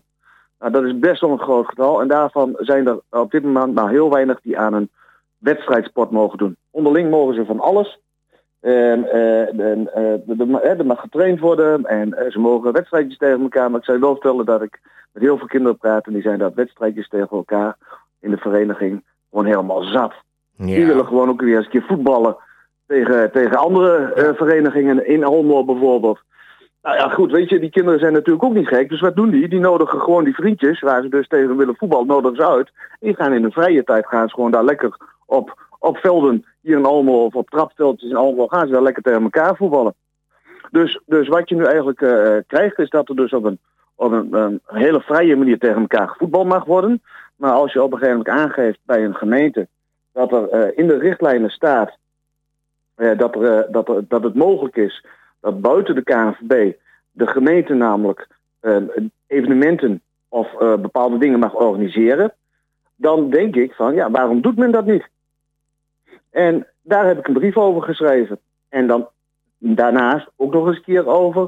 Nou, 0.59 0.71
dat 0.71 0.83
is 0.83 0.99
best 0.99 1.21
wel 1.21 1.31
een 1.31 1.39
groot 1.39 1.67
getal. 1.67 2.01
En 2.01 2.07
daarvan 2.07 2.55
zijn 2.59 2.87
er 2.87 2.99
op 3.09 3.31
dit 3.31 3.43
moment 3.43 3.73
maar 3.73 3.89
heel 3.89 4.09
weinig 4.09 4.41
die 4.41 4.57
aan 4.57 4.73
een 4.73 4.89
wedstrijdsport 5.37 6.11
mogen 6.11 6.37
doen. 6.37 6.55
Onderling 6.71 7.09
mogen 7.09 7.35
ze 7.35 7.45
van 7.45 7.59
alles. 7.59 7.99
En, 8.67 9.11
eh, 9.11 9.59
en, 9.59 9.93
eh, 9.93 10.39
er 10.39 10.47
ma- 10.47 10.59
eh, 10.59 10.79
er 10.79 10.85
mag 10.85 10.99
getraind 10.99 11.39
worden 11.39 11.85
en 11.85 12.13
eh, 12.13 12.31
ze 12.31 12.39
mogen 12.39 12.71
wedstrijdjes 12.73 13.17
tegen 13.17 13.41
elkaar. 13.41 13.69
Maar 13.69 13.79
ik 13.79 13.85
zou 13.85 13.97
je 13.97 14.03
wel 14.03 14.13
vertellen 14.13 14.45
dat 14.45 14.61
ik 14.61 14.79
met 15.11 15.23
heel 15.23 15.37
veel 15.37 15.47
kinderen 15.47 15.77
praat 15.77 16.05
en 16.05 16.13
die 16.13 16.21
zijn 16.21 16.39
dat 16.39 16.53
wedstrijdjes 16.53 17.09
tegen 17.09 17.37
elkaar 17.37 17.77
in 18.19 18.31
de 18.31 18.37
vereniging 18.37 19.03
gewoon 19.29 19.45
helemaal 19.45 19.83
zat. 19.83 20.13
Die 20.57 20.85
willen 20.85 21.05
gewoon 21.05 21.29
ook 21.29 21.41
weer 21.41 21.55
eens 21.55 21.65
een 21.65 21.71
keer 21.71 21.85
voetballen 21.87 22.35
tegen, 22.87 23.31
tegen 23.31 23.57
andere 23.57 24.13
eh, 24.13 24.33
verenigingen 24.33 25.07
in 25.07 25.23
Almelo 25.23 25.65
bijvoorbeeld. 25.65 26.19
Nou 26.81 26.95
ja, 26.97 27.09
goed, 27.09 27.31
weet 27.31 27.49
je, 27.49 27.59
die 27.59 27.69
kinderen 27.69 27.99
zijn 27.99 28.13
natuurlijk 28.13 28.45
ook 28.45 28.53
niet 28.53 28.67
gek. 28.67 28.89
Dus 28.89 29.01
wat 29.01 29.15
doen 29.15 29.29
die? 29.29 29.47
Die 29.47 29.59
nodigen 29.59 29.99
gewoon 29.99 30.23
die 30.23 30.35
vriendjes, 30.35 30.79
waar 30.79 31.01
ze 31.01 31.09
dus 31.09 31.27
tegen 31.27 31.57
willen 31.57 31.75
voetballen, 31.75 32.07
nodigen 32.07 32.35
ze 32.35 32.47
uit. 32.47 32.71
En 32.89 33.07
die 33.07 33.15
gaan 33.15 33.33
in 33.33 33.41
de 33.41 33.51
vrije 33.51 33.83
tijd 33.83 34.07
gaan 34.07 34.27
ze 34.27 34.35
gewoon 34.35 34.51
daar 34.51 34.63
lekker 34.63 34.97
op, 35.25 35.66
op 35.79 35.97
velden 35.97 36.45
hier 36.61 36.77
in 36.77 36.85
Almelo 36.85 37.25
of 37.25 37.35
op 37.35 37.49
trapveldjes 37.49 38.09
in 38.09 38.15
Almelo, 38.15 38.47
gaan 38.47 38.67
ze 38.67 38.73
daar 38.73 38.81
lekker 38.81 39.03
tegen 39.03 39.23
elkaar 39.23 39.55
voetballen. 39.55 39.93
Dus, 40.71 41.01
dus 41.05 41.27
wat 41.27 41.49
je 41.49 41.55
nu 41.55 41.63
eigenlijk 41.63 42.01
eh, 42.01 42.35
krijgt, 42.47 42.79
is 42.79 42.89
dat 42.89 43.09
er 43.09 43.15
dus 43.15 43.33
op 43.33 43.43
een, 43.43 43.59
op 43.95 44.11
een, 44.11 44.33
een 44.33 44.61
hele 44.65 45.01
vrije 45.01 45.35
manier 45.35 45.59
tegen 45.59 45.81
elkaar 45.81 46.07
gevoetbald 46.07 46.47
mag 46.47 46.65
worden. 46.65 47.01
Maar 47.35 47.51
als 47.51 47.73
je 47.73 47.83
op 47.83 47.91
een 47.91 47.97
gegeven 47.97 48.17
moment 48.17 48.37
aangeeft 48.39 48.79
bij 48.83 49.05
een 49.05 49.15
gemeente 49.15 49.67
dat 50.13 50.31
er 50.31 50.49
eh, 50.49 50.77
in 50.77 50.87
de 50.87 50.97
richtlijnen 50.97 51.49
staat 51.49 51.97
eh, 52.95 53.17
dat, 53.17 53.35
er, 53.35 53.71
dat, 53.71 54.01
dat 54.07 54.23
het 54.23 54.35
mogelijk 54.35 54.75
is 54.75 55.05
dat 55.41 55.61
buiten 55.61 55.95
de 55.95 56.03
KNVB 56.03 56.73
de 57.11 57.27
gemeente 57.27 57.73
namelijk 57.73 58.27
evenementen 59.27 60.01
of 60.29 60.47
bepaalde 60.57 61.17
dingen 61.17 61.39
mag 61.39 61.53
organiseren, 61.53 62.33
dan 62.95 63.29
denk 63.29 63.55
ik 63.55 63.73
van 63.73 63.93
ja, 63.93 64.11
waarom 64.11 64.41
doet 64.41 64.57
men 64.57 64.71
dat 64.71 64.85
niet? 64.85 65.07
En 66.37 66.67
daar 66.81 67.05
heb 67.07 67.17
ik 67.17 67.27
een 67.27 67.33
brief 67.33 67.57
over 67.57 67.81
geschreven. 67.81 68.39
En 68.69 68.87
dan 68.87 69.07
daarnaast 69.57 70.27
ook 70.35 70.53
nog 70.53 70.67
eens 70.67 70.75
een 70.77 70.83
keer 70.83 71.07
over 71.07 71.47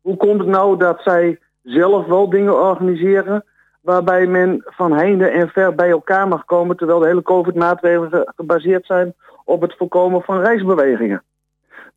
hoe 0.00 0.16
komt 0.16 0.38
het 0.40 0.48
nou 0.48 0.78
dat 0.78 1.00
zij 1.02 1.38
zelf 1.62 2.06
wel 2.06 2.30
dingen 2.30 2.60
organiseren 2.62 3.44
waarbij 3.80 4.26
men 4.26 4.62
van 4.66 4.92
heinde 4.92 5.26
en 5.26 5.48
ver 5.48 5.74
bij 5.74 5.90
elkaar 5.90 6.28
mag 6.28 6.44
komen, 6.44 6.76
terwijl 6.76 6.98
de 6.98 7.06
hele 7.06 7.22
COVID-maatregelen 7.22 8.10
ge- 8.10 8.32
gebaseerd 8.36 8.86
zijn 8.86 9.14
op 9.44 9.60
het 9.60 9.74
voorkomen 9.76 10.22
van 10.22 10.40
reisbewegingen. 10.40 11.22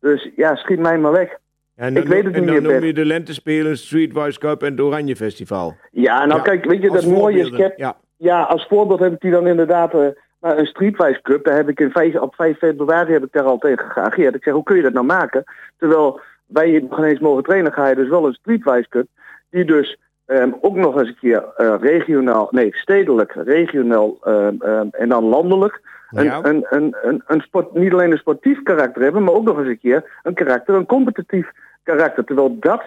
Dus 0.00 0.30
ja, 0.36 0.54
schiet 0.56 0.78
mij 0.78 0.98
maar 0.98 1.12
weg. 1.12 1.28
Ja, 1.76 1.84
en 1.84 1.96
Ik 1.96 2.06
weet 2.08 2.24
het 2.24 2.34
en 2.34 2.40
niet 2.40 2.52
dan 2.52 2.62
meer, 2.62 2.72
noem 2.72 2.84
je 2.84 2.92
de 2.92 3.04
Lentespelen, 3.04 3.76
Streetwise 3.78 4.38
Cup 4.38 4.62
en 4.62 4.70
het 4.70 4.80
Oranje 4.80 5.16
Festival. 5.16 5.76
Ja, 5.90 6.24
nou 6.24 6.38
Ja, 6.38 6.44
kijk, 6.44 6.64
weet 6.64 6.82
je, 6.82 6.90
dat 6.90 7.06
mooie 7.06 7.38
is, 7.38 7.72
ja, 8.16 8.42
als 8.42 8.66
voorbeeld 8.66 9.00
heb 9.00 9.12
ik 9.12 9.20
die 9.20 9.30
dan 9.30 9.46
inderdaad 9.46 9.94
eh, 9.94 10.06
nou, 10.44 10.58
een 10.58 10.66
Streetwise 10.66 11.22
Cup. 11.22 11.44
Daar 11.44 11.56
heb 11.56 11.68
ik 11.68 11.80
in 11.80 11.90
vijf, 11.90 12.16
op 12.16 12.34
5 12.34 12.58
februari 12.58 13.12
heb 13.12 13.24
ik 13.24 13.32
daar 13.32 13.44
al 13.44 13.58
tegen 13.58 13.90
geageerd. 13.90 14.34
Ik 14.34 14.42
zeg, 14.42 14.54
hoe 14.54 14.62
kun 14.62 14.76
je 14.76 14.82
dat 14.82 14.92
nou 14.92 15.06
maken? 15.06 15.44
Terwijl 15.78 16.20
wij 16.46 16.86
nog 16.88 16.98
ineens 16.98 17.18
mogen 17.18 17.42
trainen, 17.42 17.72
ga 17.72 17.88
je 17.88 17.94
dus 17.94 18.08
wel 18.08 18.26
een 18.26 18.32
Streetwise 18.32 18.88
Cup. 18.88 19.06
Die 19.50 19.64
dus 19.64 19.98
ehm, 20.26 20.50
ook 20.60 20.76
nog 20.76 20.98
eens 20.98 21.08
een 21.08 21.18
keer 21.20 21.44
eh, 21.56 21.74
regionaal, 21.80 22.48
nee, 22.50 22.76
stedelijk, 22.76 23.32
regionaal 23.32 24.16
ehm, 24.22 24.54
ehm, 24.58 24.86
en 24.90 25.08
dan 25.08 25.24
landelijk. 25.24 25.80
Een, 26.10 26.66
een, 26.70 26.96
een, 27.02 27.22
een 27.26 27.40
sport, 27.40 27.74
niet 27.74 27.92
alleen 27.92 28.12
een 28.12 28.18
sportief 28.18 28.62
karakter 28.62 29.02
hebben, 29.02 29.22
maar 29.22 29.34
ook 29.34 29.44
nog 29.44 29.58
eens 29.58 29.68
een 29.68 29.78
keer 29.78 30.20
een 30.22 30.34
karakter, 30.34 30.74
een 30.74 30.86
competitief 30.86 31.50
karakter. 31.82 32.24
Terwijl 32.24 32.58
dat 32.58 32.82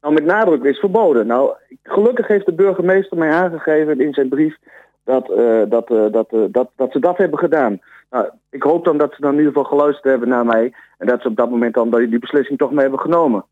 nou 0.00 0.14
met 0.14 0.24
nadruk 0.24 0.62
is 0.62 0.78
verboden. 0.78 1.26
Nou, 1.26 1.52
gelukkig 1.82 2.26
heeft 2.26 2.46
de 2.46 2.52
burgemeester 2.52 3.18
mij 3.18 3.30
aangegeven 3.30 4.00
in 4.00 4.12
zijn 4.12 4.28
brief 4.28 4.56
dat, 5.04 5.30
eh, 5.30 5.62
dat, 5.68 5.90
eh, 5.90 6.12
dat, 6.12 6.32
eh, 6.32 6.40
dat, 6.50 6.70
dat 6.76 6.92
ze 6.92 6.98
dat 6.98 7.16
hebben 7.16 7.38
gedaan. 7.38 7.80
Nou, 8.10 8.28
ik 8.50 8.62
hoop 8.62 8.84
dan 8.84 8.98
dat 8.98 9.14
ze 9.14 9.20
dan 9.20 9.32
in 9.32 9.38
ieder 9.38 9.52
geval 9.52 9.68
geluisterd 9.68 10.04
hebben 10.04 10.28
naar 10.28 10.46
mij 10.46 10.74
en 10.98 11.06
dat 11.06 11.22
ze 11.22 11.28
op 11.28 11.36
dat 11.36 11.50
moment 11.50 11.74
dan 11.74 11.90
die 11.90 12.18
beslissing 12.18 12.58
toch 12.58 12.70
mee 12.70 12.80
hebben 12.80 13.00
genomen. 13.00 13.44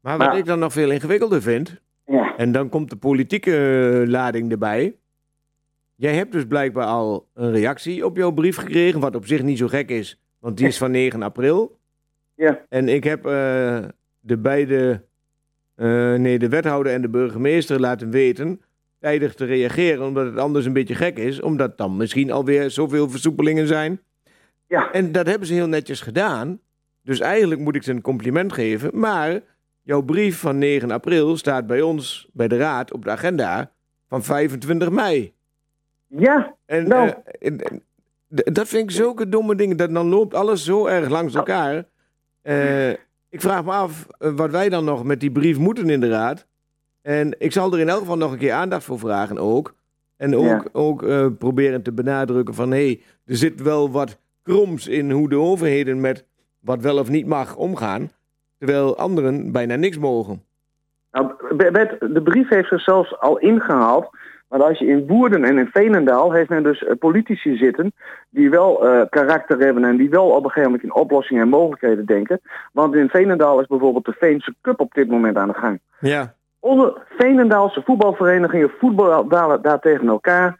maar 0.00 0.18
wat 0.18 0.36
ik 0.36 0.44
dan 0.44 0.58
nog 0.58 0.72
veel 0.72 0.90
ingewikkelder 0.90 1.42
vind, 1.42 1.80
Ja, 2.06 2.36
en 2.36 2.52
dan 2.52 2.68
komt 2.68 2.90
de 2.90 2.96
politieke 2.96 4.04
lading 4.06 4.50
erbij. 4.50 4.94
Jij 5.94 6.14
hebt 6.14 6.32
dus 6.32 6.46
blijkbaar 6.46 6.86
al 6.86 7.26
een 7.34 7.52
reactie 7.52 8.04
op 8.04 8.16
jouw 8.16 8.30
brief 8.30 8.56
gekregen, 8.56 9.00
wat 9.00 9.16
op 9.16 9.26
zich 9.26 9.42
niet 9.42 9.58
zo 9.58 9.66
gek 9.66 9.90
is, 9.90 10.20
want 10.38 10.56
die 10.56 10.66
is 10.66 10.78
van 10.78 10.90
9 10.90 11.22
april. 11.22 11.78
ja, 12.34 12.60
En 12.68 12.88
ik 12.88 13.04
heb 13.04 13.22
de 14.20 14.38
beide, 14.38 15.02
nee, 16.16 16.38
de 16.38 16.48
wethouder 16.48 16.92
en 16.92 17.02
de 17.02 17.08
burgemeester 17.08 17.80
laten 17.80 18.10
weten 18.10 18.60
tijdig 19.00 19.34
te 19.34 19.44
reageren, 19.44 20.06
omdat 20.06 20.26
het 20.26 20.36
anders 20.38 20.64
een 20.66 20.72
beetje 20.72 20.94
gek 20.94 21.18
is, 21.18 21.40
omdat 21.40 21.78
dan 21.78 21.96
misschien 21.96 22.30
alweer 22.32 22.70
zoveel 22.70 23.10
versoepelingen 23.10 23.66
zijn. 23.66 24.00
ja. 24.66 24.92
En 24.92 25.12
dat 25.12 25.26
hebben 25.26 25.46
ze 25.48 25.54
heel 25.54 25.68
netjes 25.68 26.00
gedaan. 26.00 26.60
Dus 27.02 27.20
eigenlijk 27.20 27.60
moet 27.60 27.74
ik 27.74 27.82
ze 27.82 27.90
een 27.90 28.00
compliment 28.00 28.52
geven. 28.52 28.90
Maar 28.98 29.40
jouw 29.82 30.00
brief 30.02 30.38
van 30.38 30.58
9 30.58 30.90
april 30.90 31.36
staat 31.36 31.66
bij 31.66 31.80
ons, 31.82 32.28
bij 32.32 32.48
de 32.48 32.56
Raad, 32.56 32.92
op 32.92 33.04
de 33.04 33.10
agenda 33.10 33.72
van 34.08 34.22
25 34.24 34.90
mei. 34.90 35.32
ja. 36.06 36.54
En 36.66 36.88
Nou. 36.88 37.08
eh, 37.08 37.14
en- 37.48 37.58
en- 37.60 37.82
d- 38.34 38.54
dat 38.54 38.68
vind 38.68 38.82
ik 38.82 38.96
zulke 38.96 39.28
domme 39.28 39.54
dingen. 39.54 39.76
Dat 39.76 39.90
dan 39.94 40.06
loopt 40.08 40.34
alles 40.34 40.64
zo 40.64 40.86
erg 40.86 41.08
langs 41.08 41.32
Nou. 41.34 41.46
elkaar. 41.46 41.84
Eh, 42.42 42.90
ik 43.28 43.40
vraag 43.40 43.64
me 43.64 43.70
af 43.72 44.06
eh, 44.18 44.30
wat 44.34 44.50
wij 44.50 44.68
dan 44.68 44.84
nog 44.84 45.04
met 45.04 45.20
die 45.20 45.30
brief 45.32 45.58
moeten 45.58 45.90
in 45.90 46.00
de 46.00 46.08
Raad. 46.08 46.46
En 47.02 47.34
ik 47.38 47.52
zal 47.52 47.72
er 47.72 47.78
in 47.78 47.88
elk 47.88 47.98
geval 47.98 48.16
nog 48.16 48.32
een 48.32 48.38
keer 48.38 48.52
aandacht 48.52 48.84
voor 48.84 48.98
vragen 48.98 49.38
ook. 49.38 49.74
En 50.16 50.36
ook, 50.36 50.44
Ja. 50.44 50.64
ook 50.72 51.02
eh, 51.02 51.26
proberen 51.38 51.82
te 51.82 51.92
benadrukken 51.92 52.54
van... 52.54 52.70
hé, 52.70 52.84
hey, 52.84 53.00
er 53.26 53.36
zit 53.36 53.62
wel 53.62 53.90
wat 53.90 54.18
kroms 54.42 54.88
in 54.88 55.10
hoe 55.10 55.28
de 55.28 55.38
overheden 55.38 56.00
met 56.00 56.24
wat 56.60 56.82
wel 56.82 56.98
of 56.98 57.08
niet 57.08 57.26
mag 57.26 57.56
omgaan. 57.56 58.10
Terwijl 58.58 58.96
anderen 58.96 59.52
bijna 59.52 59.76
niks 59.76 59.98
mogen. 59.98 60.42
Nou, 61.12 61.32
Bert, 61.56 62.00
de 62.00 62.22
brief 62.22 62.48
heeft 62.48 62.68
zich 62.68 62.80
zelfs 62.80 63.18
al 63.20 63.38
ingehaald. 63.38 64.10
Maar 64.48 64.62
als 64.62 64.78
je 64.78 64.86
in 64.86 65.06
Woerden 65.06 65.44
en 65.44 65.58
in 65.58 65.66
Veenendaal 65.72 66.32
heeft 66.32 66.48
men 66.48 66.62
dus 66.62 66.84
eh, 66.84 66.94
politici 66.98 67.56
zitten 67.56 67.92
die 68.30 68.50
wel 68.50 68.88
eh, 68.88 69.06
karakter 69.10 69.58
hebben 69.58 69.84
en 69.84 69.96
die 69.96 70.10
wel 70.10 70.26
op 70.28 70.44
een 70.44 70.50
gegeven 70.50 70.62
moment 70.70 70.82
in 70.82 70.94
oplossingen 70.94 71.42
en 71.42 71.48
mogelijkheden 71.48 72.06
denken. 72.06 72.40
Want 72.72 72.94
in 72.94 73.08
Veenendaal 73.08 73.60
is 73.60 73.66
bijvoorbeeld 73.66 74.04
de 74.04 74.16
Veense 74.18 74.54
Cup 74.62 74.80
op 74.80 74.94
dit 74.94 75.08
moment 75.08 75.36
aan 75.36 75.48
de 75.48 75.54
gang. 75.54 75.80
Ja, 76.00 76.34
Alle 76.60 77.02
Veenendaalse 77.08 77.82
voetbalverenigingen 77.82 78.70
voetballen 78.78 79.28
daar 79.62 79.80
tegen 79.80 80.08
elkaar 80.08 80.58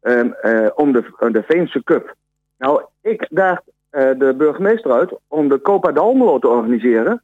ehm, 0.00 0.30
eh, 0.32 0.66
om 0.74 0.92
de, 0.92 1.28
de 1.32 1.42
Veense 1.42 1.84
Cup. 1.84 2.14
Nou, 2.58 2.82
ik 3.00 3.26
daag 3.30 3.60
eh, 3.90 4.10
de 4.18 4.34
burgemeester 4.36 4.92
uit 4.92 5.12
om 5.28 5.48
de 5.48 5.60
Copa 5.60 5.92
de 5.92 6.00
Almelo 6.00 6.38
te 6.38 6.48
organiseren. 6.48 7.22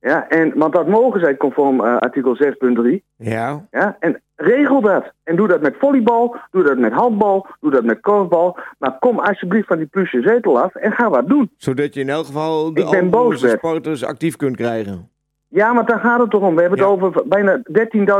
Ja, 0.00 0.28
en, 0.28 0.58
want 0.58 0.72
dat 0.72 0.88
mogen 0.88 1.20
zij 1.20 1.36
conform 1.36 1.80
eh, 1.80 1.96
artikel 1.96 2.36
6.3. 2.36 3.04
ja. 3.16 3.66
Ja, 3.70 3.96
en 4.00 4.22
regel 4.36 4.80
dat. 4.80 5.12
En 5.24 5.36
doe 5.36 5.48
dat 5.48 5.60
met 5.60 5.74
volleybal, 5.78 6.36
doe 6.50 6.62
dat 6.62 6.78
met 6.78 6.92
handbal, 6.92 7.46
doe 7.60 7.70
dat 7.70 7.84
met 7.84 8.00
korfbal. 8.00 8.58
Maar 8.78 8.98
kom 8.98 9.18
alsjeblieft 9.18 9.66
van 9.66 9.76
die 9.76 9.86
plusje 9.86 10.22
zetel 10.22 10.60
af 10.60 10.74
en 10.74 10.92
ga 10.92 11.10
wat 11.10 11.28
doen. 11.28 11.50
Zodat 11.56 11.94
je 11.94 12.00
in 12.00 12.08
elk 12.08 12.26
geval 12.26 12.74
de 12.74 13.54
sporters 13.58 14.04
actief 14.04 14.36
kunt 14.36 14.56
krijgen. 14.56 15.10
Ja, 15.54 15.72
maar 15.72 15.86
daar 15.86 16.00
gaat 16.00 16.20
het 16.20 16.30
toch 16.30 16.42
om. 16.42 16.54
We 16.54 16.60
hebben 16.60 16.78
Ja. 16.78 16.90
het 16.90 17.02
over 17.02 17.22
bijna 17.28 17.62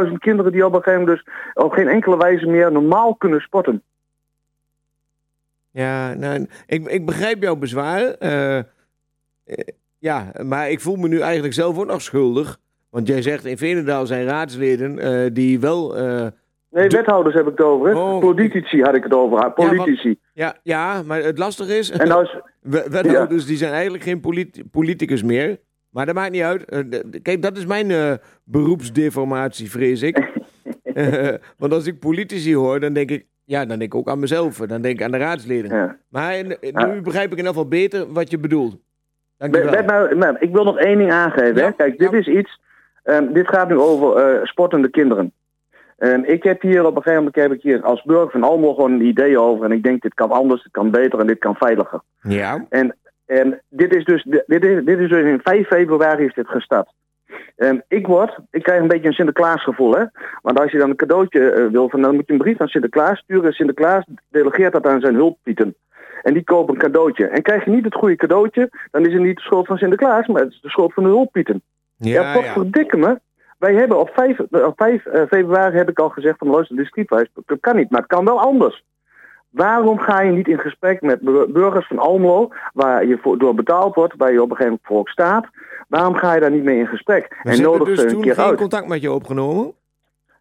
13.000 0.07 0.19
kinderen 0.19 0.53
die 0.53 0.67
op 0.67 0.75
een 0.75 0.83
gegeven 0.83 1.01
moment 1.05 1.23
dus 1.25 1.35
op 1.55 1.73
geen 1.73 1.89
enkele 1.89 2.17
wijze 2.17 2.47
meer 2.47 2.73
normaal 2.73 3.15
kunnen 3.15 3.41
sporten. 3.41 3.83
Ja, 5.71 6.15
nou, 6.15 6.47
ik, 6.67 6.87
ik 6.89 7.07
begrijp 7.07 7.43
jouw 7.43 7.57
bezwaar. 7.57 8.03
eh, 8.03 8.59
eh, 8.59 8.65
ja, 9.99 10.33
maar 10.45 10.71
ik 10.71 10.81
voel 10.81 10.97
me 10.97 11.09
nu 11.09 11.21
eigenlijk 11.21 11.55
zelf 11.55 11.79
ook 11.79 11.87
nog 11.87 12.03
schuldig. 12.03 12.59
Want 12.91 13.07
jij 13.09 13.23
zegt 13.23 13.45
in 13.45 13.59
Veenendaal 13.59 14.07
zijn 14.07 14.25
raadsleden 14.27 14.99
eh, 14.99 15.31
die 15.33 15.61
wel... 15.61 15.95
Nee, 16.71 16.89
De- 16.89 16.97
wethouders 16.97 17.35
heb 17.35 17.45
ik 17.47 17.51
het 17.59 17.67
over. 17.67 17.89
Hè? 17.89 17.95
Oh, 17.95 18.21
Politici 18.21 18.83
had 18.83 18.95
ik 18.97 19.03
het 19.03 19.15
over. 19.15 19.51
Politici. 19.53 20.19
ja, 20.33 20.57
ja, 20.63 21.03
maar 21.03 21.23
het 21.23 21.39
lastige 21.39 21.79
is... 21.79 21.91
En 21.91 22.09
we- 22.61 22.87
wethouders 22.91 23.47
die 23.47 23.57
zijn 23.57 23.73
eigenlijk 23.73 24.03
geen 24.03 24.21
polit- 24.21 24.63
politicus 24.71 25.23
meer. 25.23 25.59
Maar 25.93 26.07
dat 26.07 26.15
maakt 26.15 26.33
niet 26.33 26.43
uit. 26.43 26.65
Eh, 26.65 26.81
kijk, 27.23 27.43
dat 27.43 27.57
is 27.57 27.67
mijn 27.67 27.91
eh, 27.91 28.13
beroepsdeformatie, 28.45 29.71
vrees 29.71 30.03
ik. 30.03 30.19
Eh, 30.95 31.29
want 31.59 31.73
als 31.73 31.87
ik 31.87 31.99
politici 31.99 32.55
hoor, 32.57 32.81
dan 32.81 32.93
denk 32.93 33.11
ik... 33.11 33.27
Ja, 33.45 33.59
dan 33.65 33.79
denk 33.79 33.93
ik 33.93 33.99
ook 33.99 34.09
aan 34.09 34.19
mezelf. 34.19 34.57
Dan 34.57 34.83
denk 34.83 34.99
ik 34.99 35.03
aan 35.05 35.11
de 35.11 35.17
raadsleden. 35.19 35.77
ja. 35.77 35.97
Maar 36.09 36.37
in- 36.39 36.57
nu 36.71 37.01
begrijp 37.01 37.25
ik 37.27 37.31
in 37.33 37.37
ieder 37.37 37.47
geval 37.47 37.69
beter 37.69 38.13
wat 38.13 38.31
je 38.31 38.39
bedoelt. 38.39 38.77
Dank 39.37 39.55
je 39.55 39.61
Bert, 39.61 39.75
wel. 39.75 39.85
Bert, 39.85 39.87
nou, 39.91 40.17
nou, 40.17 40.37
ik 40.39 40.53
wil 40.53 40.65
nog 40.65 40.79
één 40.79 40.99
ding 40.99 41.13
aangeven. 41.13 41.55
Ja, 41.57 41.65
Hè? 41.65 41.73
Kijk, 41.73 41.99
dit 41.99 42.11
ja. 42.11 42.19
is 42.19 42.27
iets. 42.27 42.61
ehm, 43.03 43.33
dit 43.33 43.49
gaat 43.49 43.69
nu 43.69 43.79
over 43.79 44.41
sportende 44.47 44.91
kinderen. 44.91 45.33
En 45.97 46.31
ik 46.33 46.43
heb 46.43 46.63
hier 46.63 46.81
op 46.87 46.97
een 46.97 47.03
gegeven 47.03 47.17
moment 47.25 47.35
heb 47.35 47.53
ik 47.53 47.63
hier 47.63 47.83
als 47.83 48.03
burger 48.03 48.31
van 48.31 48.43
Almelo 48.43 48.75
gewoon 48.75 48.93
een 48.93 49.07
idee 49.07 49.39
over. 49.39 49.65
En 49.65 49.73
ik 49.73 49.83
denk, 49.83 50.03
dit 50.03 50.15
kan 50.15 50.31
anders, 50.31 50.63
dit 50.63 50.73
kan 50.73 50.91
beter 50.91 51.19
en 51.21 51.27
dit 51.27 51.39
kan 51.39 51.55
veiliger. 51.55 52.01
Ja. 52.23 52.67
En, 52.69 52.97
en 53.39 53.61
dit 53.69 53.95
is 53.95 54.05
dus 54.05 54.23
dit 54.47 54.65
is, 54.65 54.85
dit 54.85 54.99
is 54.99 55.09
dus 55.09 55.25
in 55.25 55.41
5 55.43 55.67
februari 55.67 56.25
is 56.25 56.35
dit 56.35 56.49
gestart. 56.49 56.93
En 57.57 57.85
ik 57.89 58.07
word, 58.07 58.39
ik 58.51 58.63
krijg 58.63 58.81
een 58.81 58.89
beetje 58.89 59.07
een 59.09 59.13
Sinterklaas 59.13 59.63
gevoel, 59.63 59.93
hè. 59.93 60.05
Want 60.43 60.61
als 60.61 60.73
je 60.73 60.79
dan 60.79 60.91
een 60.91 60.97
cadeautje 60.97 61.51
eh, 61.51 61.67
wil, 61.67 61.89
van, 61.89 62.03
dan 62.03 62.15
moet 62.15 62.27
je 62.27 62.33
een 62.33 62.39
brief 62.39 62.61
aan 62.61 62.69
Sinterklaas 62.69 63.19
sturen. 63.19 63.53
Sinterklaas 63.53 64.05
delegeert 64.29 64.73
dat 64.73 64.87
aan 64.87 65.01
zijn 65.01 65.15
hulppieten. 65.15 65.75
En 66.23 66.35
die 66.35 66.45
kopen 66.45 66.75
een 66.75 66.81
cadeautje. 66.81 67.27
En 67.27 67.43
krijg 67.43 67.65
je 67.65 67.71
niet 67.71 67.85
het 67.85 67.95
goede 67.95 68.17
cadeautje, 68.17 68.71
dan 68.91 69.07
is 69.07 69.13
het 69.13 69.23
niet 69.23 69.37
de 69.37 69.43
schuld 69.43 69.67
van 69.67 69.79
Sinterklaas, 69.79 70.27
maar 70.27 70.43
het 70.43 70.53
is 70.53 70.61
de 70.61 70.69
schuld 70.69 70.93
van 70.93 71.03
de 71.03 71.09
hulppieten. 71.09 71.63
Ja, 71.97 72.23
Ja, 72.23 72.35
wat 72.35 72.45
ja. 72.45 72.53
verdikke 72.53 72.97
me. 72.97 73.21
Wij 73.59 73.75
hebben 73.75 74.01
op 74.01 74.11
5, 74.15 74.41
op 74.41 74.73
5 74.77 75.07
eh, 75.07 75.23
februari 75.29 75.77
heb 75.77 75.91
ik 75.91 75.99
al 75.99 76.09
gezegd 76.09 76.39
van 76.39 76.49
luister, 76.49 76.77
de 76.77 76.85
streetwise, 76.85 77.29
dat 77.47 77.61
kan 77.61 77.77
niet, 77.77 77.91
maar 77.91 78.01
het 78.01 78.09
kan 78.09 78.25
wel 78.25 78.41
anders. 78.41 78.85
Waarom 79.53 79.99
ga 79.99 80.21
je 80.21 80.31
niet 80.33 80.49
in 80.49 80.59
gesprek 80.59 81.01
met 81.01 81.21
bur- 81.21 81.53
burgers 81.53 81.87
van 81.87 81.99
Almelo, 81.99 82.49
waar 82.75 83.07
je 83.07 83.19
voor, 83.23 83.39
door 83.39 83.55
betaald 83.55 83.95
wordt, 83.95 84.15
waar 84.17 84.33
je 84.33 84.43
op 84.43 84.51
een 84.51 84.57
gegeven 84.57 84.65
moment 84.71 84.87
voor 84.87 84.99
ook 84.99 85.09
staat? 85.09 85.47
Waarom 85.89 86.15
ga 86.15 86.35
je 86.35 86.41
daar 86.41 86.51
niet 86.51 86.63
mee 86.65 86.79
in 86.79 86.87
gesprek? 86.87 87.37
Maar 87.43 87.53
en 87.55 87.63
nodig 87.63 87.87
dus 87.89 87.99
ze 88.01 88.05
een 88.07 88.13
toen 88.13 88.23
keer 88.23 88.35
geen 88.35 88.45
uit. 88.45 88.57
contact 88.59 88.89
met 88.89 89.01
je 89.01 89.13
opgenomen? 89.13 89.73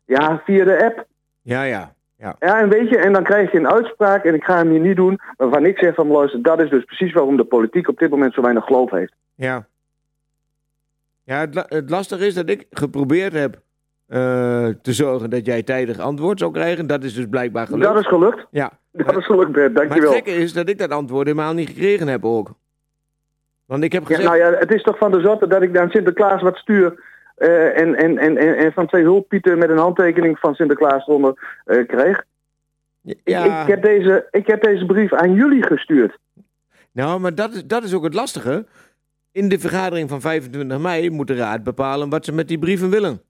Ja, 0.05 0.41
via 0.45 0.63
de 0.65 0.83
app. 0.83 1.05
Ja, 1.41 1.63
ja. 1.63 1.93
Ja, 2.17 2.35
Ja, 2.39 2.59
en 2.59 2.69
weet 2.69 2.89
je, 2.89 2.97
en 2.97 3.13
dan 3.13 3.23
krijg 3.23 3.51
je 3.51 3.57
een 3.57 3.71
uitspraak, 3.71 4.23
en 4.23 4.33
ik 4.33 4.43
ga 4.43 4.55
hem 4.57 4.69
hier 4.69 4.79
niet 4.79 4.95
doen, 4.95 5.19
waarvan 5.37 5.65
ik 5.65 5.77
zeg 5.77 5.95
van 5.95 6.07
luister, 6.07 6.41
dat 6.41 6.61
is 6.61 6.69
dus 6.69 6.83
precies 6.83 7.13
waarom 7.13 7.37
de 7.37 7.43
politiek 7.43 7.87
op 7.87 7.97
dit 7.99 8.09
moment 8.09 8.33
zo 8.33 8.41
weinig 8.41 8.63
geloof 8.65 8.91
heeft. 8.91 9.13
ja. 9.35 9.65
Ja, 11.23 11.39
het, 11.39 11.55
la- 11.55 11.65
het 11.67 11.89
lastige 11.89 12.25
is 12.25 12.33
dat 12.33 12.49
ik 12.49 12.65
geprobeerd 12.71 13.33
heb 13.33 13.55
eh, 14.07 14.17
te 14.81 14.93
zorgen 14.93 15.29
dat 15.29 15.45
jij 15.45 15.63
tijdig 15.63 15.99
antwoord 15.99 16.39
zou 16.39 16.51
krijgen. 16.51 16.87
Dat 16.87 17.03
is 17.03 17.13
dus 17.13 17.25
blijkbaar 17.29 17.65
gelukt. 17.67 17.83
Dat 17.83 17.99
is 17.99 18.07
gelukt. 18.07 18.45
Ja. 18.51 18.71
Dat 18.91 19.17
is 19.17 19.25
gelukt, 19.25 19.51
Bert. 19.51 19.73
Maar 19.73 19.81
het 19.81 19.89
Dankjewel. 19.91 20.11
gekke 20.13 20.31
is 20.31 20.53
dat 20.53 20.69
ik 20.69 20.77
dat 20.77 20.89
antwoord 20.91 21.27
helemaal 21.27 21.53
niet 21.53 21.67
gekregen 21.69 22.07
heb 22.07 22.25
ook. 22.25 22.51
Want 23.65 23.83
ik 23.83 23.91
heb 23.91 24.01
Ja, 24.01 24.07
gezegd... 24.07 24.27
nou 24.27 24.37
ja, 24.37 24.57
het 24.59 24.71
is 24.73 24.83
toch 24.83 24.97
van 24.97 25.11
de 25.11 25.21
zotte 25.21 25.47
dat 25.47 25.61
ik 25.61 25.73
dan 25.73 25.89
Sinterklaas 25.89 26.41
wat 26.41 26.55
stuur 26.57 27.03
eh, 27.35 27.79
en, 27.79 27.95
en, 27.95 28.17
en, 28.17 28.37
en, 28.37 28.71
van 28.73 28.87
twee 28.87 29.03
hulppieten 29.03 29.57
met 29.57 29.69
een 29.69 29.77
handtekening 29.77 30.39
van 30.39 30.53
Sinterklaas 30.55 31.07
eronder 31.07 31.61
eh, 31.65 31.87
kreeg. 31.87 32.23
Ja, 33.01 33.43
Ik, 33.43 33.61
ik, 33.61 33.67
heb 33.67 33.81
deze, 33.81 34.27
ik 34.31 34.47
heb 34.47 34.61
deze 34.63 34.85
brief 34.85 35.13
aan 35.13 35.33
jullie 35.33 35.63
gestuurd. 35.65 36.17
nou, 36.91 37.19
maar 37.19 37.35
dat 37.35 37.53
is, 37.53 37.65
dat 37.65 37.83
is 37.83 37.93
ook 37.93 38.03
het 38.03 38.13
lastige. 38.13 38.65
In 39.31 39.49
de 39.49 39.59
vergadering 39.59 40.09
van 40.09 40.21
25 40.21 40.79
mei 40.79 41.09
moet 41.09 41.27
de 41.27 41.35
raad 41.35 41.63
bepalen 41.63 42.09
wat 42.09 42.25
ze 42.25 42.31
met 42.33 42.47
die 42.47 42.59
brieven 42.59 42.89
willen. 42.89 43.21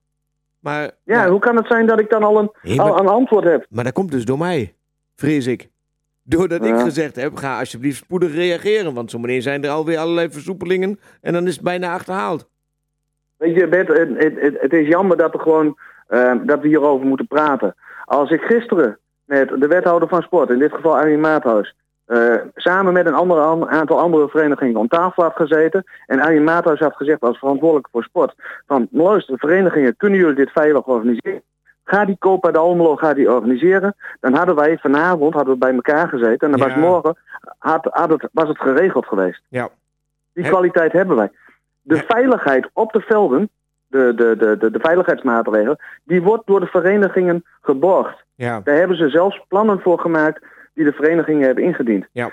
Maar, 0.60 0.92
Ja, 1.04 1.30
hoe 1.30 1.40
kan 1.40 1.56
het 1.56 1.68
zijn 1.68 1.86
dat 1.88 2.00
ik 2.00 2.10
dan 2.10 2.24
al 2.24 2.40
een, 2.40 2.52
Nee, 2.62 2.76
maar- 2.76 2.92
al 2.92 3.00
een 3.00 3.08
antwoord 3.08 3.44
heb? 3.44 3.66
maar 3.70 3.84
dat 3.84 3.94
komt 3.94 4.12
dus 4.12 4.26
door 4.26 4.38
mij, 4.38 4.74
vrees 5.22 5.48
ik. 5.48 5.70
Doordat 6.24 6.66
ik 6.66 6.80
gezegd 6.80 7.16
heb, 7.16 7.36
ga 7.36 7.60
alsjeblieft 7.60 7.98
spoedig 7.98 8.34
reageren. 8.34 8.94
Want 8.94 9.12
zo 9.12 9.20
meteen 9.20 9.42
zijn 9.42 9.64
er 9.64 9.70
alweer 9.70 9.98
allerlei 9.98 10.30
versoepelingen 10.32 11.00
en 11.22 11.34
dan 11.34 11.48
is 11.48 11.54
het 11.54 11.64
bijna 11.64 11.94
achterhaald. 11.94 12.50
Weet 13.38 13.56
je, 13.56 13.68
Bert, 13.68 13.88
het, 13.88 14.62
het, 14.62 14.74
is 14.74 14.88
jammer 14.88 15.18
dat, 15.18 15.34
er 15.34 15.40
gewoon, 15.40 15.78
eh, 16.08 16.34
dat 16.44 16.62
we 16.62 16.68
hierover 16.68 17.08
moeten 17.08 17.28
praten. 17.28 17.76
Als 18.06 18.30
ik 18.30 18.42
gisteren 18.42 18.98
met 19.26 19.50
de 19.50 19.68
wethouder 19.68 20.08
van 20.08 20.22
sport, 20.22 20.50
in 20.50 20.60
dit 20.60 20.74
geval 20.74 20.98
Arjen 20.98 21.20
Maathuis, 21.20 21.76
eh, 22.06 22.36
samen 22.56 22.94
met 22.94 23.06
een 23.06 23.14
andere, 23.14 23.42
an- 23.42 23.70
aantal 23.70 24.00
andere 24.00 24.30
verenigingen 24.30 24.80
om 24.80 24.88
tafel 24.88 25.24
had 25.24 25.36
gezeten. 25.36 25.84
En 26.08 26.20
Arjen 26.20 26.44
Maathuis 26.44 26.80
had 26.80 26.96
gezegd 26.96 27.22
als 27.22 27.38
verantwoordelijk 27.38 27.88
voor 27.92 28.04
sport: 28.04 28.34
van 28.68 28.88
luister, 28.92 29.38
verenigingen, 29.38 29.98
kunnen 29.98 30.20
jullie 30.20 30.36
dit 30.36 30.52
veilig 30.52 30.86
organiseren? 30.86 31.42
Ga 31.92 32.06
die 32.06 32.18
Copa 32.20 32.52
de 32.52 32.58
Almelo 32.58 32.96
ga 32.96 33.14
die 33.14 33.32
organiseren. 33.32 33.96
Dan 34.20 34.34
hadden 34.34 34.56
wij 34.56 34.78
vanavond 34.78 35.34
hadden 35.34 35.54
we 35.54 35.60
bij 35.60 35.74
elkaar 35.74 36.08
gezeten. 36.08 36.52
En 36.52 36.58
dan 36.58 36.60
Ja. 36.60 36.66
was 36.68 36.84
morgen 36.84 37.18
had, 37.58 37.88
had 37.92 38.10
het, 38.10 38.28
was 38.32 38.48
het 38.48 38.58
geregeld 38.58 39.06
geweest. 39.06 39.42
Ja. 39.48 39.70
Die 40.34 40.44
kwaliteit 40.44 40.92
hebben 40.92 41.16
wij. 41.16 41.32
De 41.82 41.96
Ja. 41.96 42.02
veiligheid 42.08 42.70
op 42.74 42.92
de 42.92 43.00
velden, 43.02 43.50
de, 43.88 44.14
de, 44.16 44.36
de, 44.38 44.58
de, 44.58 44.72
de 44.72 44.80
veiligheidsmaatregelen, 44.80 45.78
die 46.04 46.22
wordt 46.22 46.48
door 46.48 46.60
de 46.60 46.66
verenigingen 46.66 47.44
geborgd. 47.62 48.24
Ja, 48.36 48.62
Daar 48.64 48.76
hebben 48.76 48.98
ze 48.98 49.10
zelfs 49.10 49.42
plannen 49.48 49.80
voor 49.82 50.00
gemaakt 50.00 50.44
die 50.74 50.86
de 50.86 50.94
verenigingen 50.94 51.46
hebben 51.46 51.64
ingediend. 51.64 52.06
Ja. 52.12 52.32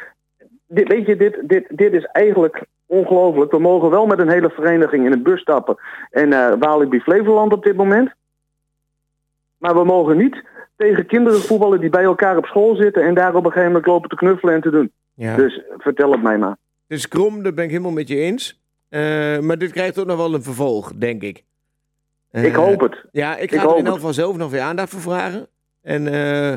Dit, 0.67 0.89
weet 0.89 1.07
je, 1.07 1.17
dit, 1.17 1.39
dit, 1.43 1.65
dit 1.69 1.93
is 1.93 2.05
eigenlijk 2.05 2.65
ongelooflijk. 2.87 3.51
We 3.51 3.59
mogen 3.59 3.91
wel 3.91 4.07
met 4.07 4.19
een 4.19 4.29
hele 4.29 4.51
vereniging 4.51 5.07
in 5.07 5.13
een 5.13 5.23
bus 5.23 5.41
stappen 5.41 5.77
en 6.11 6.29
naar 6.29 6.59
Walibi 6.59 7.01
Flevoland 7.01 7.53
op 7.53 7.65
dit 7.65 7.77
moment. 7.77 8.11
Maar 9.59 9.75
we 9.75 9.85
mogen 9.85 10.17
niet 10.17 10.43
tegen 10.77 11.07
kinderen 11.07 11.41
voetballen 11.41 11.81
die 11.81 11.91
bij 11.91 12.03
elkaar 12.05 12.37
op 12.37 12.47
school 12.47 12.77
zitten 12.77 13.03
en 13.03 13.15
daar 13.15 13.35
op 13.35 13.45
een 13.45 13.51
gegeven 13.51 13.67
moment 13.67 13.87
lopen 13.87 14.09
te 14.09 14.17
knuffelen 14.17 14.55
en 14.55 14.61
te 14.61 14.71
doen. 14.71 14.93
ja. 15.15 15.37
Dus 15.37 15.61
vertel 15.77 16.13
het 16.13 16.23
mij 16.23 16.39
maar. 16.39 16.57
Het 16.89 16.99
is 16.99 17.09
krom, 17.09 17.43
dat 17.43 17.55
ben 17.55 17.65
ik 17.65 17.71
helemaal 17.71 17.93
met 17.93 18.09
je 18.09 18.17
eens. 18.17 18.61
Eh, 18.89 19.39
maar 19.39 19.59
dit 19.59 19.73
krijgt 19.73 19.99
ook 19.99 20.07
nog 20.07 20.17
wel 20.17 20.35
een 20.35 20.43
vervolg, 20.43 20.93
denk 20.95 21.23
ik. 21.23 21.45
Eh, 22.31 22.45
Ik 22.45 22.55
hoop 22.55 22.81
het. 22.81 23.05
Ja, 23.13 23.37
ik 23.37 23.53
Ik 23.53 23.61
ga 23.61 23.69
er 23.69 23.77
in 23.79 23.87
elk 23.87 23.95
geval 23.95 24.13
zelf 24.13 24.37
nog 24.37 24.51
weer 24.51 24.61
aandacht 24.61 24.91
voor 24.91 25.01
vragen. 25.01 25.47
En 25.83 26.07
eh, 26.13 26.57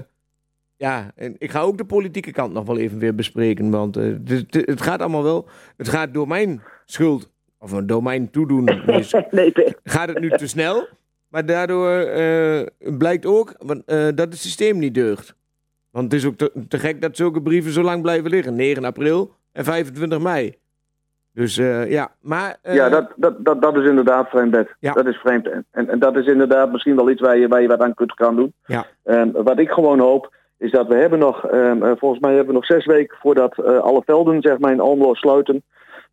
ja, 0.75 1.11
en 1.15 1.35
ik 1.37 1.51
ga 1.51 1.59
ook 1.59 1.77
de 1.77 1.85
politieke 1.85 2.31
kant 2.31 2.53
nog 2.53 2.65
wel 2.65 2.77
even 2.77 2.99
weer 2.99 3.15
bespreken. 3.15 3.69
Want 3.69 3.97
eh, 3.97 4.05
het, 4.49 4.81
gaat 4.81 4.99
allemaal 4.99 5.23
wel. 5.23 5.47
Het 5.77 5.89
gaat 5.89 6.13
door 6.13 6.27
mijn 6.27 6.61
schuld, 6.85 7.31
of 7.59 7.71
door 7.71 8.03
mijn 8.03 8.29
toedoen, 8.29 8.67
is, 8.67 9.13
Nee, 9.31 9.53
gaat 9.83 10.07
het 10.07 10.19
nu 10.19 10.29
te 10.29 10.47
snel. 10.47 10.87
Maar 11.31 11.45
daardoor 11.45 11.89
eh, 11.89 12.61
blijkt 12.97 13.25
ook 13.25 13.49
eh, 13.49 14.05
dat 14.05 14.17
het 14.17 14.37
systeem 14.37 14.79
niet 14.79 14.93
deugt. 14.93 15.35
Want 15.91 16.11
het 16.11 16.13
is 16.21 16.27
ook 16.27 16.35
te, 16.35 16.51
te 16.67 16.79
gek 16.79 17.01
dat 17.01 17.15
zulke 17.15 17.41
brieven 17.41 17.71
zo 17.71 17.81
lang 17.81 18.01
blijven 18.01 18.29
liggen. 18.29 18.55
9 18.55 18.85
april 18.85 19.33
en 19.51 19.63
25 19.63 20.19
mei. 20.19 20.55
Dus 21.33 21.57
eh, 21.57 21.91
ja, 21.91 22.11
maar... 22.21 22.57
Ja, 22.61 22.89
dat, 22.89 23.11
dat, 23.15 23.45
dat, 23.45 23.61
dat 23.61 23.77
is 23.77 23.87
inderdaad 23.87 24.29
vreemd, 24.29 24.51
Bert. 24.51 24.75
Ja. 24.79 24.93
Dat 24.93 25.07
is 25.07 25.15
vreemd. 25.15 25.47
En, 25.47 25.65
en, 25.71 25.99
dat 25.99 26.15
is 26.15 26.25
inderdaad 26.25 26.71
misschien 26.71 26.95
wel 26.95 27.09
iets 27.09 27.21
waar 27.21 27.37
je, 27.37 27.47
waar 27.47 27.61
je 27.61 27.67
wat 27.67 27.81
aan 27.81 27.93
kunt 27.93 28.13
gaan 28.15 28.35
doen. 28.35 28.53
Ja. 28.65 28.85
Ehm, 29.03 29.31
wat 29.31 29.59
ik 29.59 29.69
gewoon 29.69 29.99
hoop, 29.99 30.33
is 30.57 30.71
dat 30.71 30.87
we 30.87 30.95
hebben 30.95 31.19
nog, 31.19 31.47
ehm, 31.47 31.83
eh, 31.83 31.91
volgens 31.97 32.21
mij 32.21 32.29
hebben 32.29 32.53
we 32.53 32.59
nog 32.59 32.65
zes 32.65 32.85
weken 32.85 33.17
voordat 33.21 33.63
alle 33.65 34.01
velden 34.05 34.41
zeg 34.41 34.59
maar, 34.59 34.71
in 34.71 34.79
Almelo 34.79 35.13
sluiten. 35.13 35.63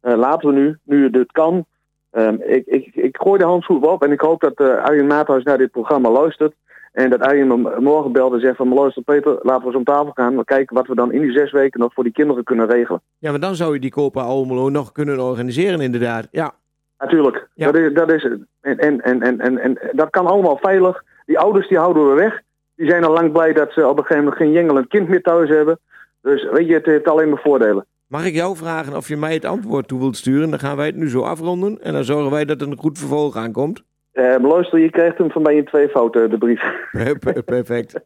Laten 0.01 0.49
we 0.49 0.55
nu, 0.55 0.79
nu 0.83 1.09
het 1.11 1.33
kan. 1.33 1.66
Ehm, 2.11 2.34
ik, 2.34 2.66
ik, 2.66 2.94
ik 2.94 3.16
gooi 3.16 3.38
de 3.38 3.44
handschoen 3.44 3.86
op 3.86 4.02
en 4.02 4.12
ik 4.12 4.20
hoop 4.20 4.40
dat 4.40 4.61
uh, 4.61 4.84
Arjen 4.84 5.06
Maathuis 5.06 5.42
naar 5.42 5.59
dit 5.59 5.70
programma 5.70 6.11
luistert. 6.11 6.54
En 6.92 7.11
dat 7.11 7.20
Arjen 7.20 7.46
me 7.46 7.76
morgen 7.80 8.12
belt 8.12 8.32
en 8.32 8.40
zegt 8.40 8.56
van 8.56 8.74
luister 8.74 9.02
Peter, 9.02 9.38
laten 9.42 9.61
we 9.61 9.66
eens 9.66 9.76
om 9.76 9.84
tafel 9.84 10.11
gaan. 10.14 10.36
We 10.36 10.44
kijken 10.44 10.76
wat 10.76 10.86
we 10.86 10.94
dan 10.94 11.12
in 11.12 11.20
die 11.20 11.32
zes 11.32 11.50
weken 11.50 11.80
nog 11.80 11.92
voor 11.92 12.04
die 12.04 12.12
kinderen 12.12 12.44
kunnen 12.44 12.68
regelen. 12.68 13.02
Ja, 13.18 13.30
maar 13.30 13.40
dan 13.40 13.54
zou 13.54 13.74
je 13.74 13.80
die 13.80 13.90
Copa 13.90 14.20
Almelo 14.20 14.68
nog 14.68 14.92
kunnen 14.92 15.20
organiseren 15.20 15.80
inderdaad. 15.80 16.28
Ja, 16.30 16.54
Natuurlijk. 16.98 17.48
Ja. 17.54 17.66
Dat 17.70 17.76
is, 17.80 17.92
dat 17.92 18.12
is, 18.12 18.24
en, 18.24 18.78
en, 18.78 19.00
en, 19.00 19.22
en, 19.22 19.40
en, 19.40 19.59
en 19.59 19.78
dat 19.92 20.11
kan 20.11 20.26
allemaal 20.26 20.56
veilig. 20.56 21.04
Die 21.26 21.38
ouders 21.38 21.68
die 21.68 21.78
houden 21.78 22.09
we 22.09 22.14
weg. 22.14 22.40
Die 22.74 22.90
zijn 22.90 23.04
al 23.04 23.12
lang 23.12 23.32
blij 23.32 23.52
dat 23.52 23.72
ze 23.72 23.88
op 23.88 23.98
een 23.98 24.04
gegeven 24.04 24.24
moment 24.24 24.42
geen 24.42 24.52
jengelend 24.52 24.88
kind 24.88 25.09
meer 25.09 25.22
thuis 25.22 25.48
hebben. 25.48 25.78
Dus 26.22 26.48
weet 26.50 26.66
je, 26.66 26.74
het 26.74 26.86
heeft 26.86 27.09
alleen 27.09 27.28
maar 27.28 27.40
voordelen. 27.42 27.86
Mag 28.09 28.26
ik 28.26 28.34
jou 28.34 28.56
vragen 28.56 28.96
of 28.96 29.09
je 29.09 29.16
mij 29.16 29.34
het 29.34 29.44
antwoord 29.44 29.88
toe 29.88 29.98
wilt 29.98 30.16
sturen? 30.16 30.50
Dan 30.50 30.59
gaan 30.59 30.76
wij 30.76 30.86
het 30.86 30.96
nu 30.96 31.09
zo 31.09 31.20
afronden. 31.22 31.78
En 31.82 31.92
dan 31.92 32.04
zorgen 32.04 32.30
wij 32.30 32.44
dat 32.44 32.61
er 32.61 32.68
een 32.68 32.78
goed 32.78 32.98
vervolg 32.98 33.36
aankomt. 33.36 33.84
Eh, 34.12 34.34
luister, 34.42 34.78
je 34.78 34.90
krijgt 34.90 35.18
hem 35.18 35.30
van 35.30 35.42
mij 35.42 35.54
in 35.56 35.64
twee 35.64 35.88
fouten, 35.88 36.30
de 36.30 36.38
brief. 36.38 36.62
Per- 36.92 37.18
per- 37.32 37.42
Perfect. 37.42 38.00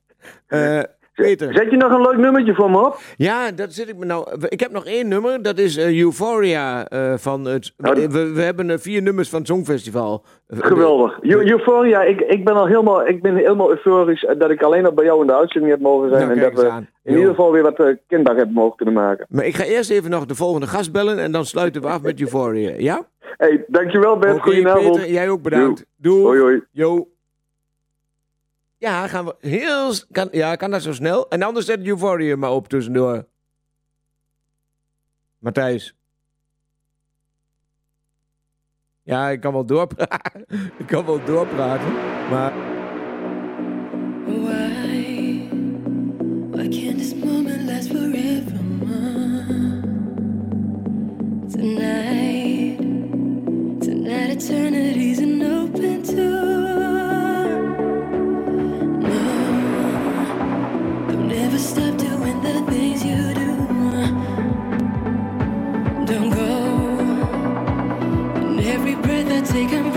Eh, 0.47 0.81
Peter. 1.23 1.55
Zet 1.55 1.71
je 1.71 1.77
nog 1.77 1.93
een 1.93 2.01
leuk 2.01 2.17
nummertje 2.17 2.55
voor 2.55 2.71
me 2.71 2.87
op? 2.87 2.99
Ja, 3.17 3.51
dat 3.51 3.73
zit 3.73 3.89
ik 3.89 3.97
me 3.97 4.05
nou. 4.05 4.27
Ik 4.49 4.61
heb 4.61 4.71
nog 4.71 4.87
één 4.87 5.09
nummer. 5.09 5.43
Dat 5.43 5.59
is 5.59 5.77
eh, 5.77 6.01
Euphoria 6.01 6.89
eh, 6.89 7.13
van 7.17 7.45
het. 7.45 7.73
Nou, 7.77 8.09
we, 8.09 8.33
we 8.33 8.43
hebben 8.43 8.71
eh, 8.71 8.79
vier 8.79 9.03
nummers 9.03 9.29
van 9.29 9.39
het 9.39 9.49
Songfestival. 9.49 10.25
Geweldig. 10.49 11.19
Eu- 11.23 11.51
Euphoria, 11.51 12.03
ik, 12.03 12.21
ik 12.21 12.45
ben 12.45 12.55
al 12.55 12.67
helemaal, 12.67 13.07
ik 13.07 13.23
ben 13.23 13.37
helemaal 13.37 13.71
euforisch 13.71 14.27
dat 14.39 14.51
ik 14.51 14.63
alleen 14.63 14.87
al 14.87 14.93
bij 14.93 15.05
jou 15.05 15.21
in 15.21 15.27
de 15.27 15.35
uitzending 15.37 15.73
heb 15.73 15.81
mogen 15.81 16.09
zijn. 16.09 16.27
Nou, 16.27 16.39
en 16.41 16.51
dat 16.53 16.63
we 16.63 16.71
aan. 16.71 16.89
in 17.03 17.15
ieder 17.15 17.29
geval 17.31 17.53
weer 17.53 17.63
wat 17.63 17.81
uh, 17.81 17.97
kenbaar 18.07 18.37
hebben 18.37 18.55
mogen 18.55 18.77
kunnen 18.77 18.95
maken. 18.95 19.27
Maar 19.29 19.45
ik 19.45 19.55
ga 19.55 19.65
eerst 19.65 19.91
even 19.91 20.11
nog 20.11 20.27
de 20.27 20.35
volgende 20.35 20.67
gast 20.67 20.93
bellen 20.93 21.19
en 21.19 21.33
dan 21.33 21.45
sluiten 21.45 21.83
we 21.83 21.89
af 21.89 22.03
met 22.03 22.21
Euphoria. 22.21 22.75
Ja? 22.77 23.07
hey, 23.37 23.65
dankjewel 23.67 24.19
Ben. 24.19 24.35
Oké, 24.35 24.43
Goedenavond. 24.43 24.97
Peter, 24.97 25.11
jij 25.11 25.29
ook 25.29 25.43
bedankt. 25.43 25.87
Doei. 25.97 26.23
Hoi 26.23 26.41
hoi. 26.41 26.63
Yo. 26.71 27.07
Ja, 28.83 29.09
gaan 29.09 29.25
we 29.25 29.37
heel... 29.41 29.95
Kan, 30.11 30.29
ja, 30.31 30.57
kan 30.57 30.71
dat 30.71 30.83
zo 30.83 30.93
snel? 30.93 31.29
En 31.29 31.43
anders 31.43 31.67
zet 31.67 31.87
Euphoria 31.87 32.37
maar 32.37 32.51
op 32.51 32.69
tussendoor. 32.69 33.27
Matthijs. 35.39 35.95
Ja, 39.03 39.29
ik 39.29 39.41
kan 39.41 39.53
wel 39.53 39.65
doorpraten. 39.65 40.45
ik 40.79 40.87
kan 40.87 41.07
wel 41.07 41.25
doorpraten. 41.25 41.93
Maar... 42.31 42.72
taken 69.53 69.92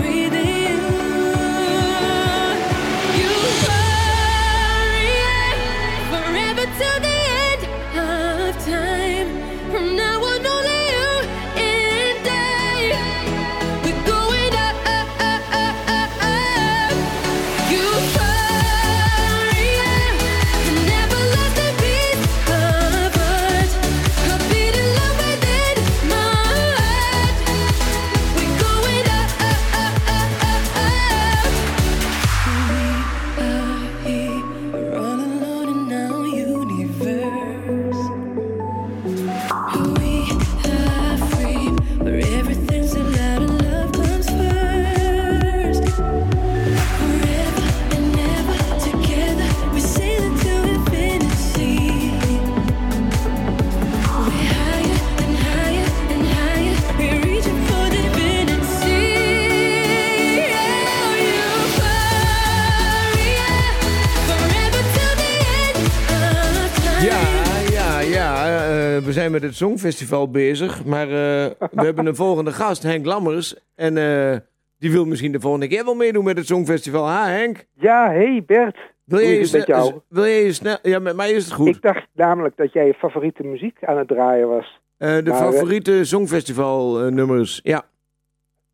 het 69.55 69.63
Songfestival 69.63 70.29
bezig, 70.29 70.85
maar 70.85 71.07
eh, 71.07 71.51
we 71.71 71.83
hebben 71.85 72.05
een 72.05 72.15
volgende 72.15 72.51
gast, 72.51 72.83
Henk 72.83 73.05
Lammers. 73.05 73.55
En 73.75 73.97
eh, 73.97 74.37
die 74.79 74.91
wil 74.91 75.05
misschien 75.05 75.31
de 75.31 75.39
volgende 75.39 75.67
keer 75.67 75.85
wel 75.85 75.95
meedoen 75.95 76.23
met 76.23 76.37
het 76.37 76.47
Songfestival. 76.47 77.07
Ha, 77.07 77.27
Henk? 77.27 77.65
Ja, 77.73 78.09
hey 78.09 78.43
Bert. 78.45 78.77
Wil 79.03 79.19
je 79.19 79.39
het 79.39 79.51
met 79.51 79.67
jou? 79.67 79.99
Wil 80.07 80.23
je 80.23 80.53
snel... 80.53 80.77
Ja, 80.81 80.99
met 80.99 81.15
mij 81.15 81.31
is 81.31 81.45
het 81.45 81.53
goed. 81.53 81.67
Ik 81.67 81.81
dacht 81.81 82.07
namelijk 82.13 82.57
dat 82.57 82.73
jij 82.73 82.85
je 82.85 82.93
favoriete 82.93 83.43
muziek 83.43 83.83
aan 83.83 83.97
het 83.97 84.07
draaien 84.07 84.47
was. 84.47 84.79
Eh, 84.97 85.15
de 85.15 85.23
maar, 85.23 85.35
favoriete 85.35 86.05
Songfestival 86.05 87.01
eh, 87.01 87.11
nummers, 87.11 87.59
ja. 87.63 87.85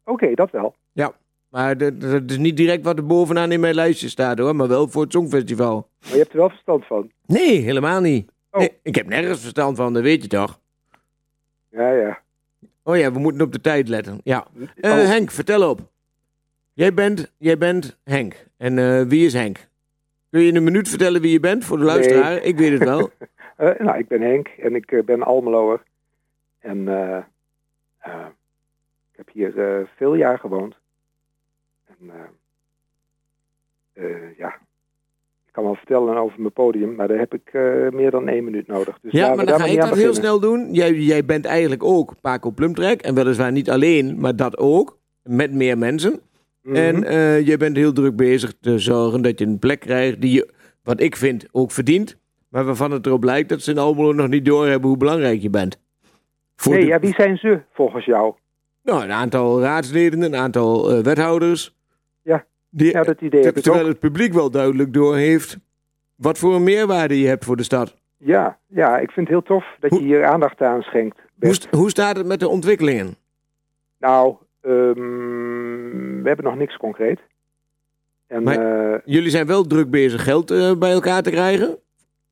Oké, 0.03 0.34
dat 0.34 0.51
wel. 0.51 0.75
Maar 1.49 1.77
dat 1.77 2.01
dat 2.01 2.21
is 2.29 2.38
niet 2.38 2.57
direct 2.57 2.84
wat 2.84 2.97
er 2.97 3.05
bovenaan 3.05 3.51
in 3.51 3.59
mijn 3.59 3.75
lijstje 3.75 4.09
staat 4.09 4.39
hoor, 4.39 4.55
maar 4.55 4.67
wel 4.67 4.88
voor 4.88 5.01
het 5.01 5.11
Songfestival. 5.11 5.88
Maar 5.99 6.11
je 6.11 6.17
hebt 6.17 6.32
er 6.32 6.38
wel 6.38 6.49
verstand 6.49 6.86
van. 6.86 7.11
Nee, 7.25 7.59
helemaal 7.59 8.01
niet. 8.01 8.32
Oh. 8.51 8.59
Nee, 8.59 8.77
ik 8.84 8.95
heb 8.95 9.07
nergens 9.07 9.39
verstand 9.39 9.77
van, 9.77 9.93
dat 9.93 10.03
weet 10.03 10.21
je 10.21 10.27
toch? 10.27 10.61
Ja, 11.72 11.91
ja. 11.91 12.19
Oh 12.84 12.97
ja, 12.97 13.11
we 13.11 13.19
moeten 13.19 13.41
op 13.41 13.51
de 13.51 13.61
tijd 13.61 13.88
letten. 13.88 14.19
Ja. 14.24 14.47
Eh, 14.82 14.91
Oh, 14.91 14.97
Henk, 15.05 15.32
vertel 15.32 15.69
op. 15.69 15.80
Jij 16.74 16.93
bent, 16.93 17.34
jij 17.38 17.57
bent 17.57 17.97
Henk. 18.03 18.45
En 18.57 18.78
eh, 18.78 19.01
wie 19.01 19.26
is 19.26 19.34
Henk? 19.34 19.67
Kun 20.30 20.41
je 20.41 20.47
in 20.47 20.55
een 20.55 20.63
minuut 20.63 20.89
vertellen 20.89 21.22
wie 21.22 21.32
je 21.32 21.39
bent 21.39 21.65
voor 21.65 21.78
de 21.78 21.84
Nee. 21.84 21.93
luisteraar? 21.93 22.38
Ik 22.43 22.57
weet 22.57 22.72
het 22.72 22.84
wel. 22.84 23.09
eh, 23.57 23.80
nou, 23.80 23.97
ik 23.97 24.07
ben 24.07 24.22
Henk 24.22 24.47
en 24.47 24.76
ik 24.76 25.01
ben 25.05 25.24
Almeloer. 25.24 25.84
En 26.59 26.88
ik 29.11 29.17
heb 29.17 29.30
hier 29.34 29.88
veel 29.95 30.13
jaar 30.15 30.39
gewoond. 30.39 30.76
En 31.88 32.11
ja, 34.38 34.57
ik 35.52 35.58
kan 35.58 35.66
wel 35.66 35.76
vertellen 35.76 36.18
over 36.18 36.39
mijn 36.41 36.54
podium, 36.54 36.95
maar 36.95 37.08
daar 37.08 37.18
heb 37.18 37.34
ik 37.34 37.49
eh, 37.52 37.62
meer 37.89 38.12
dan 38.12 38.28
één 38.28 38.43
minuut 38.43 38.68
nodig. 38.68 38.99
Dus 39.02 39.12
ja, 39.12 39.28
maar 39.28 39.36
dan 39.38 39.45
daar 39.45 39.60
ga 39.60 39.66
ik 39.66 39.80
dat 39.82 39.95
heel 39.95 40.14
snel 40.14 40.39
doen. 40.39 40.74
Jij, 40.74 40.93
jij 40.93 41.26
bent 41.26 41.45
eigenlijk 41.45 41.84
ook 41.84 42.14
Paco 42.22 42.52
Plumtrek. 42.52 43.02
En 43.02 43.16
weliswaar 43.16 43.52
niet 43.52 43.70
alleen, 43.70 44.20
maar 44.20 44.36
dat 44.36 44.58
ook. 44.58 44.97
Met 45.24 45.54
meer 45.54 45.78
mensen. 45.78 46.22
beginnen. 46.62 46.93
En 46.93 46.99
Mhm. 46.99 47.04
eh 47.12 47.45
jij 47.47 47.58
bent 47.58 47.76
heel 47.76 47.93
druk 47.93 48.16
bezig 48.16 48.54
te 48.62 48.80
zorgen 48.80 49.22
dat 49.22 49.39
je 49.39 49.45
een 49.45 49.60
plek 49.60 49.80
krijgt 49.80 50.22
die 50.22 50.32
je, 50.34 50.54
wat 50.84 50.99
ik 51.02 51.16
vind, 51.16 51.45
ook 51.52 51.72
verdient. 51.72 52.18
Maar 52.49 52.66
waarvan 52.66 52.91
het 52.91 53.06
erop 53.06 53.24
lijkt 53.24 53.49
dat 53.49 53.62
ze 53.62 53.72
in 53.72 53.78
Almelo 53.78 54.14
nog 54.14 54.28
niet 54.28 54.45
doorhebben 54.45 54.89
hoe 54.89 54.97
belangrijk 54.97 55.41
je 55.41 55.49
bent. 55.49 55.80
Voor 56.56 56.74
nee, 56.74 56.82
de- 56.82 56.88
ja, 56.88 56.99
wie 56.99 57.14
zijn 57.14 57.38
ze 57.38 57.60
volgens 57.74 58.06
jou? 58.06 58.34
Nou, 58.84 59.04
een 59.04 59.12
aantal 59.12 59.62
raadsleden, 59.62 60.22
een 60.22 60.36
aantal 60.36 60.91
eh, 60.91 60.99
wethouders. 61.04 61.76
Die, 62.74 62.91
Ja, 62.91 63.03
dat 63.03 63.22
idee 63.22 63.43
heb 63.43 63.57
ik 63.57 63.63
terwijl 63.63 63.84
ook. 63.86 63.89
het 63.91 63.99
publiek 63.99 64.34
wel 64.34 64.51
duidelijk 64.51 64.93
doorheeft 64.93 65.57
wat 66.15 66.38
voor 66.38 66.55
een 66.55 66.63
meerwaarde 66.63 67.19
je 67.19 67.28
hebt 67.28 67.45
voor 67.45 67.55
de 67.57 67.63
stad. 67.63 67.95
Ja, 68.17 68.57
ja, 68.67 68.97
ik 68.97 69.11
vind 69.11 69.28
het 69.28 69.36
heel 69.38 69.43
tof 69.57 69.65
dat 69.80 69.89
Hoe- 69.89 69.99
je 69.99 70.05
hier 70.05 70.26
aandacht 70.26 70.61
aan 70.61 70.82
schenkt. 70.82 71.17
Hoe, 71.39 71.55
hoe 71.72 71.89
staat 71.89 72.17
het 72.17 72.26
met 72.26 72.39
de 72.39 72.47
ontwikkelingen? 72.47 73.15
Nou, 73.99 74.36
ehm, 74.61 76.22
we 76.22 76.28
hebben 76.28 76.45
nog 76.45 76.55
niks 76.57 76.78
concreet. 76.78 77.19
En 78.28 78.43
Maar- 78.43 78.91
eh, 78.93 78.99
Jullie 79.05 79.30
zijn 79.30 79.47
wel 79.47 79.63
druk 79.67 79.89
bezig 79.89 80.24
geld 80.24 80.51
eh, 80.51 80.72
bij 80.78 80.91
elkaar 80.91 81.22
te 81.22 81.30
krijgen. 81.30 81.78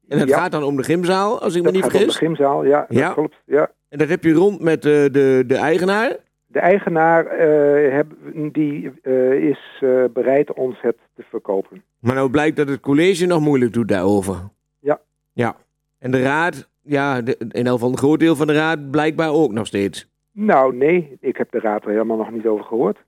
En 0.07 0.19
het 0.19 0.29
ja, 0.29 0.37
gaat 0.37 0.51
dan 0.51 0.63
om 0.63 0.75
de 0.77 0.83
gymzaal, 0.83 1.41
als 1.41 1.55
ik 1.55 1.63
me 1.63 1.71
niet 1.71 1.83
gaat 1.83 1.93
om 1.93 1.99
de 1.99 2.03
vergis. 2.05 2.17
gymzaal, 2.27 2.65
ja, 2.65 2.85
Ja. 2.89 3.05
dat 3.05 3.13
klopt. 3.13 3.35
Ja. 3.45 3.71
En 3.89 3.97
dat 3.97 4.09
heb 4.09 4.23
je 4.23 4.33
rond 4.33 4.61
met 4.61 4.85
eh, 4.85 4.91
de, 4.91 5.43
de 5.47 5.55
eigenaar. 5.55 6.15
De 6.51 6.59
eigenaar 6.59 7.25
eh, 7.25 7.93
heb, 7.93 8.07
die, 8.51 8.91
eh, 9.01 9.33
is 9.33 9.77
eh, 9.81 10.03
bereid 10.13 10.53
ons 10.53 10.81
het 10.81 10.97
te 11.15 11.23
verkopen. 11.29 11.83
Maar 11.99 12.15
nou 12.15 12.29
blijkt 12.29 12.57
dat 12.57 12.67
het 12.67 12.79
college 12.79 13.25
nog 13.25 13.41
moeilijk 13.41 13.73
doet 13.73 13.87
daarover. 13.87 14.35
Ja. 14.79 14.99
Ja. 15.33 15.55
En 15.99 16.11
de 16.11 16.21
raad, 16.21 16.69
ja, 16.81 17.21
de, 17.21 17.35
in 17.37 17.65
elk 17.65 17.75
geval 17.75 17.91
een 17.91 17.97
groot 17.97 18.19
deel 18.19 18.35
van 18.35 18.47
de 18.47 18.53
raad 18.53 18.91
blijkbaar 18.91 19.31
ook 19.31 19.51
nog 19.51 19.67
steeds. 19.67 20.07
Nou, 20.31 20.75
nee, 20.75 21.17
ik 21.19 21.37
heb 21.37 21.51
de 21.51 21.59
raad 21.59 21.83
er 21.83 21.89
helemaal 21.89 22.17
nog 22.17 22.31
niet 22.31 22.45
over 22.45 22.65
gehoord. 22.65 23.03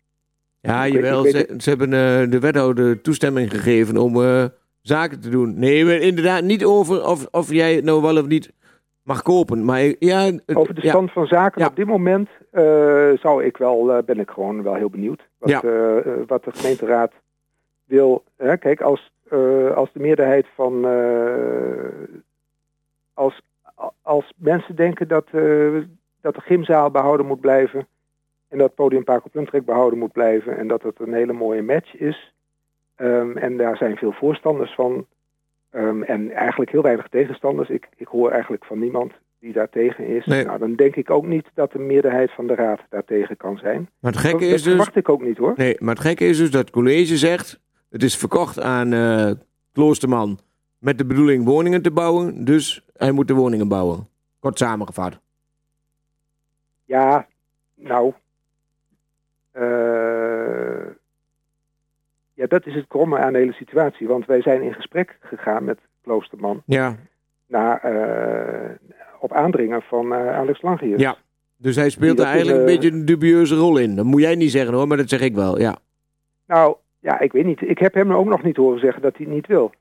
Ja, 0.60 0.86
Ik 0.86 0.94
jawel. 0.94 1.24
weet 1.24 1.34
Ze, 1.34 1.56
ze 1.58 1.70
hebben 1.70 1.90
de 2.30 2.40
wethouder 2.40 3.02
toestemming 3.02 3.52
gegeven 3.52 3.98
om 3.98 4.16
zaken 4.82 5.20
te 5.20 5.30
doen. 5.30 5.60
Nee, 5.60 5.86
maar 5.86 5.94
inderdaad 5.94 6.44
niet 6.44 6.66
over 6.66 7.06
of, 7.06 7.28
of 7.32 7.52
jij 7.52 7.76
het 7.76 7.84
nou 7.84 8.02
wel 8.02 8.18
of 8.18 8.28
niet 8.28 8.52
mag 9.12 9.22
kopen. 9.22 9.66
Maar 9.66 9.82
ja, 10.00 10.32
Over 10.54 10.76
de 10.76 10.82
ja, 10.84 10.90
stand 10.90 11.12
van 11.12 11.28
zaken 11.28 11.62
Ja. 11.62 11.68
op 11.68 11.76
dit 11.76 11.86
moment 11.86 12.30
eh, 12.52 13.12
zou 13.16 13.44
ik 13.44 13.58
wel, 13.58 13.92
eh, 13.94 14.04
ben 14.04 14.20
ik 14.20 14.30
gewoon 14.30 14.64
wel 14.64 14.74
heel 14.74 14.90
benieuwd. 14.90 15.22
Wat, 15.38 15.50
eh, 15.64 15.98
wat 16.28 16.44
de 16.44 16.52
gemeenteraad 16.52 17.12
wil. 17.86 18.24
Hè, 18.38 18.58
kijk, 18.58 18.82
als, 18.82 19.12
als 19.76 19.90
de 19.94 20.00
meerderheid 20.00 20.46
van. 20.56 20.86
als, 23.14 23.42
als 24.02 24.34
mensen 24.36 24.76
denken 24.76 25.08
dat, 25.08 25.26
dat 26.22 26.36
de 26.36 26.42
gymzaal 26.42 26.92
behouden 26.92 27.26
moet 27.26 27.40
blijven. 27.42 27.88
En 28.48 28.58
dat 28.58 28.76
podium 28.76 29.04
Paco 29.04 29.30
Plumtrek 29.32 29.66
behouden 29.66 30.00
moet 30.00 30.12
blijven. 30.12 30.58
En 30.58 30.68
dat 30.68 30.82
het 30.84 31.00
een 31.00 31.14
hele 31.14 31.34
mooie 31.34 31.62
match 31.64 31.96
is. 31.98 32.34
ehm, 32.96 33.38
en 33.38 33.58
daar 33.58 33.78
zijn 33.78 33.98
veel 33.98 34.12
voorstanders 34.12 34.74
van. 34.76 35.06
Ehm, 35.72 36.02
en 36.02 36.32
eigenlijk 36.32 36.72
heel 36.72 36.82
weinig 36.82 37.08
tegenstanders. 37.08 37.70
Ik, 37.70 37.88
ik 37.96 38.08
hoor 38.08 38.32
eigenlijk 38.32 38.66
van 38.66 38.80
niemand 38.80 39.14
die 39.40 39.54
daar 39.54 39.70
tegen 39.70 40.08
is. 40.08 40.26
Nee. 40.26 40.46
Nou, 40.46 40.60
dan 40.60 40.76
denk 40.76 40.96
ik 40.96 41.10
ook 41.10 41.26
niet 41.26 41.48
dat 41.54 41.72
de 41.72 41.80
meerderheid 41.80 42.32
van 42.32 42.48
de 42.48 42.56
raad 42.56 42.80
daar 42.90 43.06
tegen 43.06 43.38
kan 43.38 43.58
zijn. 43.58 43.90
maar 44.00 44.12
het 44.12 44.22
gekke 44.22 44.46
dat 44.46 44.54
is 44.54 44.64
dus... 44.64 44.74
verwacht 44.74 44.96
ik 44.96 45.10
ook 45.10 45.22
niet 45.22 45.38
hoor. 45.38 45.54
Nee, 45.56 45.76
maar 45.80 45.96
het 45.96 46.04
gekke 46.04 46.26
is 46.26 46.38
dus 46.38 46.52
dat 46.52 46.62
het 46.62 46.70
college 46.70 47.18
zegt... 47.18 47.62
het 47.90 48.04
is 48.04 48.18
verkocht 48.18 48.60
aan 48.60 48.94
eh, 48.94 49.32
Kloosterman 49.74 50.40
met 50.80 50.98
de 50.98 51.06
bedoeling 51.06 51.46
woningen 51.46 51.82
te 51.82 51.92
bouwen. 51.92 52.46
Dus 52.46 52.86
hij 52.94 53.12
moet 53.12 53.28
de 53.28 53.34
woningen 53.34 53.68
bouwen. 53.68 54.08
Kort 54.40 54.58
samengevat. 54.58 55.20
Ja, 56.86 57.28
nou. 57.76 58.14
eh, 59.52 59.81
ja, 62.42 62.48
dat 62.48 62.66
is 62.66 62.76
het 62.76 62.88
kromme 62.88 63.18
aan 63.18 63.34
de 63.34 63.40
hele 63.40 63.54
situatie. 63.54 64.08
Want 64.08 64.26
wij 64.26 64.42
zijn 64.42 64.62
in 64.62 64.74
gesprek 64.74 65.18
gegaan 65.20 65.64
met 65.64 65.80
Kloosterman. 66.04 66.62
Ja, 66.66 66.96
Na, 67.48 67.82
eh, 67.82 68.70
op 69.20 69.34
aandringen 69.34 69.82
van 69.82 70.14
eh, 70.14 70.38
Alex 70.38 70.62
Langius. 70.62 71.00
Ja. 71.00 71.16
dus 71.58 71.76
hij 71.76 71.90
speelt 71.90 72.20
er 72.20 72.26
is, 72.26 72.32
eigenlijk 72.32 72.60
een 72.60 72.68
eh, 72.68 72.74
beetje 72.74 72.92
een 72.92 73.06
dubieuze 73.06 73.56
rol 73.56 73.78
in. 73.78 73.96
Dat 73.96 74.06
moet 74.06 74.22
jij 74.22 74.36
niet 74.36 74.52
zeggen 74.52 74.74
hoor, 74.74 74.88
maar 74.88 74.98
dat 74.98 75.10
zeg 75.10 75.22
ik 75.22 75.36
wel. 75.36 75.60
Ja. 75.60 75.78
Nou, 76.48 76.76
ja, 77.00 77.20
ik 77.20 77.32
weet 77.32 77.46
niet. 77.46 77.62
Ik 77.62 77.78
heb 77.78 77.94
hem 77.94 78.14
ook 78.14 78.26
nog 78.26 78.44
niet 78.44 78.58
horen 78.58 78.80
zeggen 78.80 79.02
dat 79.02 79.18
hij 79.18 79.26
het 79.26 79.36
niet 79.36 79.48
wil. 79.48 79.72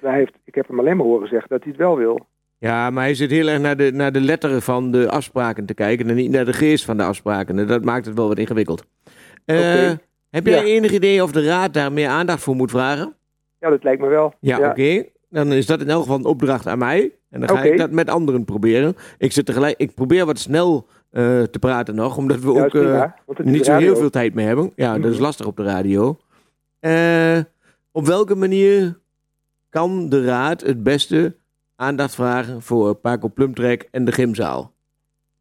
Hij 0.00 0.18
heeft, 0.18 0.32
ik 0.44 0.54
heb 0.54 0.68
hem 0.68 0.78
alleen 0.78 0.96
maar 0.96 1.06
horen 1.06 1.28
zeggen 1.28 1.48
dat 1.48 1.62
hij 1.62 1.70
het 1.70 1.80
wel 1.80 1.96
wil. 1.96 2.26
ja, 2.58 2.90
maar 2.90 3.04
hij 3.04 3.14
zit 3.14 3.30
heel 3.30 3.48
erg 3.48 3.60
naar 3.60 3.76
de, 3.76 3.90
naar 3.92 4.12
de 4.12 4.20
letteren 4.20 4.62
van 4.62 4.90
de 4.90 5.10
afspraken 5.10 5.66
te 5.66 5.74
kijken... 5.74 6.08
en 6.08 6.14
niet 6.14 6.30
naar 6.30 6.44
de 6.44 6.52
geest 6.52 6.84
van 6.84 6.96
de 6.96 7.02
afspraken. 7.02 7.58
En 7.58 7.66
dat 7.66 7.84
maakt 7.84 8.06
het 8.06 8.14
wel 8.14 8.28
wat 8.28 8.38
ingewikkeld. 8.38 8.86
Oké. 9.46 9.98
Heb 10.30 10.46
jij 10.46 10.56
Ja. 10.58 10.62
enig 10.74 10.92
idee 10.92 11.22
of 11.22 11.32
de 11.32 11.44
raad 11.44 11.74
daar 11.74 11.92
meer 11.92 12.08
aandacht 12.08 12.42
voor 12.42 12.56
moet 12.56 12.70
vragen? 12.70 13.14
Ja, 13.60 13.70
dat 13.70 13.82
lijkt 13.84 14.00
me 14.00 14.08
wel. 14.08 14.34
Ja, 14.40 14.70
oké. 14.70 15.04
Dan 15.30 15.52
is 15.52 15.66
dat 15.66 15.80
in 15.80 15.88
elk 15.88 16.02
geval 16.02 16.16
een 16.18 16.24
opdracht 16.24 16.66
aan 16.66 16.78
mij. 16.78 17.12
En 17.30 17.40
dan 17.40 17.48
ga 17.56 17.62
ik 17.62 17.78
dat 17.78 17.90
met 17.90 18.10
anderen 18.10 18.44
proberen. 18.44 18.96
Ik, 19.18 19.32
zit 19.32 19.46
tegelijk, 19.46 19.74
ik 19.78 19.94
probeer 19.94 20.26
wat 20.26 20.38
snel 20.38 20.86
eh, 21.10 21.42
te 21.42 21.58
praten 21.58 21.94
nog, 21.94 22.16
omdat 22.16 22.40
we 22.40 22.52
Ja, 22.52 22.62
ook 22.64 22.68
prima, 22.68 23.16
eh, 23.26 23.44
niet 23.46 23.64
zo 23.64 23.76
heel 23.76 23.96
veel 23.96 24.10
tijd 24.10 24.34
meer 24.34 24.46
hebben. 24.46 24.72
Ja, 24.76 24.98
dat 24.98 25.10
is 25.10 25.14
Mhm. 25.16 25.22
lastig 25.24 25.46
op 25.46 25.56
de 25.56 25.62
radio. 25.64 26.18
Eh, 26.80 27.38
op 27.92 28.06
welke 28.06 28.34
manier 28.34 28.98
kan 29.70 30.08
de 30.08 30.24
raad 30.24 30.60
het 30.60 30.82
beste 30.82 31.36
aandacht 31.76 32.14
vragen 32.14 32.62
voor 32.62 32.94
Paco 32.94 33.28
Plumtrek 33.28 33.88
en 33.90 34.04
de 34.04 34.12
gymzaal? 34.12 34.72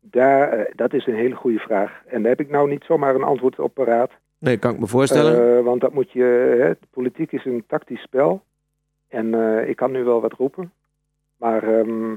Daar, 0.02 0.72
dat 0.76 0.94
is 0.94 1.08
een 1.08 1.16
hele 1.16 1.36
goede 1.36 1.60
vraag. 1.60 1.92
En 2.08 2.22
daar 2.22 2.32
heb 2.32 2.40
ik 2.40 2.50
nou 2.50 2.70
niet 2.70 2.84
zomaar 2.84 3.16
een 3.16 3.24
antwoord 3.24 3.60
op 3.60 3.74
paraat. 3.74 4.12
Nee, 4.40 4.58
kan 4.58 4.74
ik 4.74 4.80
me 4.80 4.88
voorstellen. 4.88 5.58
Eh, 5.58 5.64
want 5.64 5.82
dat 5.82 5.94
moet 5.94 6.12
je. 6.12 6.24
Hè, 6.60 6.70
de 6.72 6.88
politiek 6.90 7.32
is 7.32 7.46
een 7.46 7.64
tactisch 7.68 8.02
spel. 8.02 8.42
En 9.08 9.34
eh, 9.34 9.70
ik 9.70 9.76
kan 9.76 9.92
nu 9.92 10.04
wel 10.04 10.22
wat 10.22 10.34
roepen. 10.34 10.72
Maar 11.38 11.64
ehm, 11.80 12.12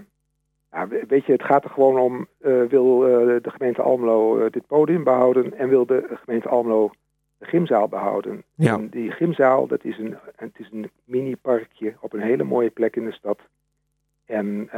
ja, 0.72 0.88
we- 0.88 1.04
weet 1.08 1.24
je, 1.26 1.32
het 1.32 1.42
gaat 1.44 1.64
er 1.64 1.70
gewoon 1.70 1.98
om. 1.98 2.26
eh, 2.40 2.62
wil 2.62 2.98
de 2.98 3.40
gemeente 3.50 3.82
Almelo 3.82 4.50
dit 4.50 4.66
podium 4.66 5.04
behouden? 5.04 5.58
En 5.58 5.68
wil 5.68 5.86
de 5.86 6.04
gemeente 6.24 6.48
Almelo 6.48 6.90
de 7.38 7.44
gymzaal 7.44 7.88
behouden? 7.88 8.42
Ja. 8.54 8.74
En 8.74 8.88
die 8.88 9.10
gymzaal, 9.10 9.66
dat 9.66 9.84
is 9.84 9.98
een, 9.98 10.16
het 10.36 10.52
is 10.58 10.68
een 10.72 10.90
mini-parkje 11.04 11.94
op 12.00 12.12
een 12.12 12.20
hele 12.20 12.44
mooie 12.44 12.70
plek 12.70 12.96
in 12.96 13.04
de 13.04 13.12
stad. 13.12 13.38
En 14.26 14.68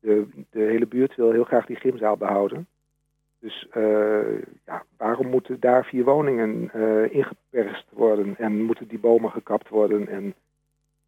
de, 0.00 0.26
de 0.50 0.60
hele 0.60 0.86
buurt 0.86 1.14
wil 1.16 1.30
heel 1.32 1.44
graag 1.44 1.66
die 1.66 1.76
gymzaal 1.76 2.16
behouden. 2.16 2.66
Dus 3.46 3.66
eh, 3.70 3.82
ja, 4.66 4.82
waarom 4.96 5.26
moeten 5.26 5.56
daar 5.60 5.84
vier 5.84 6.04
woningen 6.04 6.70
eh, 6.72 7.14
ingeperst 7.14 7.84
worden 7.92 8.34
en 8.38 8.62
moeten 8.64 8.88
die 8.88 8.98
bomen 8.98 9.30
gekapt 9.30 9.68
worden 9.68 10.08
en, 10.08 10.34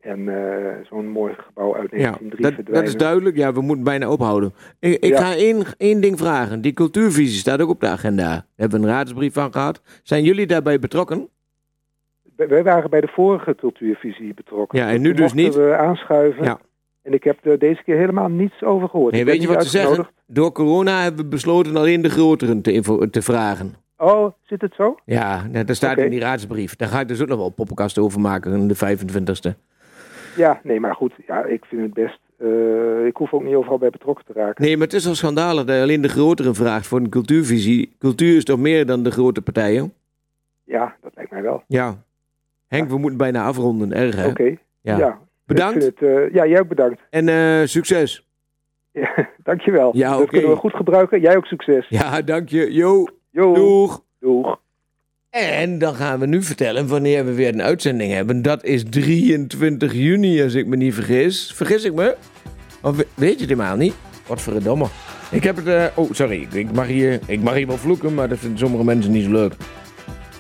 en 0.01 0.29
eh, 0.29 0.75
zo'n 0.87 1.09
mooi 1.09 1.35
gebouw 1.35 1.75
uit 1.77 1.91
Ja, 1.91 1.97
1903 1.97 2.43
dat, 2.43 2.53
verdwijnen? 2.55 2.85
dat 2.85 2.95
is 2.95 2.97
duidelijk. 3.07 3.37
Ja, 3.37 3.53
we 3.53 3.61
moeten 3.61 3.85
bijna 3.85 4.11
ophouden. 4.11 4.53
Ik, 4.79 4.99
ik 5.05 5.11
Ja. 5.13 5.17
ga 5.25 5.35
één, 5.35 5.63
één 5.77 6.01
ding 6.01 6.19
vragen. 6.19 6.61
Die 6.61 6.73
cultuurvisie 6.73 7.39
staat 7.39 7.61
ook 7.61 7.69
op 7.71 7.81
de 7.81 7.87
agenda. 7.89 8.29
Daar 8.29 8.45
hebben 8.57 8.81
we 8.81 8.87
een 8.87 8.93
raadsbrief 8.93 9.33
van 9.33 9.53
gehad. 9.53 9.83
Zijn 10.03 10.25
jullie 10.25 10.47
daarbij 10.47 10.79
betrokken? 10.79 11.29
Wij- 12.37 12.63
waren 12.63 12.91
bij 12.91 13.01
de 13.01 13.09
vorige 13.09 13.55
cultuurvisie 13.55 14.35
betrokken. 14.35 14.79
Ja, 14.79 14.89
en 14.89 15.01
nu 15.01 15.13
dus 15.13 15.33
niet? 15.33 15.55
we 15.55 15.77
aanschuiven. 15.77 16.45
Ja. 16.45 16.59
En 17.09 17.15
ik 17.15 17.25
heb 17.25 17.47
er 17.47 17.59
deze 17.59 17.83
keer 17.85 17.97
helemaal 17.97 18.29
niets 18.29 18.63
over 18.63 18.89
gehoord. 18.89 19.13
Nee, 19.13 19.25
weet 19.25 19.43
je 19.43 19.49
wat 19.49 19.63
ze 19.65 19.69
zeggen? 19.71 20.09
Door 20.27 20.53
corona 20.53 21.03
hebben 21.03 21.25
we 21.25 21.31
besloten 21.31 21.77
alleen 21.77 22.03
de 22.03 22.09
groteren 22.09 22.63
te, 22.63 23.09
te 23.11 23.23
vragen. 23.23 23.75
Oh, 23.97 24.33
zit 24.43 24.61
het 24.61 24.75
zo? 24.75 24.97
Ja, 25.05 25.47
nou, 25.47 25.65
dat 25.65 25.77
staat 25.77 25.99
in 25.99 26.11
die 26.11 26.21
raadsbrief. 26.21 26.77
Daar 26.77 26.89
ga 26.89 27.01
ik 27.01 27.09
dus 27.09 27.23
ook 27.23 27.29
nog 27.29 27.37
wel 27.37 27.47
een 27.47 27.55
poppenkast 27.55 27.99
over 27.99 28.21
maken, 28.21 28.69
de 28.69 28.77
25e. 28.77 29.55
Ja, 30.37 30.61
nee, 30.63 30.81
maar 30.81 30.95
goed. 30.95 31.13
Ja, 31.27 31.45
ik 31.45 31.65
vind 31.65 31.83
het 31.83 31.95
best. 31.95 32.19
eh, 32.39 33.07
ik 33.07 33.17
hoef 33.17 33.33
ook 33.33 33.43
niet 33.45 33.55
overal 33.55 33.79
bij 33.79 33.91
betrokken 33.91 34.25
te 34.25 34.33
raken. 34.33 34.65
Nee, 34.65 34.77
maar 34.77 34.87
het 34.87 34.97
is 34.97 35.07
al 35.07 35.15
schandalig 35.15 35.65
dat 35.65 35.81
alleen 35.81 36.01
de 36.01 36.09
groteren 36.09 36.55
vraagt 36.55 36.87
voor 36.87 36.99
een 37.01 37.09
cultuurvisie. 37.09 37.95
Cultuur 37.99 38.37
is 38.37 38.45
toch 38.45 38.59
meer 38.59 38.87
dan 38.87 39.03
de 39.03 39.11
grote 39.11 39.43
partijen? 39.43 39.93
Ja, 40.65 40.95
dat 41.03 41.13
lijkt 41.15 41.31
mij 41.31 41.43
wel. 41.43 41.63
Ja. 41.67 41.97
Henk, 42.67 42.89
we 42.91 42.99
moeten 42.99 43.19
bijna 43.19 43.45
afronden. 43.45 43.93
Erg, 43.93 44.17
hè? 44.17 44.27
Oké. 44.27 44.57
Ja. 44.81 44.99
Ja. 44.99 45.19
Bedankt. 45.55 45.85
Het, 45.85 46.03
eh, 46.03 46.33
ja, 46.35 46.47
jij 46.47 46.61
ook 46.61 46.69
bedankt. 46.69 47.01
En 47.11 47.29
eh, 47.29 47.67
succes. 47.67 48.27
Ja, 48.93 49.29
dankjewel. 49.45 49.97
Ja, 49.97 50.19
Dat 50.19 50.29
kunnen 50.29 50.51
we 50.51 50.57
goed 50.57 50.75
gebruiken. 50.75 51.21
Jij 51.21 51.37
ook 51.37 51.45
succes. 51.47 51.87
Ja, 51.89 52.23
dank 52.23 52.49
je. 52.49 52.73
Jo. 52.73 53.07
Jo. 53.31 53.55
Doeg. 53.55 54.03
Doeg. 54.21 54.61
En 55.31 55.79
dan 55.79 55.95
gaan 55.95 56.19
we 56.21 56.27
nu 56.27 56.43
vertellen 56.43 56.89
wanneer 56.89 57.25
we 57.25 57.35
weer 57.35 57.49
een 57.49 57.63
uitzending 57.63 58.13
hebben. 58.13 58.43
Dat 58.43 58.65
is 58.65 58.85
23 58.91 59.93
juni, 59.93 60.43
als 60.43 60.55
ik 60.55 60.67
me 60.67 60.77
niet 60.77 60.95
vergis. 60.95 61.53
Vergis 61.55 61.85
ik 61.85 61.95
me? 61.95 62.17
Of 62.83 62.97
we- 62.97 63.07
weet 63.15 63.35
je 63.35 63.41
het 63.41 63.49
helemaal 63.49 63.77
niet? 63.77 63.95
Wat 64.27 64.41
voor 64.41 64.53
een 64.53 64.63
domme. 64.63 64.87
Ik 65.31 65.43
heb 65.45 65.57
het... 65.57 65.67
eh, 65.67 65.85
oh, 65.95 66.11
sorry. 66.13 66.49
Ik- 66.53 66.73
mag, 66.73 66.87
hier, 66.87 67.19
ik 67.27 67.41
mag 67.41 67.55
hier 67.55 67.67
wel 67.67 67.77
vloeken, 67.77 68.15
maar 68.15 68.29
dat 68.29 68.39
vinden 68.39 68.59
sommige 68.59 68.85
mensen 68.85 69.13
niet 69.13 69.25
zo 69.25 69.31
leuk. 69.31 69.53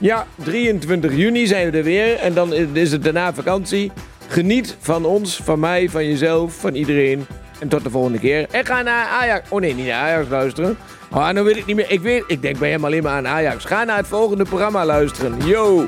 Ja, 0.00 0.26
23 0.44 1.16
juni 1.16 1.46
zijn 1.46 1.70
we 1.70 1.78
er 1.78 1.84
weer. 1.84 2.14
En 2.18 2.34
dan 2.34 2.52
is 2.74 2.92
het 2.92 3.04
daarna 3.04 3.34
vakantie. 3.34 3.92
Geniet 4.28 4.76
van 4.80 5.04
ons, 5.04 5.40
van 5.44 5.60
mij, 5.60 5.88
van 5.88 6.06
jezelf, 6.06 6.54
van 6.54 6.74
iedereen. 6.74 7.26
En 7.58 7.68
tot 7.68 7.84
de 7.84 7.90
volgende 7.90 8.18
keer. 8.18 8.46
En 8.50 8.66
ga 8.66 8.82
naar 8.82 9.06
Ajax. 9.06 9.48
Oh 9.50 9.60
nee, 9.60 9.74
niet 9.74 9.86
naar 9.86 10.02
Ajax 10.02 10.28
luisteren. 10.28 10.76
Oh, 11.10 11.28
nou 11.28 11.44
weet 11.44 11.56
ik 11.56 11.66
niet 11.66 11.76
meer. 11.76 11.90
Ik 11.90 12.00
weet, 12.00 12.24
ik 12.26 12.42
denk 12.42 12.58
bij 12.58 12.70
hem 12.70 12.84
alleen 12.84 13.02
maar 13.02 13.12
aan 13.12 13.26
Ajax. 13.28 13.64
Ga 13.64 13.84
naar 13.84 13.96
het 13.96 14.06
volgende 14.06 14.44
programma 14.44 14.84
luisteren. 14.84 15.46
Yo! 15.46 15.84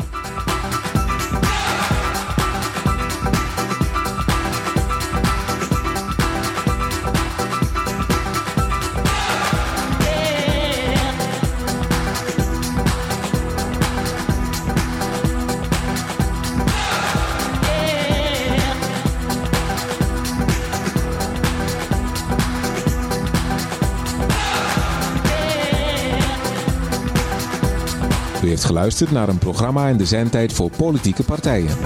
Heeft 28.51 28.64
geluisterd 28.64 29.11
naar 29.11 29.28
een 29.28 29.38
programma 29.38 29.88
in 29.88 29.96
de 29.96 30.07
zendtijd 30.07 30.53
voor 30.53 30.70
politieke 30.76 31.22
partijen. 31.22 31.76